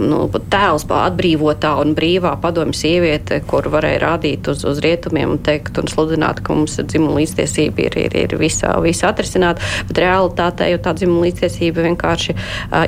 nu, 0.00 0.24
tēls 0.52 0.86
atbrīvotā 0.90 1.74
un 1.80 1.94
brīvā 1.96 2.34
padomju 2.42 2.76
sieviete, 2.76 3.40
kur 3.48 3.68
varēja 3.72 4.02
rādīt 4.04 4.48
uz, 4.50 4.64
uz 4.68 4.80
rietumiem 4.82 5.36
un 5.36 5.42
teikt 5.44 5.78
un 5.80 5.88
sludināt, 5.90 6.42
ka 6.44 6.56
mums 6.56 6.76
dzimuma 6.80 7.20
līdztiesība 7.20 7.86
ir, 7.86 7.98
ir, 8.06 8.16
ir 8.24 8.36
visā, 8.40 8.74
visā 8.84 9.12
atrisināta, 9.12 9.62
bet 9.88 10.02
realitātē 10.02 10.70
jau 10.72 10.80
tā 10.82 10.94
dzimuma 10.98 11.28
līdztiesība 11.28 11.86
vienkārši 11.86 12.36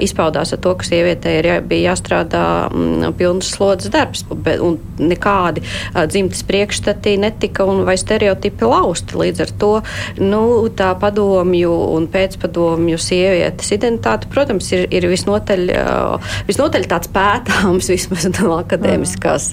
izpaudās 0.05 0.55
ar 0.55 0.61
to, 0.63 0.75
ka 0.79 0.87
sievietei 0.87 1.39
jā, 1.45 1.59
bija 1.65 1.93
jāstrādā 1.93 2.45
mm, 2.69 3.17
pilnas 3.19 3.53
slodzes 3.55 3.93
darbs, 3.93 4.25
bet, 4.33 4.61
un 4.63 4.79
nekādi 5.03 5.65
dzimtas 5.95 6.45
priekšstati 6.49 7.17
netika 7.21 7.67
un 7.69 7.83
vai 7.87 7.97
stereotipi 8.01 8.69
lausti. 8.69 9.19
Līdz 9.23 9.45
ar 9.45 9.53
to 9.61 9.73
nu, 10.23 10.43
tā 10.77 10.93
padomju 10.99 11.73
un 11.97 12.09
pēcpadomju 12.13 12.99
sievietes 13.01 13.73
identitāte, 13.75 14.31
protams, 14.33 14.69
ir, 14.75 14.87
ir 14.95 15.07
visnotaļ, 15.11 15.65
visnotaļ 16.49 16.89
tāds 16.91 17.11
pētāms, 17.13 17.91
vismaz 17.95 18.29
no 18.39 18.57
akadēmiskās, 18.61 19.51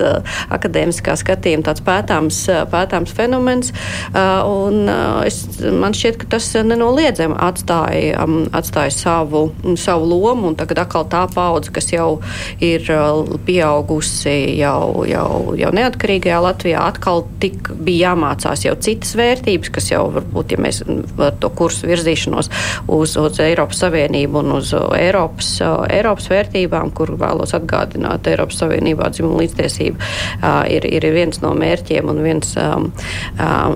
akadēmiskā 0.55 1.17
skatījuma, 1.19 1.67
tāds 1.69 1.83
pētāms, 1.85 2.41
pētāms 2.71 3.13
fenomens. 3.15 3.73
Un 4.13 4.89
es, 5.27 5.41
man 5.59 5.95
šķiet, 5.97 6.19
ka 6.21 6.31
tas 6.35 6.51
nenoliedzami 6.65 7.37
atstāja, 7.49 8.25
atstāja 8.55 8.93
savu, 8.95 9.49
savu 9.79 9.98
savu 9.99 10.19
lomu, 10.19 10.47
un 10.47 10.55
tagad 10.55 10.85
atkal 10.85 11.05
tā 11.09 11.25
paudze, 11.33 11.71
kas 11.71 11.91
jau 11.91 12.21
ir 12.63 12.85
uh, 12.93 13.25
pieaugusi 13.45 14.57
jau, 14.59 15.03
jau, 15.07 15.55
jau 15.59 15.71
neatkarīgajā 15.75 16.39
Latvijā, 16.43 16.83
atkal 16.87 17.25
tik 17.41 17.71
bija 17.75 18.13
jāmācās 18.13 18.63
jau 18.65 18.75
citas 18.79 19.15
vērtības, 19.19 19.71
kas 19.75 19.91
jau 19.91 20.05
varbūt, 20.13 20.55
ja 20.55 20.61
mēs 20.61 20.81
ar 21.19 21.35
to 21.39 21.49
kursu 21.51 21.89
virzīšanos 21.89 22.49
uz, 22.87 23.15
uz 23.19 23.39
Eiropas 23.43 23.81
Savienību 23.83 24.39
un 24.43 24.55
uz 24.59 24.73
Eiropas, 24.73 25.51
uh, 25.63 25.83
Eiropas 25.89 26.29
vērtībām, 26.31 26.93
kur 26.95 27.13
vēlos 27.19 27.55
atgādināt, 27.57 28.27
Eiropas 28.31 28.61
Savienībā 28.63 29.11
dzimuma 29.13 29.43
līdztiesība 29.43 29.99
uh, 29.99 30.63
ir, 30.71 30.87
ir 30.87 31.09
viens 31.15 31.41
no 31.43 31.53
mērķiem 31.57 32.09
un 32.13 32.23
viens, 32.23 32.55
um, 32.59 32.89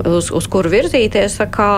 uz, 0.08 0.30
uz 0.32 0.48
kuru 0.50 0.72
virzīties. 0.72 1.36
Kā, 1.54 1.70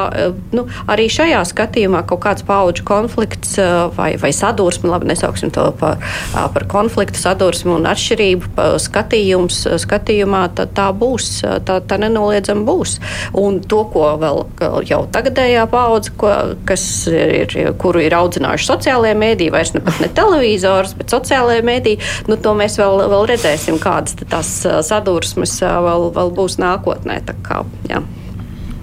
nu, 0.54 0.66
arī 0.90 1.08
šajā 1.10 1.40
skatījumā 1.48 2.04
kaut 2.08 2.22
kāds 2.22 2.44
paudžu 2.46 2.84
konflikts 2.86 3.56
vai, 3.96 4.12
vai 4.20 4.30
sadursmi, 4.36 4.90
labi, 4.90 5.10
nesauksim 5.10 5.52
to 5.54 5.68
par, 5.80 6.00
par 6.32 6.66
konfliktu, 6.70 7.20
sadursmi 7.20 7.74
un 7.76 7.88
atšķirību 7.90 8.66
skatījums, 8.82 9.62
skatījumā, 9.82 10.42
tā, 10.56 10.68
tā 10.76 10.88
būs, 10.96 11.30
tā, 11.66 11.78
tā 11.80 12.00
nenoliedzami 12.02 12.66
būs. 12.66 12.98
Un 13.36 13.60
to, 13.64 13.82
ko 13.92 14.12
vēl 14.20 14.42
jau 14.88 15.02
tagadējā 15.12 15.66
paudze, 15.72 16.14
ko, 16.20 16.32
kas 16.68 16.84
ir, 17.10 17.52
kuru 17.80 18.04
ir 18.04 18.16
audzinājuši 18.16 18.70
sociālajie 18.70 19.16
mēdī, 19.18 19.50
vairs 19.54 19.74
ne 19.76 19.82
pat 19.86 20.02
ne 20.02 20.10
televizors, 20.16 20.94
bet 20.98 21.12
sociālajie 21.14 21.64
mēdī, 21.66 21.96
nu, 22.30 22.38
to 22.40 22.54
mēs 22.58 22.78
vēl, 22.80 23.06
vēl 23.12 23.26
redzēsim, 23.32 23.80
kādas 23.82 24.18
tās 24.26 24.52
sadursmes 24.88 25.58
vēl, 25.62 26.10
vēl 26.16 26.36
būs 26.36 26.60
nākotnē. 26.62 27.20
Tā 27.26 27.36
kā, 27.46 27.62
jā. 27.90 28.02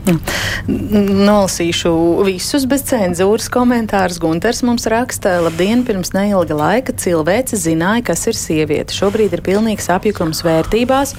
Nolasīšu 0.04 1.92
visus 2.28 2.66
bez 2.68 2.84
cenzūras 2.90 3.48
komentārus. 3.52 4.20
Gunters 4.20 4.60
mums 4.68 4.84
raksta, 4.92 5.38
labdien, 5.46 5.86
pirms 5.88 6.12
neilga 6.16 6.58
laika 6.60 6.96
cilvēce 7.00 7.60
zināja, 7.60 8.04
kas 8.10 8.26
ir 8.28 8.36
sieviete. 8.36 8.96
Šobrīd 8.96 9.36
ir 9.38 9.44
pilnīgs 9.46 9.88
apjukums 9.96 10.44
vērtībās, 10.44 11.16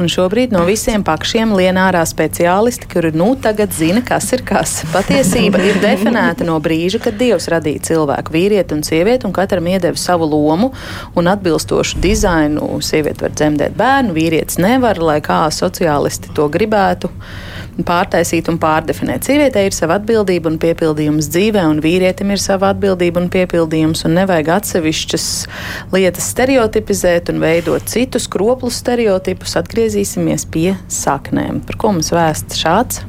un 0.00 0.12
šobrīd 0.12 0.52
no 0.52 0.66
visiem 0.68 1.04
pakšiem 1.06 1.54
lien 1.56 1.80
ārā 1.80 2.04
speciālisti, 2.08 2.90
kuri 2.92 3.14
nu 3.16 3.30
tagad 3.40 3.72
zina, 3.76 4.04
kas 4.04 4.28
ir 4.36 4.44
kas. 4.48 4.78
Patiesība 4.92 5.62
ir 5.64 5.80
definēta 5.80 6.44
no 6.44 6.58
brīža, 6.60 7.00
kad 7.08 7.16
Dievs 7.20 7.48
radīja 7.52 7.86
cilvēku, 7.88 8.36
vīrieti 8.36 8.76
un 8.76 8.84
sievieti, 8.84 9.28
un 9.28 9.36
katram 9.36 9.72
iedeva 9.72 9.96
savu 10.00 10.28
lomu 10.28 10.74
un 11.16 11.32
atbilstošu 11.32 12.04
dizainu. 12.04 12.68
Sieviete 12.84 13.24
var 13.24 13.36
dzemdēt 13.36 13.76
bērnu, 13.80 14.16
vīrietis 14.16 14.60
nevar, 14.60 15.00
lai 15.00 15.22
kā 15.24 15.46
sociālisti 15.52 16.36
to 16.36 16.50
gribētu 16.52 17.12
pārtaisīt 17.84 18.48
un 18.48 18.56
pārdefinēt. 18.62 19.26
Sievietei 19.26 19.66
ir 19.68 19.74
sava 19.76 19.98
atbildība 20.00 20.48
un 20.48 20.56
piepildījums 20.62 21.28
dzīvē, 21.34 21.66
un 21.68 21.82
vīrietim 21.84 22.32
ir 22.32 22.40
sava 22.40 22.70
atbildība 22.72 23.20
un 23.20 23.28
piepildījums, 23.32 24.06
un 24.08 24.16
nevajag 24.16 24.52
atsevišķas 24.56 25.26
lietas 25.92 26.30
stereotipizēt 26.32 27.32
un 27.34 27.42
veidot 27.44 27.84
citus 27.92 28.30
kroplus 28.32 28.80
stereotipus. 28.80 29.58
Atgriezīsimies 29.60 30.46
pie 30.52 30.70
saknēm. 30.92 31.60
Par 31.68 31.80
ko 31.80 31.92
mums 31.96 32.12
vēsts 32.14 32.62
šāds? 32.62 33.04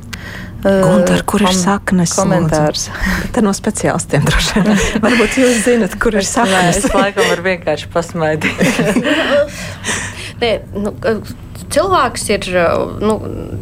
Gunter, 0.68 1.22
kur 1.30 1.44
ir 1.46 1.54
saknes? 1.56 2.12
Komentārs. 2.18 2.88
Tā 3.34 3.44
no 3.46 3.54
speciālistiem 3.56 4.26
droši 4.28 4.64
vien. 4.66 4.80
Varbūt 5.06 5.40
jūs 5.40 5.60
zinat, 5.68 5.96
kur 6.02 6.18
ir 6.18 6.26
saknes. 6.28 6.82
Nē, 6.82 6.88
es 6.90 6.96
laikam 6.96 7.30
varu 7.30 7.46
vienkārši 7.46 7.92
pasmaidīt. 7.94 8.64
Nē, 10.42 10.52
nu, 10.76 10.94
cilvēks 11.74 12.26
ir 12.34 12.48
nu, 13.04 13.18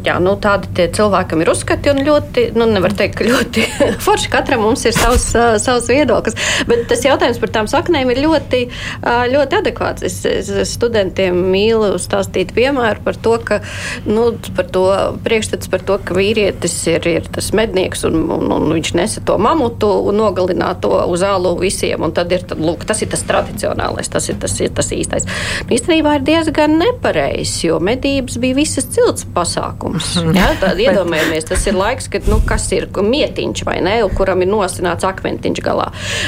jā, 0.06 0.16
nu, 0.22 0.36
tādi 0.42 0.86
cilvēkam 0.96 1.42
ir 1.42 1.50
uzskati 1.52 1.92
un 1.92 2.02
ļoti, 2.06 2.48
nu, 2.56 2.68
nevar 2.70 2.94
teikt, 2.96 3.18
ka 3.18 3.26
ļoti 3.26 3.66
forši 4.06 4.32
katram 4.32 4.64
mums 4.66 4.84
ir 4.88 4.96
savs, 4.96 5.28
savs 5.62 5.90
viedoklis. 5.90 6.36
Bet 6.68 6.86
tas 6.90 7.04
jautājums 7.06 7.40
par 7.42 7.52
tām 7.54 7.70
saknēm 7.70 8.12
ir 8.14 8.22
ļoti, 8.24 8.62
ļoti 9.32 9.60
adekvāts. 9.60 10.06
Es, 10.06 10.20
es 10.26 10.74
studentiem 10.76 11.38
mīlu 11.52 11.94
stāstīt 12.02 12.54
piemēru 12.56 13.04
par 13.06 13.18
to, 13.22 13.36
ka 13.46 13.60
nu, 14.06 14.28
par 14.56 14.70
to 14.72 14.86
priekšstats 15.26 15.70
par 15.72 15.84
to, 15.86 15.98
ka 16.02 16.16
vīrietis 16.16 16.76
ir, 16.92 17.06
ir 17.10 17.28
tas 17.32 17.52
mednieks 17.56 18.04
un, 18.08 18.18
un, 18.38 18.48
un 18.56 18.68
viņš 18.74 18.92
nesa 18.98 19.22
to 19.26 19.38
mamutu 19.42 19.90
un 20.10 20.20
nogalinā 20.20 20.72
to 20.82 20.92
uz 21.10 21.24
alu 21.26 21.56
visiem. 21.60 22.02
Un 22.06 22.14
tad 22.16 22.32
ir, 22.34 22.46
lūk, 22.56 22.86
tas 22.88 23.02
ir 23.02 23.10
tas 23.12 23.24
tradicionālais, 23.26 24.10
tas 24.12 24.30
ir 24.30 24.38
tas, 24.42 24.54
ir 24.62 24.72
tas 24.76 24.92
īstais. 24.94 25.26
Nu, 25.66 25.76
īstenībā 25.76 26.16
ir 26.18 26.26
diezgan 26.26 26.78
nepareizs, 26.80 27.58
jo 27.66 27.80
medības 27.96 28.38
bija 28.40 28.56
visas 28.60 28.88
cilts 28.92 29.26
pasākums. 29.34 30.14
Ja? 30.36 30.50
Tad 30.60 30.80
iedomājamies, 30.80 31.46
tas 31.48 31.62
ir 31.68 31.76
laiks, 31.78 32.10
kad, 32.12 32.26
nu, 32.28 32.36
kas 32.44 32.66
ir 32.74 32.88
mietiņš 32.92 33.62
vai 33.64 33.78
ne, 33.84 33.94
kuram 34.16 34.42
ir 34.44 34.50
nosināts 34.50 35.06
akmentiņš 35.06 35.60
galā. 35.64 35.86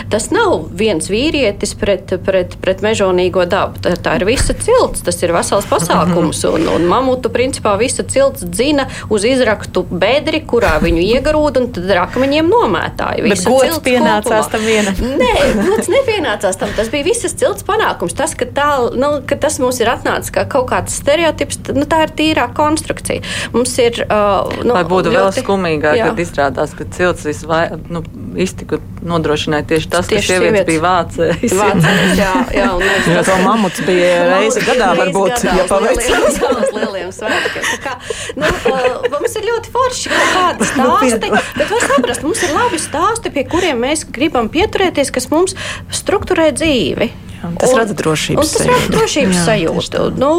Tas 0.09 0.31
nav 0.33 0.71
viens 0.79 1.11
vīrietis 1.13 1.75
pret, 1.79 2.15
pret, 2.25 2.55
pret 2.63 2.81
mežonīgo 2.85 3.45
dabu. 3.51 3.81
Tā, 3.85 3.93
tā 4.01 4.15
ir 4.21 4.25
visa 4.29 4.57
cilts, 4.57 5.03
tas 5.05 5.19
ir 5.21 5.35
vesels 5.37 5.69
pasākums. 5.69 6.41
Un, 6.49 6.69
un 6.73 6.87
mamutu 6.89 7.33
principā 7.35 7.75
visa 7.81 8.07
cilts 8.09 8.47
dzina 8.49 8.87
uz 9.13 9.27
izraktu 9.29 9.85
bedri, 9.91 10.41
kurā 10.49 10.77
viņu 10.83 11.05
iegrūda 11.19 11.65
un 11.65 11.69
tad 11.77 11.93
ar 11.93 12.05
akmeņiem 12.07 12.49
nomētāja. 12.49 13.27
Bet 13.29 13.45
gods 13.45 13.83
pienācās 13.85 14.49
kopumā. 14.49 14.53
tam 14.55 14.67
vienam. 14.69 15.05
Nē, 15.23 15.35
gods 15.69 15.93
nepienācās 15.93 16.61
tam. 16.63 16.73
Tas 16.79 16.93
bija 16.95 17.11
visas 17.11 17.37
cilts 17.39 17.67
panākums. 17.69 18.17
Tas, 18.17 18.37
ka, 18.39 18.49
tā, 18.57 18.71
nu, 18.97 19.19
ka 19.29 19.37
tas 19.41 19.61
mums 19.63 19.83
ir 19.83 19.93
atnācis 19.93 20.33
kā 20.35 20.47
kaut 20.49 20.71
kāds 20.73 20.97
stereotips, 21.03 21.58
nu, 21.77 21.85
tā 21.89 22.03
ir 22.07 22.15
tīrā 22.19 22.49
konstrukcija. 22.57 23.25
Mums 23.55 23.75
ir. 23.83 24.03
Uh, 24.07 24.49
nu, 24.63 24.75
Lai 24.77 24.85
būtu 24.89 25.13
ļoti, 25.13 25.19
vēl 25.19 25.31
skumīgāk, 25.43 25.99
jā. 25.99 26.09
kad 26.11 26.23
izrādās, 26.23 26.75
ka 26.79 26.87
cilts 26.95 27.27
visvairāk 27.29 27.91
nu, 27.93 28.03
iztiku 28.41 28.81
nodrošināja 29.09 29.67
tieši 29.73 29.91
tas, 29.93 30.09
tieši 30.11 30.27
ka 30.27 30.39
sievietes 30.39 30.69
bija 30.69 30.83
vācējas. 30.85 31.55
Vācējas, 31.59 32.15
jā, 32.19 32.33
jā, 32.57 32.71
un 32.75 32.85
mēs, 32.85 33.09
jo 33.15 33.25
to 33.29 33.37
mamuts 33.45 33.85
bija 33.87 34.11
reizi 34.33 34.65
gadā, 34.67 34.91
varbūt, 34.99 35.35
gadā, 35.37 35.55
ja 35.61 35.69
paveicās. 35.71 36.41
Lieliem 36.79 37.13
svētkiem. 37.19 37.71
Kā, 37.85 37.95
nu, 38.39 38.51
uh, 38.73 39.07
mums 39.15 39.39
ir 39.39 39.49
ļoti 39.49 39.73
forši 39.75 40.13
kaut 40.15 40.35
kādi 40.35 40.67
nu, 40.67 40.73
stāsti, 40.73 41.33
bet 41.61 41.73
var 41.77 41.87
saprast, 41.93 42.27
mums 42.27 42.45
ir 42.47 42.57
labi 42.57 42.83
stāsti, 42.83 43.35
pie 43.35 43.47
kuriem 43.51 43.81
mēs 43.87 44.05
gribam 44.15 44.51
pieturēties, 44.53 45.15
kas 45.15 45.31
mums 45.33 45.57
strukturē 46.01 46.51
dzīvi. 46.57 47.13
Jā, 47.49 47.59
tas 47.63 47.73
un, 47.73 47.81
rada 47.81 47.97
drošības 47.99 48.53
sajūtu. 48.53 48.59
Tas 48.59 48.71
rada 48.71 48.93
drošības 48.97 49.37
jā, 49.37 49.45
sajūtu. 49.49 50.05
Nu, 50.21 50.31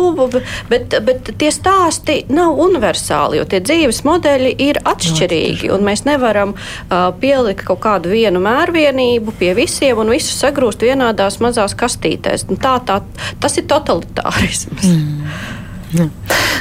bet, 0.71 0.97
bet 1.05 1.31
tie 1.41 1.51
stāsti 1.53 2.17
nav 2.33 2.59
universāli, 2.63 3.39
jo 3.39 3.47
tie 3.49 3.61
dzīves 3.63 4.03
modeļi 4.07 4.53
ir 4.69 4.81
atšķirīgi. 4.89 5.71
Mēs 5.85 6.05
nevaram 6.07 6.55
uh, 6.55 7.09
pielikt 7.21 7.65
kaut 7.69 7.81
kādu 7.85 8.13
vienu 8.13 8.41
mērvienību 8.43 9.35
pie 9.39 9.53
visiem 9.57 10.01
un 10.01 10.13
visus 10.13 10.37
sagrūst 10.41 10.85
vienādās 10.85 11.39
mazās 11.43 11.75
kastītēs. 11.79 12.47
Nu, 12.51 12.59
tā, 12.61 12.77
tā, 12.85 13.01
tas 13.41 13.57
ir 13.59 13.67
totalitārisms. 13.69 14.85
Mm. 14.89 15.58
Ja. 15.93 16.09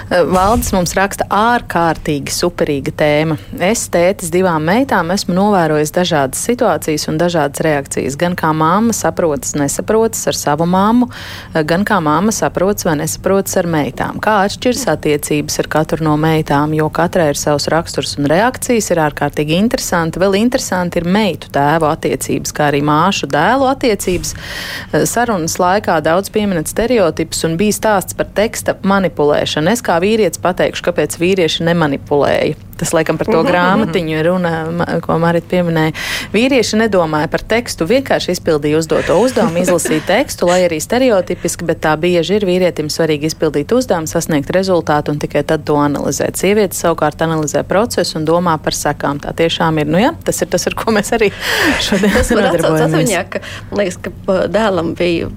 Valdis 0.08 0.70
mums 0.72 0.94
raksta 0.96 1.26
ārkārtīgi 1.28 2.32
superīga 2.32 2.92
tēma. 2.96 3.34
Es, 3.60 3.82
tētis, 3.92 4.30
divām 4.32 4.64
meitām 4.64 5.10
esmu 5.12 5.34
novērojis 5.36 5.92
dažādas 5.92 6.40
situācijas 6.48 7.04
un 7.10 7.18
dažādas 7.20 7.60
reakcijas. 7.64 8.16
Gan 8.16 8.32
kā 8.38 8.54
māma 8.56 8.94
saprotas, 8.96 9.52
nesaprotas 9.60 10.22
ar 10.30 10.38
savu 10.38 10.64
māmu, 10.70 11.10
gan 11.52 11.84
kā 11.88 11.98
māma 12.04 12.32
saprotas 12.32 12.88
vai 12.88 12.94
nesaprotas 13.02 13.58
ar 13.60 13.68
meitām. 13.68 14.16
Kā 14.24 14.38
atšķiras 14.46 14.86
attiecības 14.94 15.60
ar 15.60 15.68
katru 15.76 16.08
no 16.08 16.16
meitām, 16.20 16.72
jo 16.78 16.88
katrai 16.88 17.28
ir 17.34 17.40
savs 17.40 17.68
raksturs 17.68 18.16
un 18.16 18.30
reakcijas, 18.32 18.88
ir 18.94 19.02
ārkārtīgi 19.04 19.58
interesanti. 19.60 20.24
Vēl 20.24 20.38
interesanti 20.40 21.02
ir 21.02 21.08
meitu 21.18 21.52
tēvu 21.52 21.90
attiecības, 21.90 22.56
kā 22.56 22.70
arī 22.72 22.80
māšu 22.86 23.28
dēlu 23.28 23.68
attiecības. 23.74 24.32
Sarunas 25.12 25.60
laikā 25.60 26.00
daudz 26.08 26.32
pieminēt 26.32 26.72
stereotipus 26.72 27.44
un 27.44 27.60
bija 27.60 27.76
stāsts 27.76 28.16
par 28.16 28.32
teksta 28.32 28.78
manipulāciju 28.80 29.17
manipulēšana. 29.18 29.72
Es 29.72 29.82
kā 29.82 29.98
vīrietis 30.00 30.40
pateikšu, 30.42 30.84
kāpēc 30.88 31.18
vīrieši 31.18 31.66
nemanipulēja. 31.66 32.56
Tas, 32.78 32.92
laikam, 32.94 33.18
par 33.18 33.26
to 33.26 33.40
mhm. 33.40 33.48
grāmatiņu 33.48 34.18
runa, 34.22 34.50
ko 35.02 35.16
Marita 35.18 35.48
pieminēja. 35.50 35.96
Vīrieši 36.30 36.78
nedomāja 36.78 37.26
par 37.32 37.42
tekstu, 37.42 37.88
vienkārši 37.90 38.36
izpildīja 38.36 38.78
uzdoto 38.78 39.16
uzdevumu, 39.18 39.64
izlasīja 39.64 40.04
tekstu, 40.06 40.46
lai 40.46 40.60
arī 40.68 40.78
stereotipiski, 40.78 41.66
bet 41.66 41.82
tā 41.82 41.96
bieži 41.98 42.38
ir 42.38 42.46
vīrietim 42.46 42.86
svarīgi 42.86 43.32
izpildīt 43.32 43.74
uzdevumu, 43.74 44.06
sasniegt 44.06 44.54
rezultātu 44.54 45.10
un 45.10 45.18
tikai 45.18 45.42
tad 45.42 45.66
to 45.66 45.74
analizēt. 45.82 46.38
Sieviete 46.38 46.78
savukārt 46.78 47.26
analizē 47.26 47.64
procesu 47.66 48.20
un 48.20 48.30
domā 48.30 48.54
par 48.62 48.78
sekām. 48.78 49.18
Tā 49.26 49.34
tiešām 49.34 49.82
ir, 49.82 49.90
nu 49.90 49.98
jā, 49.98 50.14
tas 50.22 50.38
ir 50.46 50.54
tas, 50.54 50.70
ar 50.70 50.78
ko 50.78 50.94
mēs 50.94 51.10
arī 51.18 51.32
šodien. 51.88 52.14
Tas 52.14 52.30
atceros, 52.30 53.14
ka, 53.34 53.42
liekas, 53.74 54.02
ka 54.06 54.42
dēlam 54.54 54.94
bija 54.94 55.32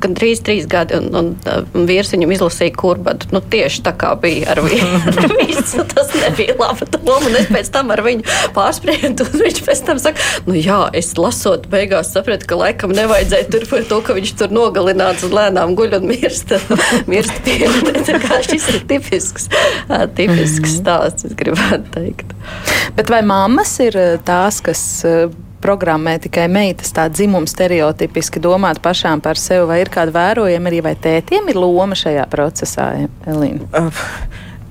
gan 0.00 0.14
trīs, 0.16 0.40
gadi, 0.70 0.96
un, 0.98 1.08
un, 1.16 1.30
un 1.76 1.86
vīrs 1.88 2.12
viņam 2.14 2.32
izlasīja 2.34 2.74
kurbadu. 2.78 3.28
Nu, 3.34 3.42
tieši 3.52 3.82
tā 3.86 3.92
kā 3.98 4.12
bija 4.20 4.54
ar 4.54 4.62
visu. 4.66 5.84
Tas 5.90 6.12
nebija 6.16 6.56
labi 6.60 6.88
doma, 6.96 7.28
un 7.28 7.38
es 7.40 7.50
pēc 7.50 7.70
tam 7.74 7.92
ar 7.94 8.02
viņu 8.06 8.26
pārspriedu, 8.56 9.26
un 9.26 9.44
viņš 9.44 9.62
pēc 9.66 9.84
tam 9.88 10.00
saka, 10.02 10.24
nu 10.48 10.56
jā, 10.58 10.80
es 10.96 11.12
lasot, 11.20 11.68
beigās 11.72 12.12
sapratu, 12.14 12.48
ka 12.50 12.58
laikam 12.60 12.94
nevajadzēja 12.96 13.50
turpināt 13.52 13.90
to, 13.90 14.00
ka 14.06 14.16
viņš 14.16 14.34
tur 14.40 14.54
nogalināts 14.54 15.26
un 15.26 15.36
lēnām 15.36 15.76
guļ 15.78 16.00
un 16.00 16.08
mirst. 16.10 16.56
mirst. 17.10 17.52
Tā 18.10 18.18
kā 18.22 18.40
šis 18.46 18.66
ir 18.72 18.80
tipisks, 18.90 19.50
tipisks 20.16 20.64
mhm. 20.64 20.78
stāsts, 20.80 21.28
es 21.28 21.36
gribētu 21.38 21.94
teikt. 21.94 22.34
Bet 22.96 23.12
vai 23.12 23.22
mammas 23.26 23.76
ir 23.84 23.96
tās, 24.26 24.60
kas 24.64 24.82
programmē 25.70 26.16
tikai 26.24 26.48
meitas, 26.50 26.90
tā 26.96 27.06
dzimuma 27.12 27.46
stereotipiski 27.50 28.42
domāt 28.42 28.82
pašām 28.82 29.22
par 29.22 29.38
sevi, 29.38 29.68
vai 29.70 29.80
ir 29.84 29.92
kāda 29.92 30.14
vērojama 30.16 30.70
arī, 30.70 30.82
vai 30.88 30.96
tētiem 30.98 31.50
ir 31.52 31.60
loma 31.60 31.98
šajā 31.98 32.26
procesā, 32.32 32.90
Elīna? 33.30 33.68
Uh, 33.70 34.04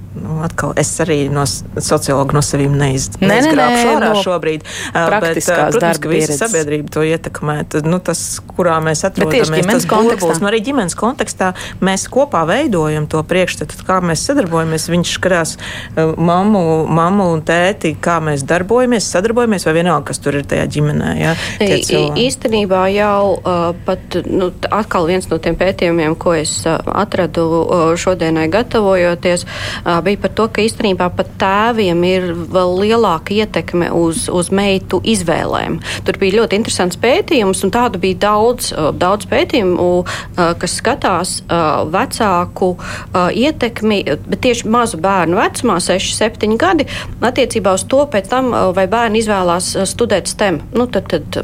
Nu, 0.10 0.40
atkal, 0.42 0.74
es 0.80 0.90
arī 1.04 1.28
no 1.30 1.44
sociologa 1.46 2.34
no 2.34 2.42
saviem 2.42 2.74
neiz, 2.74 3.12
neizgrābšu 3.22 3.92
ārā 3.92 4.08
no 4.10 4.22
šobrīd. 4.24 4.64
Bet, 4.96 5.38
protams, 5.46 6.00
ka 6.02 6.10
visa 6.10 6.38
sabiedrība 6.40 6.90
to 6.96 7.04
ietekmē. 7.06 7.60
Tad, 7.70 7.86
nu, 7.86 8.00
tas, 8.02 8.24
kurā 8.50 8.80
mēs 8.82 9.06
atrodamies, 9.06 9.52
tas 9.70 9.86
burbulis, 9.90 10.42
nu, 10.42 10.50
arī 10.50 10.64
ģimenes 10.66 10.98
kontekstā 10.98 11.52
mēs 11.86 12.08
kopā 12.10 12.42
veidojam 12.50 13.06
to 13.12 13.22
priekšstatu, 13.22 13.78
kā 13.86 14.00
mēs 14.02 14.24
sadarbojamies. 14.26 14.88
Viņš 14.90 15.14
skatās 15.20 15.54
mammu, 15.96 16.64
mammu 16.90 17.30
un 17.36 17.46
tēti, 17.46 17.94
kā 18.02 18.18
mēs 18.24 18.48
darbojamies, 18.50 19.12
sadarbojamies, 19.14 19.68
vai 19.70 19.76
vienalga, 19.78 20.10
kas 20.10 20.24
tur 20.26 20.40
ir 20.42 20.50
tajā 20.50 20.66
ģimenē. 20.74 21.14
Ja, 21.22 21.36
Īstenībā 22.20 22.82
jau 22.96 23.38
uh, 23.38 23.70
pat 23.86 24.20
nu, 24.26 24.50
atkal 24.74 25.06
viens 25.10 25.30
no 25.30 25.38
tiem 25.38 25.58
pētījumiem, 25.60 26.18
ko 26.20 26.34
es 26.38 26.58
uh, 26.66 26.80
atradu 26.98 27.46
uh, 27.62 27.88
šodienai 28.00 28.50
gatavojoties, 28.52 29.46
uh, 29.46 29.99
bija 30.06 30.20
par 30.24 30.34
to, 30.38 30.48
ka 30.54 30.64
īstenībā 30.66 31.10
pat 31.18 31.32
tēviem 31.42 32.04
ir 32.08 32.28
vēl 32.52 32.76
lielāka 32.84 33.34
ietekme 33.36 33.92
uz, 33.96 34.28
uz 34.32 34.52
meitu 34.56 35.02
izvēlēm. 35.04 35.80
Tur 36.08 36.20
bija 36.22 36.40
ļoti 36.42 36.60
interesants 36.60 37.00
pētījums, 37.00 37.64
un 37.66 37.74
tādu 37.76 38.02
bija 38.02 38.20
daudz, 38.26 38.72
daudz 39.00 39.30
pētījumu, 39.30 39.88
kas 40.36 40.78
skatās 40.82 41.36
vecāku 41.94 42.74
ietekmi, 43.16 44.02
bet 44.30 44.44
tieši 44.46 44.70
mazu 44.72 45.00
bērnu 45.04 45.40
vecumā, 45.40 45.80
6, 45.84 46.14
7 46.20 46.60
gadi, 46.60 46.88
attiecībā 47.22 47.76
uz 47.78 47.88
to, 47.90 48.06
tam, 48.30 48.52
vai 48.76 48.88
bērni 48.92 49.24
izvēlās 49.24 49.74
studēt 49.90 50.30
STEM. 50.32 50.62
Nu, 50.76 50.88
tad, 50.92 51.10
tad, 51.12 51.42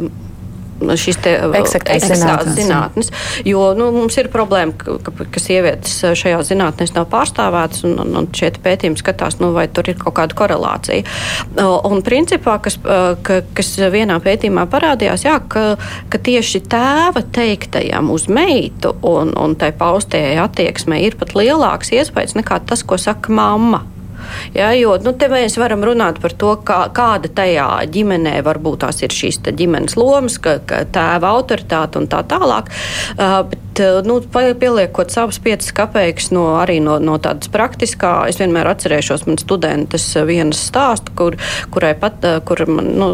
šīs 0.81 1.19
eksaktās 1.25 2.05
zinātnes. 2.09 2.55
zinātnes. 2.57 3.11
Jo 3.47 3.69
nu, 3.77 3.89
mums 3.95 4.17
ir 4.19 4.29
problēma, 4.33 4.75
ka, 4.77 4.97
ka 5.01 5.41
sievietes 5.41 5.97
šajās 6.19 6.51
zinātnēs 6.51 6.95
nav 6.95 7.07
pārstāvētas, 7.11 7.85
un, 7.87 7.97
un, 8.03 8.13
un 8.21 8.29
šie 8.35 8.51
pētījumi 8.63 8.99
skatās, 8.99 9.39
nu, 9.41 9.51
vai 9.55 9.67
tur 9.71 9.89
ir 9.91 9.99
kaut 10.01 10.17
kāda 10.19 10.37
korelācija. 10.37 11.05
Un 11.89 12.03
principā, 12.05 12.57
kas, 12.63 12.77
ka, 12.81 13.41
kas 13.55 13.73
vienā 13.93 14.19
pētījumā 14.23 14.67
parādījās, 14.71 15.25
jā, 15.27 15.39
ka, 15.49 15.65
ka 16.11 16.21
tieši 16.21 16.63
tēva 16.71 17.23
teiktajam 17.35 18.11
uz 18.13 18.27
meitu 18.31 18.95
un, 19.05 19.35
un 19.39 19.57
tai 19.59 19.71
paustējai 19.75 20.39
attieksmei 20.43 21.05
ir 21.07 21.19
pat 21.19 21.35
lielāks 21.37 21.93
iespējas 21.95 22.37
nekā 22.39 22.61
tas, 22.67 22.83
ko 22.83 22.99
saka 23.01 23.33
mamma. 23.33 23.85
Ja, 24.55 24.71
jo 24.77 24.95
nu, 25.03 25.15
te 25.17 25.29
mēs 25.31 25.57
varam 25.61 25.83
runāt 25.85 26.21
par 26.23 26.35
to, 26.37 26.55
kā, 26.67 26.85
kāda 26.95 27.31
tajā 27.41 27.67
ģimenē 27.91 28.37
varbūt 28.45 28.83
tās 28.85 29.01
ir 29.05 29.15
šīs 29.15 29.41
ģimenes 29.45 29.97
lomas, 29.99 30.39
ka, 30.41 30.57
ka 30.67 30.83
tēva 30.95 31.35
autoritāte 31.35 32.01
un 32.01 32.09
tā 32.11 32.23
tālāk. 32.29 32.71
Uh, 33.15 33.41
bet 33.51 33.64
bet 33.75 34.05
nu, 34.05 34.21
pieliekot 34.59 35.11
savus 35.11 35.39
piecas 35.39 35.71
kapeikas 35.71 36.31
no, 36.31 36.45
arī 36.59 36.79
no, 36.83 36.97
no 36.99 37.17
tādas 37.19 37.49
praktiskā, 37.51 38.27
es 38.29 38.39
vienmēr 38.39 38.67
atcerēšos 38.71 39.25
man 39.27 39.39
studentes 39.41 40.05
vienas 40.27 40.61
stāstu, 40.69 41.11
kur, 41.15 41.37
kurai 41.73 41.93
pat, 41.99 42.23
kur 42.45 42.65
man, 42.69 42.91
nu, 42.99 43.09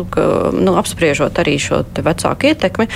nu, 0.54 0.76
apspriežot 0.80 1.40
arī 1.42 1.58
šo 1.62 1.82
vecāku 1.98 2.52
ietekmi, 2.52 2.88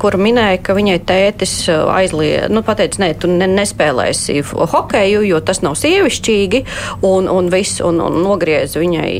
kur 0.00 0.18
minēja, 0.20 0.60
ka 0.62 0.76
viņai 0.76 0.98
tētis 1.08 1.54
aizliedz, 1.70 2.52
nu, 2.52 2.62
pateica, 2.66 3.02
nē, 3.04 3.12
tu 3.20 3.30
ne, 3.32 3.48
nespēlēsi 3.58 4.42
hokeju, 4.44 5.24
jo 5.28 5.40
tas 5.40 5.62
nav 5.64 5.78
sievišķīgi, 5.80 6.64
un, 7.06 7.30
un 7.32 7.50
viss, 7.52 7.82
un, 7.84 8.02
un 8.04 8.20
nogriez 8.24 8.76
viņai, 8.78 9.12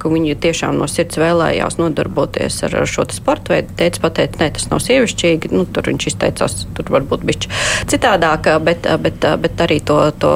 ka 0.00 0.12
viņa 0.12 0.38
tiešām 0.42 0.80
no 0.80 0.88
sirds 0.90 1.20
vēlējās 1.20 1.78
nodarboties 1.80 2.62
ar 2.66 2.80
šo 2.88 3.06
sporta 3.14 3.54
veidu. 3.54 3.74
Tētis 3.78 4.02
pateica, 4.02 4.40
nē, 4.42 4.50
tas 4.56 4.68
nav 4.70 4.82
sievišķīgi, 4.84 5.52
nu, 5.54 5.64
tur 5.70 5.90
viņš 5.90 6.08
izteicās, 6.10 6.64
tur 6.74 6.88
varbūt 7.04 7.28
bišķi 7.28 7.52
citādāk, 7.92 8.50
bet, 8.64 8.88
bet, 9.04 9.28
bet 9.44 9.64
arī 9.64 9.78
to, 9.84 10.00
to 10.18 10.32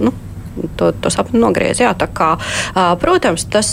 nu, 0.00 0.14
to, 0.76 0.90
to 0.92 1.12
sapni 1.12 1.40
nogriez. 1.40 1.80
Jā, 1.80 1.94
kā, 1.94 2.34
protams, 3.00 3.46
tas, 3.52 3.70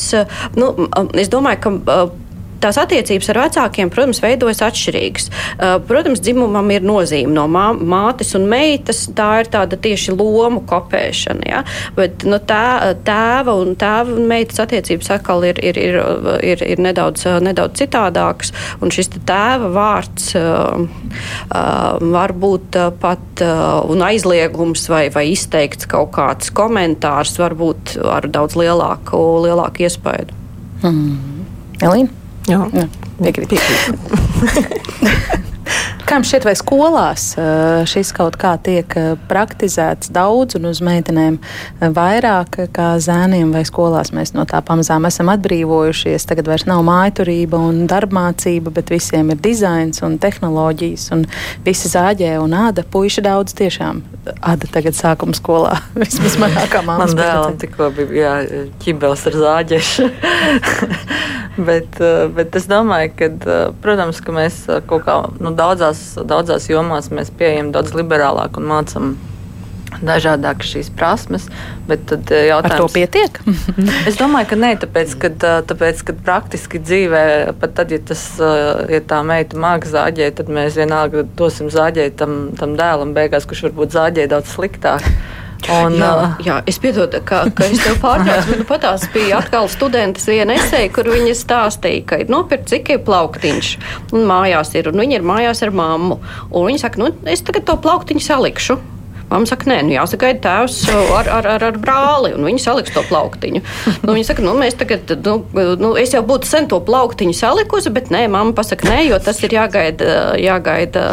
nu, 0.59 0.71
es 1.17 1.32
domāju, 1.34 1.63
ka 1.63 2.07
tās 2.64 2.80
attiecības 2.82 3.30
ar 3.34 3.41
vecākiem, 3.45 3.91
protams, 3.93 4.22
veidojas 4.24 4.64
atšķirīgas. 4.68 5.30
Uh, 5.58 5.76
protams, 5.88 6.22
dzimumam 6.24 6.72
ir 6.74 6.86
nozīme 6.86 7.34
no 7.34 7.47
mā, 7.51 7.70
mātes 7.78 8.34
un 8.38 8.47
meitas. 8.49 9.05
Tā 9.18 9.30
ir 9.43 9.51
tāda 9.53 9.80
tieši 9.82 10.16
lomu 10.18 10.64
kopēšana. 10.68 11.47
Ja? 11.47 11.64
Bet 11.97 12.26
no 12.28 12.38
nu, 12.38 12.41
tā, 12.47 12.93
tēva 13.08 13.55
un 13.62 13.76
tēva 13.80 14.16
un 14.18 14.28
meitas 14.30 14.62
attiecības 14.64 15.12
atkal 15.18 15.45
ir, 15.47 15.62
ir, 15.64 15.80
ir, 15.80 15.99
ir, 16.45 16.64
ir 16.76 16.84
nedaudz, 16.84 17.26
nedaudz 17.45 17.82
citādākas. 17.82 18.53
Un 18.82 18.93
šis 18.93 19.12
tēva 19.18 19.72
vārds 19.74 20.32
uh, 20.39 20.84
uh, 20.84 21.97
var 22.18 22.36
būt 22.38 22.78
pat 23.01 23.41
un 23.41 24.01
aizliegums 24.05 24.88
vai, 24.91 25.08
vai 25.14 25.28
izteikts 25.32 25.89
kaut 25.89 26.14
kāds 26.18 26.51
komentārs, 26.55 27.36
varbūt 27.41 27.97
ar 28.01 28.28
daudz 28.34 28.58
lielāku, 28.60 29.20
lielāku 29.45 29.86
iespēju. 29.88 30.38
Mm. 30.86 31.18
Elīna? 31.86 32.26
Jā, 32.48 32.62
Jā 33.20 33.52
piekrīt. 33.52 35.43
Kam 36.08 36.24
šķiet, 36.24 36.45
vai 36.47 36.53
skolās 36.55 37.24
šis 37.91 38.14
kaut 38.16 38.38
kā 38.39 38.53
tiek 38.64 38.93
praktizēts 39.28 40.08
daudz 40.16 40.55
un 40.55 40.70
uz 40.70 40.80
meitenēm 40.80 41.36
vairāk 41.82 42.62
kā 42.72 42.86
zēniem, 43.03 43.49
vai 43.51 43.66
skolās 43.68 44.14
mēs 44.16 44.32
no 44.32 44.45
tā 44.47 44.62
pamazām 44.64 45.03
esam 45.10 45.28
atbrīvojušies? 45.34 46.24
Tagad 46.30 46.47
vairs 46.47 46.64
nav 46.70 46.86
mājturība 46.88 47.60
un 47.60 47.84
darbmācība, 47.91 48.72
bet 48.78 48.93
visiem 48.95 49.34
ir 49.36 49.41
dizains 49.43 49.99
un 50.08 50.16
tehnoloģijas 50.24 51.10
un 51.18 51.26
visi 51.68 51.91
zāģē 51.91 52.38
un 52.39 52.55
āda. 52.55 52.88
Puiši 52.88 53.26
daudz 53.28 53.58
tiešām 53.60 53.99
āda 54.39 54.72
tagad 54.72 54.95
sākuma 54.95 55.36
skolā. 55.36 55.76
Vismaz 55.99 56.39
manākā 56.39 56.86
māmas. 56.88 57.18
Man 57.18 57.20
dēlam 57.20 57.60
tikko 57.60 57.91
bija 57.99 58.16
jā, 58.39 58.64
ķibels 58.86 59.28
ar 59.28 59.41
zāģešu. 59.43 60.08
bet, 61.68 61.99
bet 62.36 62.55
es 62.55 62.68
domāju, 62.70 63.14
ka, 63.18 63.30
protams, 63.84 64.24
ka 64.24 64.36
mēs 64.36 64.64
kaut 64.89 65.05
kā 65.08 65.20
nu, 65.41 65.51
daudzās 65.58 65.97
daudzās, 65.98 66.28
daudzās 66.28 66.70
jomās 66.70 67.10
mēs 67.12 67.32
pieejam 67.38 67.72
daudz 67.76 67.95
liberālāk 67.98 68.58
un 68.60 68.70
mācām 68.70 69.16
dažādākas 70.04 70.70
šīs 70.74 70.89
prasmes. 70.93 71.48
Bet 71.88 72.04
tad 72.10 72.30
eh, 72.32 72.50
jautājums, 72.50 72.76
Ar 72.76 72.82
to 72.84 72.88
pietiek? 72.93 73.39
es 74.10 74.20
domāju, 74.20 74.50
ka 74.52 74.60
nē, 74.60 74.72
tāpēc, 74.84 75.16
kad, 75.22 75.45
eh, 75.48 75.62
tāpēc, 75.70 76.04
kad 76.10 76.20
praktiski 76.26 76.82
dzīvē, 76.84 77.24
pat 77.62 77.74
tad, 77.80 77.93
ja, 77.95 78.02
tas, 78.04 78.26
eh, 78.38 78.98
ja 78.98 79.02
tā 79.02 79.22
meita 79.26 79.58
māca 79.58 79.89
zāģēt, 79.89 80.38
tad 80.41 80.52
mēs 80.54 80.78
vienalga 80.78 81.26
dosim 81.39 81.72
zāģēt 81.74 82.18
tam, 82.20 82.38
tam 82.60 82.76
dēlam 82.80 83.16
beigās, 83.18 83.48
kurš 83.48 83.70
varbūt 83.70 83.95
zāģē 83.95 84.28
daudz 84.36 84.54
sliktāk. 84.54 85.08
Un, 85.68 85.95
jā, 85.97 86.10
jā, 86.45 86.58
es 86.70 86.78
piedodu, 86.80 87.20
ka, 87.28 87.41
ka 87.55 87.66
es 87.68 87.82
tev 87.82 87.97
pārtraucu, 88.03 88.53
bet 88.53 88.68
patās 88.70 89.08
bija 89.14 89.41
atkal 89.41 89.68
studentes 89.72 90.28
viena 90.30 90.55
esēja, 90.55 90.91
kur 90.95 91.10
viņa 91.12 91.34
stāstīja, 91.36 92.03
ka 92.08 92.22
ir 92.22 92.32
nopirkt 92.32 92.70
cikai 92.72 92.99
plauktiņš, 93.03 93.72
un 94.16 94.28
mājās 94.30 94.76
ir, 94.78 94.91
un 94.91 95.01
viņa 95.01 95.20
ir 95.20 95.26
mājās 95.28 95.64
ar 95.66 95.74
mammu, 95.76 96.20
un 96.51 96.70
viņa 96.70 96.84
saka, 96.86 97.01
nu, 97.01 97.12
es 97.28 97.43
tagad 97.47 97.68
to 97.68 97.76
plauktiņu 97.84 98.24
salikšu. 98.24 98.78
Mamma 99.28 99.49
saka, 99.49 99.67
nē, 99.67 99.82
nu 99.84 99.91
jāsagaida 99.91 100.39
tēvs 100.45 100.75
ar, 100.88 101.28
ar, 101.28 101.47
ar, 101.57 101.63
ar 101.67 101.78
brāli, 101.84 102.32
un 102.38 102.45
viņi 102.47 102.61
saliks 102.63 102.93
to 102.95 103.01
plauktiņu. 103.09 103.59
Nu, 104.05 104.13
viņa 104.15 104.30
saka, 104.30 104.43
nu, 104.45 104.53
mēs 104.55 104.78
tagad, 104.80 105.11
nu, 105.25 105.34
nu, 105.82 105.89
es 105.99 106.13
jau 106.15 106.21
būtu 106.23 106.47
sen 106.47 106.69
to 106.71 106.80
plauktiņu 106.88 107.36
salikusi, 107.36 107.91
bet 107.91 108.07
nē, 108.13 108.23
mamma 108.32 108.55
pasaka, 108.55 108.88
nē, 108.88 109.01
jo 109.09 109.19
tas 109.23 109.41
ir 109.43 109.51
jāgaida, 109.57 110.38
jāgaida 110.39 111.03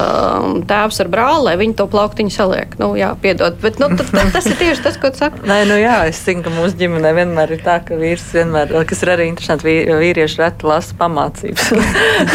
um, 0.44 0.60
tēvs 0.68 1.02
ar 1.02 1.10
brāli, 1.10 1.42
lai 1.48 1.56
viņi 1.58 1.74
to 1.80 1.88
plauktiņu 1.90 2.34
saliek. 2.36 2.76
Nu, 2.78 2.92
jā, 2.98 3.10
piedod, 3.18 3.58
bet 3.64 3.82
nu, 3.82 3.90
tad, 3.98 4.12
tad, 4.14 4.30
tas 4.36 4.46
ir 4.46 4.54
tieši 4.62 4.86
tas, 4.86 5.00
ko 5.02 5.10
tu 5.10 5.24
saki. 5.24 5.42
Nē, 5.50 5.58
nu 5.66 5.80
jā, 5.80 5.98
es 6.12 6.22
zinu, 6.22 6.46
ka 6.46 6.54
mūsu 6.54 6.78
ģimenē 6.84 7.14
vienmēr 7.18 7.56
ir 7.58 7.66
tā, 7.66 7.80
ka 7.82 7.98
vīrs 7.98 8.28
vienmēr, 8.36 8.76
kas 8.86 9.02
ir 9.02 9.14
arī 9.16 9.28
interesanti, 9.32 9.74
vīrieši 9.90 10.38
reti 10.44 10.70
lasa 10.70 10.94
pamācības. 11.02 11.66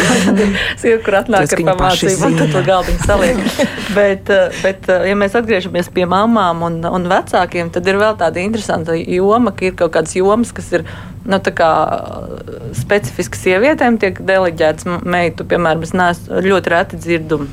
Sieviete, 0.82 1.00
kur 1.08 1.20
atnāk 1.22 1.56
ar 1.56 1.66
pamācībām, 1.72 2.38
tad 2.42 2.52
to 2.52 2.64
galdiņu 2.68 3.08
saliek. 3.08 3.42
bet, 3.96 4.28
uh, 4.28 4.60
bet, 4.60 4.92
uh, 4.92 5.08
ja 5.08 5.16
mēs 5.16 5.40
atgriežamies 5.40 5.69
atgriežamies 5.70 5.90
pie 5.94 6.06
mamām 6.06 6.62
un, 6.62 6.80
un 6.84 7.06
vecākiem, 7.08 7.70
tad 7.70 7.86
ir 7.86 7.98
vēl 7.98 8.16
tāda 8.18 8.40
interesanta 8.42 8.94
joma, 8.94 9.52
ka 9.52 9.66
ir 9.66 9.76
kaut 9.76 9.92
kādas 9.94 10.16
jomas, 10.16 10.52
kas 10.52 10.72
ir 10.72 10.84
nu, 11.24 11.38
specifiski 12.74 13.38
sievietēm, 13.38 13.98
tiek 13.98 14.20
deleģēts 14.20 14.86
meitu. 15.04 15.44
Piemēram, 15.44 15.82
es 15.82 15.94
neesmu 15.94 16.42
ļoti 16.42 16.70
reti 16.70 17.00
dzirdu 17.00 17.46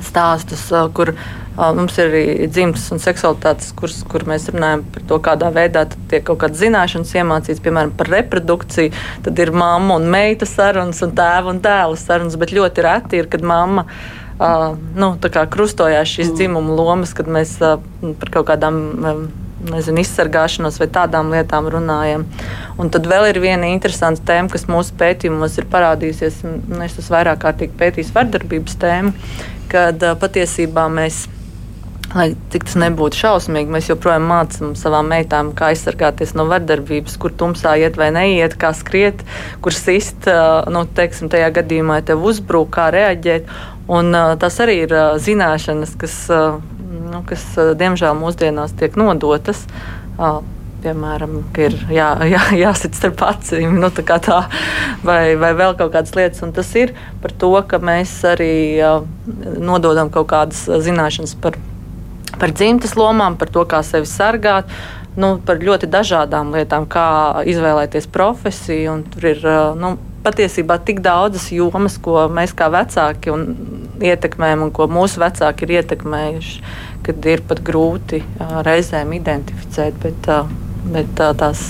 stāstus, 0.00 0.68
kur 0.94 1.14
mums 1.56 1.96
ir 1.98 2.08
arī 2.08 2.46
dzimtas 2.48 2.86
un 2.94 3.00
seksualitātes 3.02 3.72
kurs, 3.76 4.02
kur 4.08 4.24
mēs 4.28 4.48
runājam 4.52 4.84
par 4.94 5.02
to, 5.08 5.18
kādā 5.20 5.50
veidā 5.52 5.84
tiek 6.08 6.24
kaut 6.24 6.40
kādas 6.44 6.62
zināšanas 6.62 7.12
iemācītas, 7.18 7.62
piemēram, 7.64 7.92
par 7.98 8.08
reprodukciju. 8.12 8.94
Tad 9.26 9.42
ir 9.42 9.52
mamma 9.52 9.98
un 9.98 10.08
meita 10.12 10.48
sarunas 10.48 11.02
un 11.04 11.12
tēva 11.16 11.52
un 11.52 11.60
dēla 11.64 11.98
sarunas, 12.00 12.38
bet 12.40 12.54
ļoti 12.54 12.86
reti 12.86 13.20
ir, 13.20 13.30
kad 13.32 13.44
mamma 13.44 13.86
ir 13.88 14.20
uh, 14.40 14.74
nu, 14.96 15.12
krustojās 15.52 16.08
šīs 16.08 16.32
mm. 16.32 16.36
dzimuma 16.38 16.74
lomas, 16.76 17.14
kad 17.16 17.28
mēs 17.30 17.56
uh, 17.62 17.78
par 18.20 18.32
kaut 18.38 18.48
kādām 18.50 18.80
um, 18.96 19.24
nezinu, 19.68 20.00
izsargāšanos 20.00 20.78
vai 20.80 20.88
tādām 20.92 21.32
lietām 21.34 21.68
runājam. 21.72 22.24
Un 22.80 22.92
tad 22.92 23.08
vēl 23.10 23.30
ir 23.30 23.40
viena 23.42 23.68
interesanta 23.74 24.32
tēma, 24.32 24.52
kas 24.52 24.68
mūsu 24.70 24.96
pētījumos 25.00 25.58
ir 25.60 25.68
parādījusies. 25.72 26.40
Es 26.86 26.96
esmu 27.02 27.16
vairāk 27.16 27.42
kārtīgi 27.44 27.76
pētījis 27.80 28.14
vardarbības 28.16 28.80
tēmu, 28.80 29.12
kad 29.72 30.00
uh, 30.06 30.16
patiesībā 30.20 30.88
mēs. 30.92 31.26
Lai 32.10 32.32
cik 32.50 32.64
tas 32.66 32.74
nebūtu 32.74 33.14
šausmīgi, 33.20 33.70
mēs 33.70 33.86
joprojām 33.86 34.24
mācām 34.26 34.72
savām 34.74 35.12
meitām, 35.12 35.52
kā 35.54 35.68
aizsargāties 35.70 36.32
no 36.34 36.42
vardarbības, 36.50 37.14
kur 37.22 37.30
tumsā 37.38 37.76
iet 37.78 38.00
vai 38.00 38.08
neiet, 38.10 38.56
kā 38.58 38.72
skriet, 38.74 39.22
kur 39.62 39.76
sist, 39.76 40.26
nu, 40.74 40.82
teiksim, 40.98 41.30
tajā 41.30 41.52
gadījumā, 41.60 42.00
tev 42.08 42.26
uzbrūk, 42.26 42.72
kā 42.74 42.88
reaģēt. 42.96 43.54
Un, 43.90 44.14
tas 44.38 44.60
arī 44.62 44.84
ir 44.84 44.94
zināšanas, 45.18 45.96
kas, 45.98 46.14
nu, 46.30 47.24
kas 47.26 47.42
diemžēl 47.80 48.14
mūsdienās 48.18 48.76
tiek 48.78 48.94
nodotas. 49.00 49.64
Piemēram, 50.80 51.40
ir 51.60 51.74
jā, 51.92 52.06
jā, 52.30 52.40
jāsit 52.62 52.94
starp 52.96 53.24
acīm, 53.26 53.74
nu, 53.82 53.90
tā 53.92 54.16
tā, 54.22 54.38
vai, 55.04 55.34
vai 55.40 55.50
vēl 55.58 55.74
kaut 55.80 55.90
kādas 55.96 56.14
lietas. 56.16 56.44
Un 56.46 56.54
tas 56.56 56.70
ir 56.78 56.94
par 57.20 57.34
to, 57.34 57.50
ka 57.66 57.82
mēs 57.82 58.14
arī 58.30 58.78
nododam 59.58 60.12
kaut 60.14 60.30
kādas 60.30 60.62
zināšanas 60.86 61.34
par, 61.42 61.58
par 62.38 62.54
dzimtas 62.54 62.94
lomām, 62.96 63.36
par 63.40 63.50
to, 63.52 63.66
kā 63.68 63.82
sevi 63.84 64.08
sargāt. 64.08 64.70
Nu, 65.18 65.34
par 65.42 65.58
ļoti 65.58 65.90
dažādām 65.90 66.54
lietām, 66.54 66.86
kā 66.88 67.42
izvēlēties 67.50 68.06
profesiju. 68.14 69.00
Tur 69.10 69.26
ir 69.32 69.42
nu, 69.76 69.96
patiesībā 70.24 70.78
tik 70.84 71.00
daudzas 71.04 71.48
jomas, 71.54 71.96
ko 72.02 72.26
mēs 72.32 72.52
kā 72.56 72.68
vecāki 72.72 73.32
ietekmējam 74.10 74.66
un 74.66 74.74
ko 74.74 74.88
mūsu 74.90 75.22
vecāki 75.22 75.66
ir 75.66 75.78
ietekmējuši, 75.80 76.60
kad 77.06 77.32
ir 77.32 77.44
pat 77.48 77.64
grūti 77.64 78.22
reizēm 78.66 79.16
identificēt. 79.16 79.96
Bet, 80.02 80.30
bet 80.92 81.24
tās, 81.40 81.62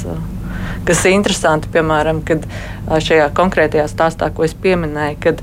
kas 0.88 1.04
ir 1.06 1.14
interesanti, 1.14 1.70
piemēram, 1.70 2.22
kad 2.26 2.46
šajā 2.90 3.28
konkrētajā 3.38 3.86
stāstā, 3.90 4.32
ko 4.34 4.42
es 4.46 4.54
pieminēju, 4.58 5.20
kad 5.22 5.42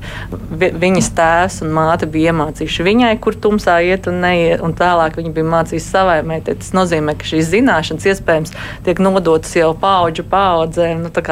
viņas 0.84 1.10
tēvs 1.16 1.58
un 1.64 1.72
māte 1.78 2.08
bija 2.12 2.34
iemācījuši 2.34 2.86
viņai, 2.90 3.14
kur 3.24 3.38
tumsā 3.40 3.78
iet 3.88 4.10
un 4.10 4.20
neiet, 4.24 4.60
un 4.64 4.76
tālāk 4.76 5.16
viņa 5.20 5.32
bija 5.36 5.48
mācījusi 5.56 5.88
savai 5.88 6.20
meitai. 6.28 6.58
Tas 6.60 6.76
nozīmē, 6.76 7.16
ka 7.16 7.32
šīs 7.32 7.48
zināšanas 7.54 8.08
iespējams 8.12 8.54
tiek 8.84 9.00
nodotas 9.00 9.56
jau 9.56 9.72
paudžu 9.80 10.28
paudzēm. 10.28 11.06
Nu, 11.06 11.14
tā 11.14 11.24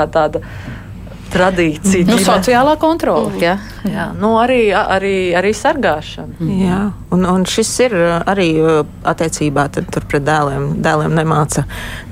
tradīcija. 1.36 2.08
Nu, 2.08 2.18
sociālā 2.22 2.76
kontrole. 2.80 3.30
Mm. 3.34 3.42
Jā, 3.44 3.56
jā. 3.92 4.08
Nu, 4.18 4.34
arī, 4.42 4.60
arī, 4.76 5.14
arī 5.38 5.52
sargāšana. 5.56 6.38
Mm. 6.40 6.60
Jā. 6.64 6.82
Un, 7.14 7.26
un 7.30 7.46
šis 7.48 7.72
ir 7.86 7.96
uh, 7.96 8.18
arī 8.26 8.50
uh, 8.60 8.82
attiecībā 9.06 9.68
pret 9.76 10.22
dēliem. 10.26 10.72
Dēliem 10.84 11.16
nemāca 11.16 11.66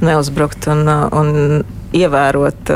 neuzbrukt 0.05 0.69
un, 0.73 0.85
uh, 0.89 1.07
un 1.15 1.65
ievērot 1.95 2.75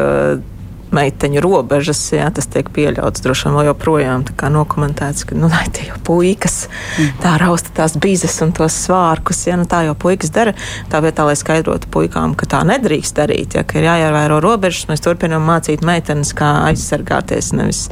meiteņu 0.95 1.43
robežas. 1.45 2.01
Jā, 2.15 2.29
tas 2.35 2.49
tiek 2.51 2.69
pieļauts 2.75 3.25
droši 3.25 3.49
vien 3.49 3.57
vēl 3.59 3.71
joprojām 3.71 4.27
nokomentēts, 4.55 5.27
ka 5.29 5.39
nu, 5.39 5.51
tie 5.75 5.89
jau 5.91 5.99
puikas 6.05 6.69
mm. 6.69 7.19
tā 7.23 7.35
rausta 7.41 7.75
tās 7.81 7.97
bizes 8.01 8.37
un 8.45 8.55
tos 8.57 8.77
svārkus. 8.87 9.45
Jā, 9.49 9.59
nu, 9.61 9.67
tā 9.69 9.85
jau 9.89 9.97
puikas 9.99 10.33
dara. 10.35 10.55
Tā 10.93 11.03
vietā, 11.05 11.27
lai 11.29 11.37
skaidrotu 11.39 11.91
puikām, 11.93 12.37
ka 12.39 12.49
tā 12.51 12.63
nedrīkst 12.69 13.19
darīt, 13.19 13.59
ja, 13.59 13.65
ka 13.67 13.81
ir 13.81 13.89
jāievēro 13.89 14.41
robežas, 14.45 14.89
mēs 14.91 15.05
turpinām 15.05 15.45
mācīt 15.49 15.85
meitenes, 15.87 16.35
kā 16.37 16.55
aizsargāties. 16.71 17.53
Nevis, 17.59 17.87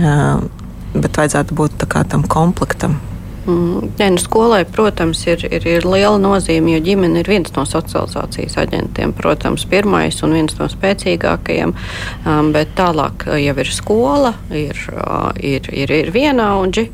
uh, 0.00 0.42
bet 0.92 1.22
vajadzētu 1.22 1.56
būt 1.56 1.88
tam 1.88 2.28
komplektam. 2.28 3.00
Mm, 3.42 3.88
nē, 3.98 4.08
nu, 4.14 4.20
skolai, 4.22 4.62
protams, 4.70 5.24
ir, 5.26 5.40
ir, 5.50 5.64
ir 5.66 5.86
liela 5.88 6.18
nozīme, 6.22 6.76
jo 6.76 6.82
ģimene 6.86 7.24
ir 7.24 7.30
viens 7.30 7.50
no 7.56 7.64
socializācijas 7.66 8.54
aģentiem. 8.62 9.14
Protams, 9.18 9.64
pirmais 9.66 10.20
un 10.22 10.36
viens 10.36 10.54
no 10.60 10.68
spēcīgākajiem. 10.70 11.74
Um, 12.22 12.52
bet 12.54 12.76
tālāk 12.78 13.26
jau 13.42 13.56
ir 13.64 13.72
skola, 13.74 14.36
ir, 14.54 14.78
uh, 14.94 15.32
ir, 15.42 15.66
ir, 15.74 15.90
ir 15.90 16.12
vienaudži. 16.14 16.86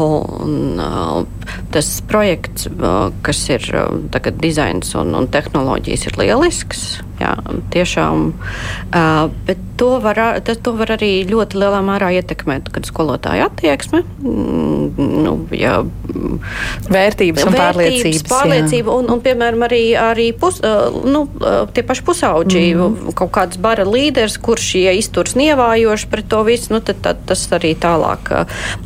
Un, 0.00 0.80
uh, 0.80 1.52
tas 1.74 1.92
projekts, 2.08 2.70
uh, 2.72 3.10
kas 3.26 3.44
ir 3.52 3.68
uh, 3.76 3.92
tagad 4.14 4.40
dizains 4.40 4.94
un, 4.96 5.12
un 5.18 5.28
tehnoloģijas, 5.28 6.08
ir 6.08 6.20
lielisks. 6.24 6.86
Jā, 7.22 7.36
tiešām, 7.70 8.30
uh, 8.34 9.28
bet 9.46 9.60
to 9.82 9.98
var, 10.02 10.18
tas, 10.46 10.58
to 10.62 10.72
var 10.78 10.92
arī 10.94 11.10
ļoti 11.26 11.58
lielā 11.58 11.80
mērā 11.82 12.12
ietekmēt, 12.18 12.68
kad 12.74 12.86
skolotāja 12.86 13.48
attieksme, 13.50 14.02
mm, 14.22 15.08
nu, 15.24 15.32
jā, 15.54 15.80
vērtības 16.92 17.46
un 17.48 17.56
pārliecības. 17.56 18.24
Pārliecība 18.30 18.94
un, 18.94 19.10
un, 19.10 19.22
piemēram, 19.24 19.64
arī, 19.66 19.80
arī 19.98 20.28
pus, 20.38 20.60
nu, 20.62 21.24
tie 21.74 21.84
paši 21.88 22.04
pusauģi, 22.06 22.62
mm. 22.76 23.14
kaut 23.18 23.32
kāds 23.34 23.60
bara 23.62 23.86
līderis, 23.88 24.38
kurš 24.42 24.68
ja 24.82 24.94
izturs 24.96 25.34
nievājoši 25.40 26.10
pret 26.12 26.30
to 26.30 26.42
visu, 26.46 26.74
nu, 26.76 26.82
tad, 26.84 27.02
tad 27.04 27.22
tas 27.28 27.42
arī 27.56 27.74
tālāk, 27.78 28.30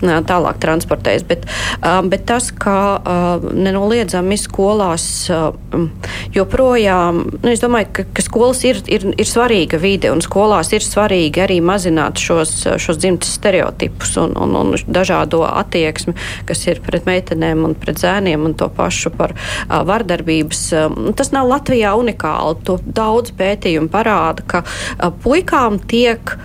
tālāk 0.01 0.63
transportēs. 0.63 1.27
Bet, 1.29 1.45
bet 2.09 2.27
tas, 2.29 2.49
ka 2.57 2.79
nenoliedzami 3.53 4.41
skolās 4.41 5.07
joprojām, 6.37 7.23
nu, 7.43 7.53
es 7.53 7.65
domāju, 7.65 7.93
ka, 8.01 8.09
ka 8.17 8.26
skolas 8.27 8.63
ir, 8.67 8.81
ir, 8.91 9.07
ir 9.17 9.29
svarīga 9.29 9.79
vide, 9.83 10.11
un 10.13 10.23
skolās 10.25 10.73
ir 10.77 10.85
svarīgi 10.85 11.43
arī 11.45 11.61
mazināt 11.65 12.21
šos, 12.23 12.55
šos 12.83 13.01
dzimtas 13.03 13.37
stereotipus 13.39 14.17
un, 14.23 14.35
un, 14.41 14.57
un 14.61 14.75
dažādo 14.87 15.45
attieksmi, 15.47 16.17
kas 16.49 16.67
ir 16.69 16.83
pret 16.85 17.07
meitenēm 17.09 17.65
un 17.69 17.77
pret 17.79 18.03
zēniem, 18.03 18.49
un 18.49 18.57
to 18.59 18.69
pašu 18.73 19.13
par 19.17 19.37
uh, 19.37 19.81
vardarbības. 19.87 20.67
Uh, 20.75 20.99
tas 21.17 21.33
nav 21.35 21.49
Latvijā 21.53 21.95
unikāli. 21.99 22.59
To 22.67 22.79
daudz 22.83 23.33
pētījumu 23.37 23.91
parāda, 23.93 24.45
ka 24.51 24.63
uh, 24.67 25.11
puikām 25.23 25.81
tiek 25.91 26.37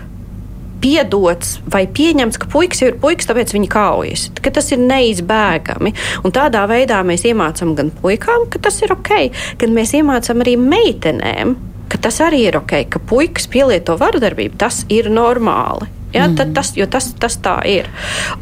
piedots 0.82 1.60
vai 1.72 1.86
pieņemts, 1.90 2.40
ka 2.42 2.50
puikas 2.52 2.82
ir 2.84 2.98
puikas, 3.02 3.30
tāpēc 3.30 3.54
viņi 3.56 3.70
kaujas, 3.72 4.28
ka 4.42 4.54
tas 4.54 4.72
ir 4.74 4.82
neizbēgami. 4.82 5.94
Un 6.26 6.34
tādā 6.36 6.64
veidā 6.70 7.02
mēs 7.08 7.26
iemācām 7.30 7.76
gan 7.78 7.92
puikām, 8.02 8.48
ka 8.52 8.62
tas 8.66 8.82
ir 8.82 8.94
ok, 8.96 9.14
gan 9.62 9.76
mēs 9.78 9.94
iemācām 10.00 10.42
arī 10.42 10.58
meitenēm, 10.62 11.54
ka 11.92 12.00
tas 12.08 12.22
arī 12.24 12.46
ir 12.48 12.60
ok, 12.62 12.76
ka 12.92 13.02
puikas 13.04 13.50
pielieto 13.52 13.98
vardarbību, 14.00 14.60
tas 14.62 14.86
ir 14.89 15.12
normāli. 15.12 15.89
Ja, 16.12 16.26
mm. 16.28 16.52
tas, 16.54 16.74
tas, 16.92 17.06
tas 17.20 17.38
tā 17.39 17.54
ir. 17.72 17.88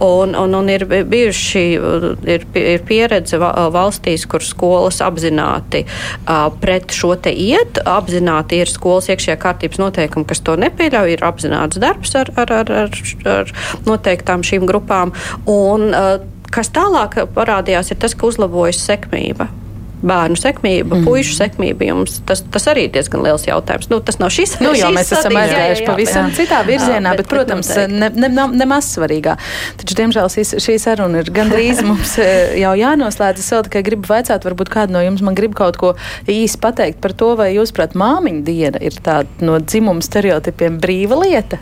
Un, 0.01 0.33
un, 0.33 0.55
un 0.57 0.69
ir 0.73 0.87
bijuši 0.89 1.61
ir, 2.25 2.45
ir 2.57 2.81
pieredze 2.89 3.37
valstīs, 3.37 4.25
kur 4.29 4.41
skolas 4.41 4.97
apzināti 5.05 5.83
uh, 5.85 6.47
pret 6.61 6.89
šo 6.95 7.13
te 7.21 7.29
iet. 7.29 7.77
Apzināti 7.85 8.63
ir 8.63 8.73
skolas 8.73 9.11
iekšējā 9.13 9.37
kārtības 9.45 9.81
noteikumi, 9.83 10.25
kas 10.31 10.41
to 10.41 10.57
nepieļauj. 10.65 11.13
Ir 11.13 11.25
apzināts 11.29 11.81
darbs 11.81 12.17
ar, 12.17 12.33
ar, 12.41 12.57
ar, 12.63 12.73
ar, 12.87 12.99
ar 13.37 13.55
noteiktām 13.85 14.45
šīm 14.45 14.65
grupām. 14.69 15.13
Un, 15.45 15.91
uh, 15.93 16.15
kas 16.49 16.73
tālāk 16.73 17.21
parādījās, 17.37 17.93
ir 17.93 18.01
tas, 18.01 18.17
ka 18.17 18.33
uzlabojas 18.33 18.81
sekmība 18.81 19.51
bērnu 20.01 20.37
sekmība, 20.39 20.97
mm. 20.97 21.05
puišu 21.07 21.35
sekmība. 21.37 21.87
Jums, 21.89 22.19
tas, 22.27 22.41
tas 22.53 22.67
arī 22.71 22.87
ir 22.87 22.93
diezgan 22.95 23.23
liels 23.25 23.45
jautājums. 23.47 23.89
Nu, 23.91 23.99
tas 24.05 24.19
nav 24.21 24.31
šis 24.33 24.57
nu, 24.63 24.71
jā, 24.77 24.91
mēs 24.95 25.11
esam 25.15 25.35
aizgājuši 25.39 25.85
pavisam 25.87 26.29
jā. 26.29 26.37
citā 26.39 26.61
virzienā, 26.67 27.13
jā, 27.13 27.17
bet, 27.19 27.25
bet, 27.25 27.31
protams, 27.31 27.71
ne, 27.91 28.11
ne, 28.13 28.31
ne, 28.31 28.47
nemaz 28.61 28.89
svarīgā. 28.95 29.35
Taču, 29.81 29.97
diemžēl, 29.99 30.31
šī, 30.33 30.45
šī 30.63 30.77
saruna 30.81 31.23
ir 31.23 31.31
gandrīz 31.35 31.83
mums 31.87 32.15
eh, 32.23 32.55
jau 32.61 32.73
jānoslēdz. 32.79 33.43
Es 33.43 33.53
vēl 33.55 33.67
tikai 33.67 33.83
gribu 33.91 34.09
vaicāt, 34.11 34.47
varbūt 34.47 34.73
kādu 34.73 34.95
no 34.95 35.03
jums 35.05 35.23
man 35.25 35.37
grib 35.37 35.57
kaut 35.57 35.79
ko 35.79 35.93
īsi 36.29 36.59
pateikt 36.61 37.01
par 37.03 37.15
to, 37.17 37.33
vai 37.39 37.51
jūs, 37.55 37.75
prāt, 37.75 37.97
māmiņa 37.99 38.43
diena 38.47 38.83
ir 38.83 38.97
tāda 39.03 39.45
no 39.45 39.59
dzimuma 39.63 40.05
stereotipiem 40.05 40.79
brīva 40.81 41.19
lieta. 41.23 41.59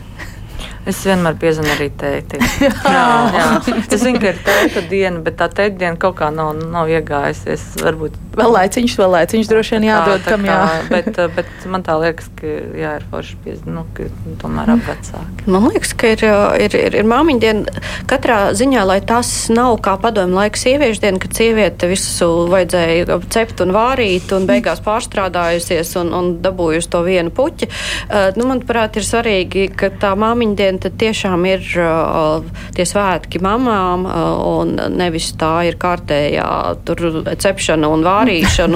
Es 0.88 1.02
vienmēr 1.04 1.36
piezvanu 1.40 1.68
arī 1.74 1.88
tētim. 2.00 2.44
jā, 2.64 3.04
jā. 3.34 3.48
Es 3.82 4.00
zinu, 4.00 4.20
ka 4.22 4.32
ir 4.32 4.40
tēta 4.44 4.82
diena, 4.88 5.20
bet 5.24 5.36
tā 5.40 5.50
tēta 5.52 5.76
diena 5.82 6.00
kaut 6.00 6.16
kā 6.20 6.30
nav, 6.34 6.54
nav 6.72 6.88
iegājusies. 6.92 7.66
Varbūt 7.82 8.16
vēl 8.38 8.54
laiciņš, 8.54 8.94
vēl 8.98 9.14
laiciņš 9.14 9.50
droši 9.50 9.74
vien 9.76 9.86
jādod, 9.88 10.22
kā, 10.22 10.34
kam 10.34 10.46
jā. 10.46 10.58
bet, 10.90 11.10
bet 11.36 11.66
man 11.70 11.84
tā 11.86 11.96
liekas, 12.00 12.30
ka 12.38 12.52
jā, 12.78 12.94
ir 13.00 13.06
forši 13.10 13.38
piezvanu, 13.44 13.74
nu, 13.78 13.84
ka 13.96 14.08
tomēr 14.42 14.72
ap 14.74 14.84
vecāki. 14.86 15.46
Man 15.50 15.68
liekas, 15.72 15.94
ka 15.98 16.12
ir, 16.14 16.24
ir, 16.66 16.76
ir, 16.78 16.98
ir 17.00 17.08
māmiņa 17.08 17.42
diena 17.42 17.84
katrā 18.10 18.38
ziņā, 18.58 18.84
lai 18.88 18.98
tas 19.06 19.30
nav 19.52 19.78
kā 19.84 19.96
padomju 20.00 20.38
laika 20.38 20.60
sieviešu 20.60 21.02
diena, 21.04 21.22
kad 21.22 21.38
sieviete 21.38 21.90
visu 21.90 22.28
vajadzēja 22.52 23.18
cept 23.34 23.62
un 23.64 23.74
vārīt 23.76 24.32
un 24.36 24.46
beigās 24.48 24.82
pārstrādājusies 24.84 25.94
un, 26.02 26.12
un 26.16 26.30
dabūjusi 26.44 26.92
to 26.92 27.02
vienu 27.06 27.34
puķi. 27.34 27.68
Uh, 27.68 28.30
nu, 28.38 28.48
manuprāt, 28.50 28.98
ir 29.00 29.06
svarīgi, 29.06 29.68
ka 29.78 29.90
tā 30.00 30.14
māmiņa 30.18 30.58
diena 30.58 30.84
tad 30.86 30.98
tiešām 31.00 31.46
ir 31.50 31.66
uh, 31.82 32.46
tie 32.76 32.86
svētki 32.88 33.42
mamām, 33.44 34.06
uh, 34.06 34.30
un 34.62 34.76
nevis 34.98 35.32
tā 35.38 35.54
ir 35.68 35.78
kārtējā 35.80 36.48
tur 36.88 37.22
cepšana 37.28 37.90
un 37.92 38.06
vārīšana 38.06 38.27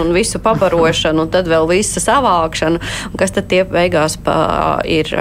un 0.02 0.12
visu 0.16 0.40
pabarošana, 0.42 1.24
un 1.24 1.30
tad 1.32 1.50
vēl 1.50 1.68
visa 1.70 2.02
savākšana, 2.02 2.80
kas 3.20 3.34
tad 3.36 3.48
tie 3.52 3.62
beigās 3.68 4.18
pa, 4.24 4.80
ir, 4.88 5.12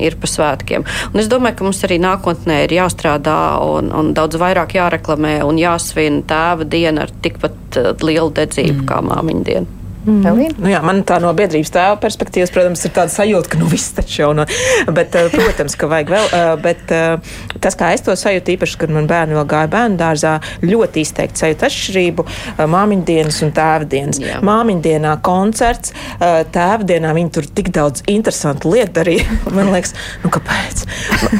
ir 0.00 0.18
pa 0.20 0.30
svētkiem. 0.30 0.86
Un 1.12 1.22
es 1.22 1.30
domāju, 1.30 1.58
ka 1.60 1.68
mums 1.68 1.84
arī 1.86 2.00
nākotnē 2.02 2.64
ir 2.64 2.76
jāstrādā 2.78 3.38
un, 3.64 3.92
un 3.94 4.12
daudz 4.16 4.40
vairāk 4.40 4.76
jāreklamē 4.78 5.38
un 5.46 5.60
jāsvin 5.60 6.22
tēva 6.28 6.66
diena 6.68 7.06
ar 7.06 7.14
tikpat 7.24 7.80
lielu 8.04 8.30
dedzību 8.34 8.82
mm. 8.82 8.86
kā 8.90 9.00
māmiņa 9.04 9.48
diena. 9.48 9.83
Mm. 10.04 10.52
Nu, 10.60 10.68
jā, 10.68 10.80
man 10.84 11.00
tā 11.06 11.16
no 11.22 11.30
biedrības 11.36 11.70
tēva 11.72 11.96
perspektīvas, 12.02 12.52
protams, 12.52 12.82
ir 12.84 12.92
tāda 12.92 13.12
sajūta, 13.12 13.48
ka 13.54 13.60
nu 13.60 13.68
viss 13.70 13.94
taču 13.96 14.20
jau 14.20 14.30
no. 14.36 14.44
Bet, 14.92 15.14
eh, 15.16 15.30
protams, 15.32 15.76
ka 15.80 15.88
vajag 15.88 16.12
vēl. 16.12 16.26
Eh, 16.28 16.48
bet 16.60 16.92
eh, 16.92 17.32
tas, 17.56 17.76
kā 17.78 17.92
es 17.96 18.04
to 18.04 18.12
sajūtu, 18.18 18.52
īpaši, 18.56 18.78
kad 18.82 18.92
man 18.92 19.08
bērni 19.08 19.36
vēl 19.38 19.46
gāja 19.48 19.70
bērnu 19.72 19.96
dārzā, 20.00 20.34
ļoti 20.64 21.04
izteikti 21.04 21.40
sajūta 21.40 21.68
atšķirību 21.70 22.26
māmiņu 22.74 23.06
dienas 23.08 23.40
un 23.46 23.54
tēva 23.56 23.88
dienas. 23.88 24.20
Jā. 24.20 24.42
Māmiņu 24.44 24.84
dienā 24.84 25.14
koncerts, 25.24 25.94
tēva 26.20 26.84
dienā 26.84 27.14
viņi 27.16 27.32
tur 27.38 27.48
tik 27.48 27.72
daudz 27.74 28.04
interesantu 28.10 28.74
lietu 28.74 28.98
darīja. 29.00 29.38
Man 29.56 29.72
liekas, 29.72 29.94
nu 30.24 30.32
kāpēc? 30.34 30.84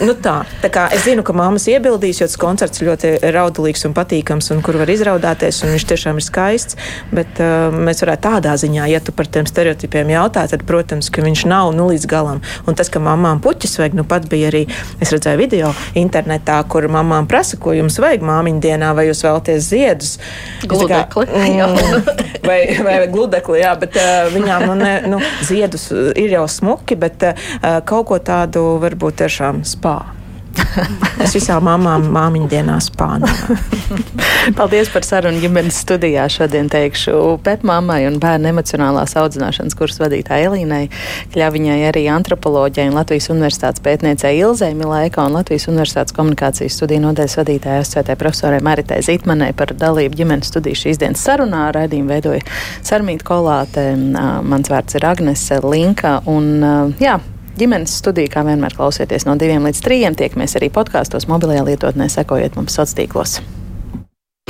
nu, 0.01 0.17
tā, 0.25 0.39
tā 0.65 0.73
kā 0.73 0.87
es 0.95 1.05
zinu, 1.05 1.25
ka 1.27 1.37
mammas 1.37 1.69
iebildīs, 1.69 2.23
jo 2.23 2.31
tas 2.31 2.41
koncerts 2.41 2.83
ļoti 2.85 3.17
raudulīgs 3.35 3.85
un 3.89 3.97
patīkams 3.97 4.51
un 4.55 4.65
kur 4.65 4.81
var 4.81 4.93
izraudāties 4.93 5.61
un 5.67 5.75
viņš 5.77 5.89
tiešām 5.93 6.21
ir 6.21 6.27
skaists. 6.27 6.81
Bet 7.15 7.41
mēs 7.75 8.01
varētu 8.05 8.29
tādā 8.31 8.54
tādā 8.55 8.63
ziņā, 8.63 8.87
ja 8.89 9.01
tu 9.01 9.13
par 9.13 9.27
tiem 9.27 9.47
stereotipiem 9.47 10.11
jautā, 10.11 10.47
tad, 10.49 10.65
protams, 10.67 11.11
ka 11.11 11.23
viņš 11.23 11.45
nav 11.47 11.75
nu 11.75 11.89
līdz 11.91 12.07
galam. 12.07 12.41
Un 12.67 12.75
tas, 12.75 12.89
ka 12.89 13.01
mamām 13.01 13.41
puķis 13.43 13.79
vajag, 13.79 13.97
nu 13.99 14.05
pat 14.05 14.29
bija 14.31 14.51
arī, 14.51 14.67
es 15.01 15.13
redzēju 15.13 15.39
video 15.39 15.73
internetā, 15.95 16.63
kur 16.69 16.87
mamām 16.89 17.27
prasa, 17.27 17.59
ko 17.59 17.75
jums 17.75 17.99
vajag 17.99 18.23
māmiņu 18.23 18.61
dienā, 18.63 18.95
vai 18.95 19.09
jūs 19.09 19.25
vēlaties 19.25 19.69
ziedus. 19.69 20.19
Gludekli. 20.63 21.27
Kā, 21.27 21.47
mm, 21.51 22.11
vai, 22.49 22.61
vai 22.85 22.99
gludekli, 23.11 23.61
jā, 23.63 23.75
bet 23.81 23.99
uh, 23.99 24.31
viņām, 24.35 24.69
nu, 24.71 24.79
ne, 24.79 24.95
nu, 25.11 25.23
ziedus 25.45 25.91
ir 25.93 26.37
jau 26.39 26.47
smuki, 26.49 26.99
bet 26.99 27.31
uh, 27.31 27.81
kaut 27.87 28.11
ko 28.13 28.21
tādu 28.23 28.77
varbūt 28.83 29.25
tiešām 29.25 29.65
spār. 29.69 30.24
Es 31.25 31.35
visām 31.35 31.65
mamām 31.67 32.09
māmiņu 32.13 32.49
dienās 32.51 32.91
pānu. 32.95 33.29
Paldies 34.59 34.91
par 34.93 35.07
sarunu 35.07 35.41
ģimenes 35.43 35.79
studijā. 35.85 36.27
Šodien 36.33 36.69
teikšu 36.73 37.39
pepmammai 37.45 38.03
un 38.09 38.19
bērnu 38.23 38.51
emocionālās 38.51 39.15
audzināšanas 39.21 39.77
kursu 39.79 40.05
vadītāja 40.05 40.51
Elīnai 40.51 40.83
Kļaviņai, 41.35 41.79
arī 41.89 42.05
antropoloģijai 42.13 42.91
un 42.91 42.99
Latvijas 42.99 43.31
universitātes 43.33 43.85
pētniecei 43.85 44.35
Ilzei 44.41 44.75
Milēko 44.79 45.27
un 45.29 45.39
Latvijas 45.39 45.69
universitātes 45.71 46.17
komunikācijas 46.17 46.79
studiju 46.79 47.07
nodaļas 47.07 47.39
vadītājai 47.41 47.85
SVT 47.87 48.19
profesorai 48.21 48.63
Maritai 48.65 49.01
Zitmanai 49.07 49.53
par 49.57 49.75
dalību 49.79 50.21
ģimenes 50.23 50.53
studiju 50.53 50.83
šīs 50.85 51.01
dienas 51.03 51.25
sarunā. 51.25 51.69
Raidījumu 51.75 52.13
veidoja 52.13 52.45
Sarmīta 52.85 53.27
Kolāte, 53.31 53.87
mans 53.97 54.73
vārds 54.73 54.99
ir 54.99 55.09
Agnese 55.09 55.63
Linka. 55.65 56.19
Un, 56.31 56.95
jā, 57.01 57.19
Ģimenes 57.55 57.93
studija, 58.01 58.33
kā 58.33 58.43
vienmēr, 58.43 58.75
klausieties 58.75 59.29
no 59.29 59.37
diviem 59.39 59.63
līdz 59.69 59.83
trījiem. 59.87 60.17
Tiekamies 60.19 60.57
arī 60.59 60.73
podkāstos, 60.75 61.29
mobilajā 61.31 61.63
lietotnē, 61.69 62.11
sekojiet 62.11 62.59
mums 62.59 62.75
sociālos 62.75 62.99
tīklos. 62.99 63.64